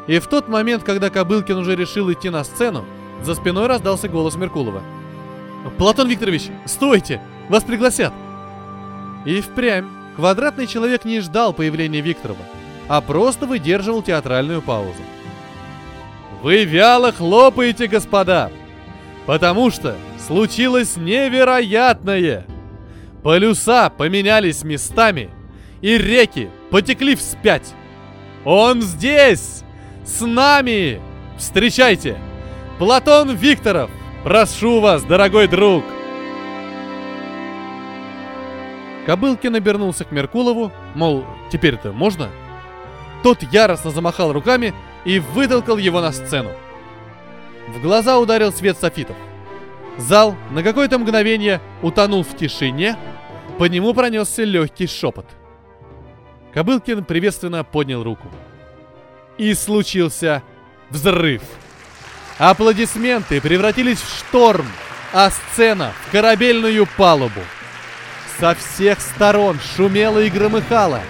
И 0.08 0.20
в 0.20 0.28
тот 0.28 0.48
момент, 0.48 0.84
когда 0.84 1.10
Кобылкин 1.10 1.58
уже 1.58 1.76
решил 1.76 2.12
идти 2.12 2.30
на 2.30 2.44
сцену, 2.44 2.86
за 3.22 3.36
спиной 3.36 3.68
раздался 3.68 4.10
голос 4.10 4.36
Меркулова. 4.36 4.82
«Платон 5.78 6.10
Викторович, 6.10 6.50
стойте! 6.66 7.22
Вас 7.48 7.64
пригласят!» 7.64 8.14
И 9.26 9.40
впрямь 9.40 9.88
квадратный 10.18 10.68
человек 10.68 11.06
не 11.06 11.22
ждал 11.22 11.54
появления 11.54 12.02
Викторова, 12.02 12.44
а 12.90 13.00
просто 13.00 13.46
выдерживал 13.46 14.02
театральную 14.02 14.62
паузу. 14.62 15.02
«Вы 16.44 16.66
вяло 16.66 17.14
хлопаете, 17.14 17.88
господа! 17.88 18.52
Потому 19.26 19.72
что 19.72 19.96
случилось 20.28 20.98
невероятное! 20.98 22.46
Полюса 23.24 23.90
поменялись 23.90 24.66
местами, 24.66 25.30
и 25.82 25.98
реки 25.98 26.50
потекли 26.70 27.16
вспять! 27.16 27.74
Он 28.44 28.82
здесь! 28.82 29.64
С 30.04 30.20
нами! 30.20 31.00
Встречайте! 31.38 32.18
Платон 32.78 33.34
Викторов! 33.34 33.90
Прошу 34.26 34.82
вас, 34.82 35.04
дорогой 35.04 35.48
друг!» 35.48 35.86
Кобылкин 39.06 39.56
обернулся 39.56 40.04
к 40.04 40.12
Меркулову, 40.12 40.74
мол, 40.94 41.24
теперь-то 41.50 41.94
можно? 41.94 42.28
Тот 43.24 43.44
яростно 43.44 43.92
замахал 43.92 44.34
руками 44.34 44.74
и 45.06 45.20
вытолкал 45.20 45.78
его 45.78 46.02
на 46.02 46.12
сцену. 46.12 46.52
В 47.68 47.82
глаза 47.82 48.20
ударил 48.20 48.52
свет 48.52 48.78
софитов. 48.78 49.18
Зал 49.98 50.36
на 50.52 50.64
какое-то 50.64 50.98
мгновение 50.98 51.62
утонул 51.82 52.24
в 52.24 52.36
тишине, 52.36 52.98
по 53.58 53.66
нему 53.66 53.94
пронесся 53.94 54.44
легкий 54.44 54.88
шепот. 54.88 55.26
Кобылкин 56.54 57.04
приветственно 57.04 57.64
поднял 57.64 58.04
руку. 58.04 58.28
И 59.38 59.54
случился 59.54 60.44
взрыв. 60.90 61.42
Аплодисменты 62.38 63.42
превратились 63.42 64.00
в 64.00 64.20
шторм, 64.20 64.68
а 65.14 65.30
сцена 65.30 65.92
в 66.08 66.12
корабельную 66.12 66.88
палубу. 66.98 67.42
Со 68.40 68.56
всех 68.56 69.00
сторон 69.00 69.60
шумело 69.76 70.20
и 70.20 70.30
громыхало. 70.30 71.02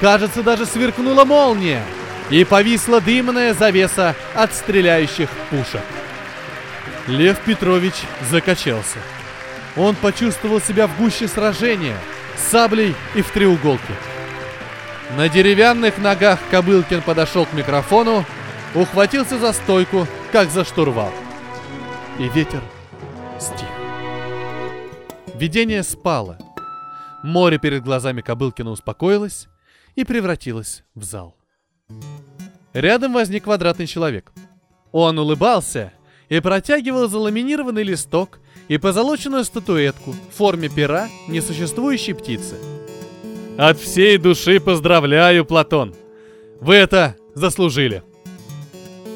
Кажется, 0.00 0.42
даже 0.42 0.66
сверкнула 0.66 1.24
молния. 1.24 1.82
И 2.30 2.44
повисла 2.44 3.00
дымная 3.00 3.54
завеса 3.54 4.14
от 4.34 4.54
стреляющих 4.54 5.28
пушек. 5.50 5.82
Лев 7.06 7.38
Петрович 7.40 7.94
закачался. 8.30 8.98
Он 9.76 9.94
почувствовал 9.94 10.60
себя 10.60 10.86
в 10.86 10.96
гуще 10.96 11.28
сражения, 11.28 11.96
с 12.36 12.50
саблей 12.50 12.94
и 13.14 13.22
в 13.22 13.30
треуголке. 13.30 13.94
На 15.16 15.28
деревянных 15.28 15.98
ногах 15.98 16.38
Кобылкин 16.50 17.02
подошел 17.02 17.44
к 17.44 17.52
микрофону, 17.52 18.24
ухватился 18.74 19.38
за 19.38 19.52
стойку, 19.52 20.06
как 20.32 20.50
за 20.50 20.64
штурвал. 20.64 21.12
И 22.18 22.28
ветер 22.28 22.62
стих. 23.38 23.68
Видение 25.34 25.82
спало. 25.82 26.38
Море 27.22 27.58
перед 27.58 27.82
глазами 27.82 28.22
Кобылкина 28.22 28.70
успокоилось 28.70 29.48
и 29.94 30.04
превратилось 30.04 30.84
в 30.94 31.04
зал. 31.04 31.36
Рядом 32.74 33.12
возник 33.14 33.44
квадратный 33.44 33.86
человек. 33.86 34.32
Он 34.90 35.18
улыбался 35.18 35.92
и 36.28 36.40
протягивал 36.40 37.08
заламинированный 37.08 37.84
листок 37.84 38.40
и 38.66 38.78
позолоченную 38.78 39.44
статуэтку 39.44 40.10
в 40.12 40.36
форме 40.36 40.68
пера 40.68 41.08
несуществующей 41.28 42.14
птицы. 42.14 42.56
От 43.56 43.78
всей 43.78 44.18
души 44.18 44.58
поздравляю, 44.58 45.44
Платон! 45.44 45.94
Вы 46.60 46.74
это 46.74 47.16
заслужили! 47.34 48.02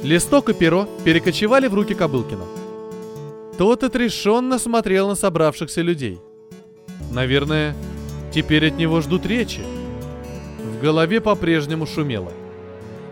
Листок 0.04 0.50
и 0.50 0.54
перо 0.54 0.88
перекочевали 1.04 1.66
в 1.66 1.74
руки 1.74 1.94
Кобылкина. 1.94 2.44
Тот 3.58 3.82
отрешенно 3.82 4.60
смотрел 4.60 5.08
на 5.08 5.16
собравшихся 5.16 5.82
людей. 5.82 6.20
Наверное, 7.10 7.74
теперь 8.32 8.68
от 8.68 8.76
него 8.76 9.00
ждут 9.00 9.26
речи. 9.26 9.62
В 10.58 10.80
голове 10.80 11.20
по-прежнему 11.20 11.84
шумело. 11.84 12.32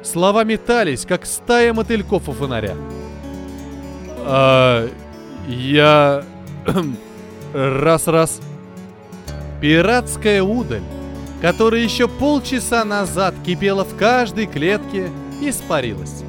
Слова 0.06 0.44
метались, 0.44 1.04
как 1.04 1.26
стая 1.26 1.74
мотыльков 1.74 2.28
у 2.28 2.32
фонаря. 2.32 2.76
А, 4.20 4.88
я... 5.48 6.24
Раз-раз. 7.52 8.40
Пиратская 9.60 10.44
удаль, 10.44 10.82
которая 11.40 11.80
еще 11.80 12.06
полчаса 12.06 12.84
назад 12.84 13.34
кипела 13.44 13.84
в 13.84 13.96
каждой 13.96 14.46
клетке, 14.46 15.10
испарилась. 15.40 16.22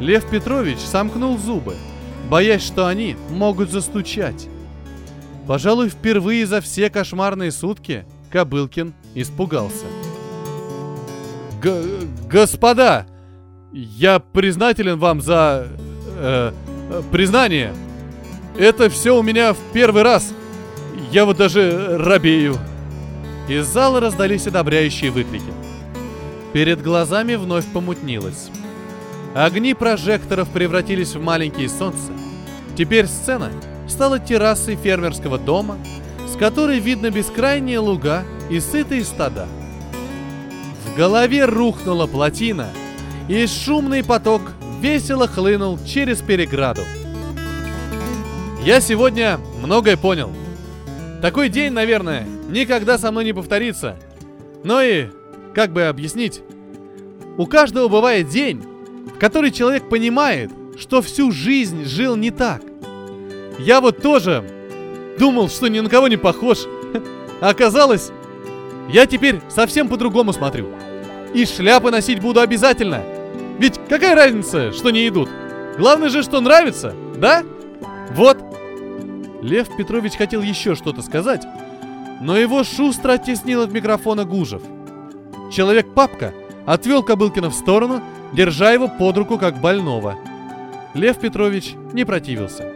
Лев 0.00 0.28
Петрович 0.28 0.78
сомкнул 0.78 1.38
зубы, 1.38 1.76
боясь, 2.28 2.64
что 2.64 2.86
они 2.86 3.16
могут 3.30 3.70
застучать. 3.70 4.48
Пожалуй, 5.46 5.90
впервые 5.90 6.44
за 6.44 6.60
все 6.60 6.90
кошмарные 6.90 7.52
сутки 7.52 8.04
Кобылкин 8.30 8.94
испугался. 9.14 9.86
Г- 11.64 12.06
господа, 12.28 13.06
я 13.72 14.18
признателен 14.18 14.98
вам 14.98 15.22
за 15.22 15.66
э, 16.18 16.52
признание. 17.10 17.72
Это 18.58 18.90
все 18.90 19.16
у 19.16 19.22
меня 19.22 19.54
в 19.54 19.58
первый 19.72 20.02
раз. 20.02 20.34
Я 21.10 21.24
вот 21.24 21.38
даже 21.38 21.96
робею. 21.96 22.58
Из 23.48 23.66
зала 23.66 24.00
раздались 24.00 24.46
одобряющие 24.46 25.10
выкрики. 25.10 25.52
Перед 26.52 26.82
глазами 26.82 27.34
вновь 27.34 27.64
помутнилось. 27.72 28.50
Огни 29.34 29.72
прожекторов 29.72 30.50
превратились 30.50 31.14
в 31.14 31.22
маленькие 31.22 31.70
солнца. 31.70 32.12
Теперь 32.76 33.06
сцена 33.06 33.50
стала 33.88 34.18
террасой 34.18 34.76
фермерского 34.76 35.38
дома, 35.38 35.78
с 36.28 36.36
которой 36.36 36.78
видно 36.78 37.10
бескрайние 37.10 37.78
луга 37.78 38.22
и 38.50 38.60
сытые 38.60 39.02
стада. 39.02 39.46
В 40.94 40.96
голове 40.96 41.44
рухнула 41.44 42.06
плотина, 42.06 42.68
и 43.28 43.48
шумный 43.48 44.04
поток 44.04 44.42
весело 44.80 45.26
хлынул 45.26 45.76
через 45.84 46.22
переграду. 46.22 46.82
Я 48.62 48.80
сегодня 48.80 49.40
многое 49.60 49.96
понял. 49.96 50.30
Такой 51.20 51.48
день, 51.48 51.72
наверное, 51.72 52.24
никогда 52.48 52.96
со 52.96 53.10
мной 53.10 53.24
не 53.24 53.32
повторится. 53.32 53.96
Но 54.62 54.80
и, 54.82 55.08
как 55.52 55.72
бы 55.72 55.82
объяснить, 55.82 56.42
у 57.38 57.46
каждого 57.46 57.88
бывает 57.88 58.28
день, 58.28 58.62
в 59.16 59.18
который 59.18 59.50
человек 59.50 59.88
понимает, 59.88 60.52
что 60.78 61.02
всю 61.02 61.32
жизнь 61.32 61.86
жил 61.86 62.14
не 62.14 62.30
так. 62.30 62.62
Я 63.58 63.80
вот 63.80 64.00
тоже 64.00 64.44
думал, 65.18 65.48
что 65.48 65.66
ни 65.66 65.80
на 65.80 65.88
кого 65.88 66.06
не 66.06 66.18
похож. 66.18 66.66
А 67.40 67.48
оказалось, 67.50 68.12
я 68.88 69.06
теперь 69.06 69.40
совсем 69.48 69.88
по-другому 69.88 70.32
смотрю. 70.32 70.68
И 71.34 71.46
шляпы 71.46 71.90
носить 71.90 72.20
буду 72.20 72.40
обязательно. 72.40 73.02
Ведь 73.58 73.80
какая 73.88 74.14
разница, 74.14 74.72
что 74.72 74.90
не 74.90 75.06
идут? 75.08 75.28
Главное 75.78 76.08
же, 76.08 76.22
что 76.22 76.40
нравится, 76.40 76.94
да? 77.16 77.42
Вот. 78.12 78.38
Лев 79.42 79.68
Петрович 79.76 80.14
хотел 80.16 80.42
еще 80.42 80.74
что-то 80.74 81.02
сказать, 81.02 81.44
но 82.20 82.36
его 82.36 82.64
шустро 82.64 83.12
оттеснил 83.14 83.62
от 83.62 83.72
микрофона 83.72 84.24
Гужев. 84.24 84.62
Человек-папка 85.52 86.32
отвел 86.66 87.02
Кобылкина 87.02 87.50
в 87.50 87.54
сторону 87.54 88.02
держа 88.34 88.72
его 88.72 88.88
под 88.88 89.16
руку 89.16 89.38
как 89.38 89.60
больного. 89.60 90.16
Лев 90.94 91.18
Петрович 91.18 91.74
не 91.92 92.04
противился. 92.04 92.72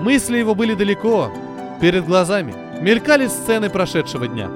Мысли 0.00 0.38
его 0.38 0.54
были 0.54 0.74
далеко, 0.74 1.30
перед 1.80 2.04
глазами, 2.04 2.54
мелькали 2.80 3.26
сцены 3.26 3.70
прошедшего 3.70 4.26
дня. 4.28 4.50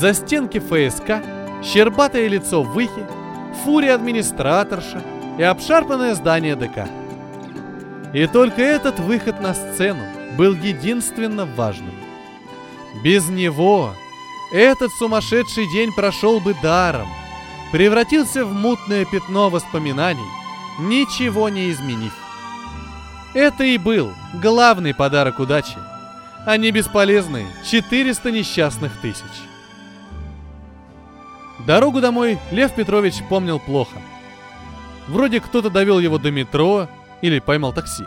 За 0.00 0.12
стенки 0.12 0.58
ФСК, 0.58 1.22
щербатое 1.62 2.26
лицо 2.26 2.64
Выхи, 2.64 3.06
фурия 3.62 3.94
администраторша 3.94 5.00
и 5.38 5.42
обшарпанное 5.44 6.16
здание 6.16 6.56
ДК. 6.56 6.88
И 8.12 8.26
только 8.26 8.60
этот 8.60 8.98
выход 8.98 9.40
на 9.40 9.54
сцену 9.54 10.02
был 10.36 10.54
единственно 10.54 11.46
важным. 11.46 11.94
Без 13.04 13.28
него 13.28 13.94
этот 14.52 14.90
сумасшедший 14.98 15.70
день 15.72 15.92
прошел 15.94 16.40
бы 16.40 16.56
даром, 16.60 17.08
превратился 17.70 18.44
в 18.44 18.52
мутное 18.52 19.04
пятно 19.04 19.48
воспоминаний, 19.48 20.26
ничего 20.80 21.48
не 21.48 21.70
изменив. 21.70 22.14
Это 23.32 23.62
и 23.62 23.78
был 23.78 24.12
главный 24.42 24.92
подарок 24.92 25.38
удачи, 25.38 25.78
а 26.46 26.56
не 26.56 26.72
бесполезные 26.72 27.46
400 27.64 28.32
несчастных 28.32 29.00
тысяч. 29.00 29.53
Дорогу 31.66 32.00
домой 32.00 32.38
Лев 32.50 32.72
Петрович 32.74 33.14
помнил 33.28 33.58
плохо. 33.58 33.96
Вроде 35.08 35.40
кто-то 35.40 35.70
довел 35.70 35.98
его 35.98 36.18
до 36.18 36.30
метро 36.30 36.88
или 37.22 37.38
поймал 37.38 37.72
такси. 37.72 38.04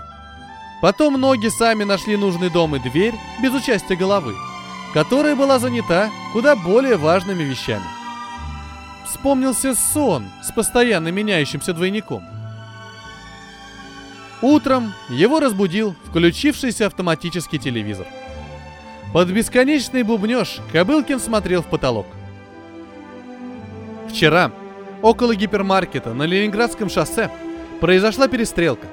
Потом 0.82 1.20
ноги 1.20 1.48
сами 1.48 1.84
нашли 1.84 2.18
нужный 2.18 2.50
дом 2.50 2.76
и 2.76 2.80
дверь 2.80 3.16
без 3.42 3.54
участия 3.54 3.96
головы, 3.96 4.36
которая 4.94 5.36
была 5.36 5.60
занята 5.60 6.10
куда 6.34 6.56
более 6.56 6.98
важными 6.98 7.44
вещами. 7.44 7.86
Вспомнился 9.06 9.74
сон 9.74 10.26
с 10.44 10.52
постоянно 10.52 11.10
меняющимся 11.10 11.74
двойником– 11.74 12.24
Утром 14.42 14.94
его 15.10 15.40
разбудил 15.40 15.96
включившийся 16.06 16.86
автоматический 16.86 17.58
телевизор. 17.58 18.06
Под 19.14 19.30
бесконечный 19.30 20.04
бубнеж 20.04 20.60
Кобылкин 20.72 21.20
смотрел 21.20 21.64
в 21.64 21.68
потолок. 21.68 22.06
Вчера 24.10 24.52
около 25.02 25.36
гипермаркета 25.36 26.14
на 26.14 26.24
Ленинградском 26.24 26.90
шоссе 26.90 27.30
произошла 27.80 28.28
перестрелка, 28.28 28.88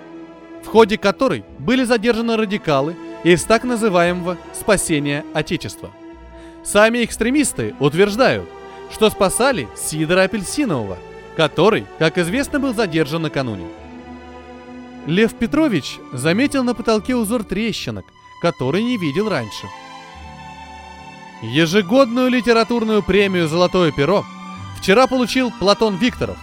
в 0.62 0.66
ходе 0.66 0.98
которой 0.98 1.44
были 1.58 1.84
задержаны 1.84 2.36
радикалы 2.36 2.96
из 3.22 3.42
так 3.44 3.64
называемого 3.64 4.36
«спасения 4.52 5.24
Отечества». 5.32 5.90
Сами 6.62 7.04
экстремисты 7.04 7.74
утверждают, 7.78 8.48
что 8.90 9.10
спасали 9.10 9.68
Сидора 9.76 10.22
Апельсинового, 10.22 10.98
который, 11.36 11.86
как 11.98 12.18
известно, 12.18 12.60
был 12.60 12.74
задержан 12.74 13.22
накануне– 13.22 13.66
Лев 15.06 15.34
Петрович 15.34 15.98
заметил 16.12 16.64
на 16.64 16.74
потолке 16.74 17.14
узор 17.14 17.44
трещинок, 17.44 18.06
который 18.40 18.82
не 18.82 18.96
видел 18.96 19.28
раньше. 19.28 19.66
Ежегодную 21.42 22.30
литературную 22.30 23.02
премию 23.02 23.46
«Золотое 23.46 23.92
перо» 23.92 24.24
вчера 24.84 25.06
получил 25.06 25.50
Платон 25.50 25.96
Викторов. 25.96 26.36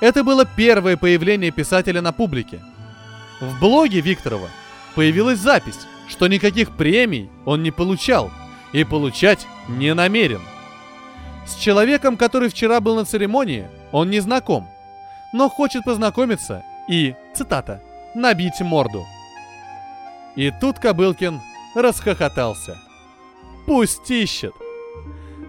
Это 0.00 0.24
было 0.24 0.46
первое 0.46 0.96
появление 0.96 1.50
писателя 1.50 2.00
на 2.00 2.12
публике. 2.12 2.62
В 3.42 3.60
блоге 3.60 4.00
Викторова 4.00 4.48
появилась 4.94 5.38
запись, 5.38 5.86
что 6.08 6.28
никаких 6.28 6.74
премий 6.74 7.28
он 7.44 7.62
не 7.62 7.70
получал 7.70 8.30
и 8.72 8.84
получать 8.84 9.46
не 9.68 9.92
намерен. 9.92 10.40
С 11.46 11.56
человеком, 11.56 12.16
который 12.16 12.48
вчера 12.48 12.80
был 12.80 12.96
на 12.96 13.04
церемонии, 13.04 13.68
он 13.92 14.08
не 14.08 14.20
знаком, 14.20 14.66
но 15.34 15.50
хочет 15.50 15.84
познакомиться 15.84 16.62
и, 16.88 17.16
цитата, 17.34 17.82
«набить 18.14 18.62
морду». 18.62 19.04
И 20.36 20.50
тут 20.58 20.78
Кобылкин 20.78 21.42
расхохотался. 21.74 22.78
Пусть 23.66 24.10
ищет. 24.10 24.54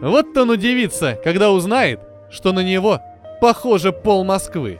Вот 0.01 0.35
он 0.35 0.49
удивится, 0.49 1.17
когда 1.23 1.51
узнает, 1.51 2.08
что 2.29 2.51
на 2.51 2.61
него 2.61 3.01
похоже 3.41 3.91
пол 3.91 4.23
Москвы. 4.23 4.79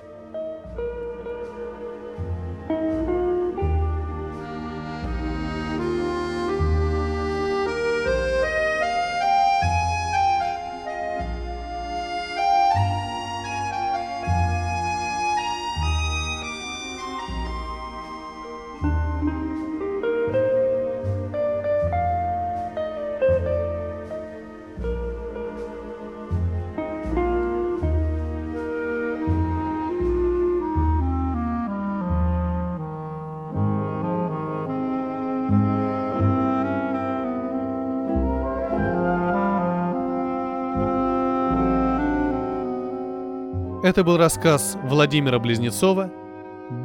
Это 43.89 44.03
был 44.03 44.17
рассказ 44.17 44.77
Владимира 44.83 45.39
Близнецова 45.39 46.11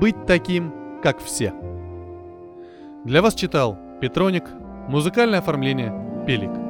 «Быть 0.00 0.24
таким, 0.24 0.72
как 1.02 1.22
все». 1.22 1.52
Для 3.04 3.20
вас 3.20 3.34
читал 3.34 3.78
Петроник, 4.00 4.44
музыкальное 4.88 5.40
оформление 5.40 5.92
«Пелик». 6.26 6.63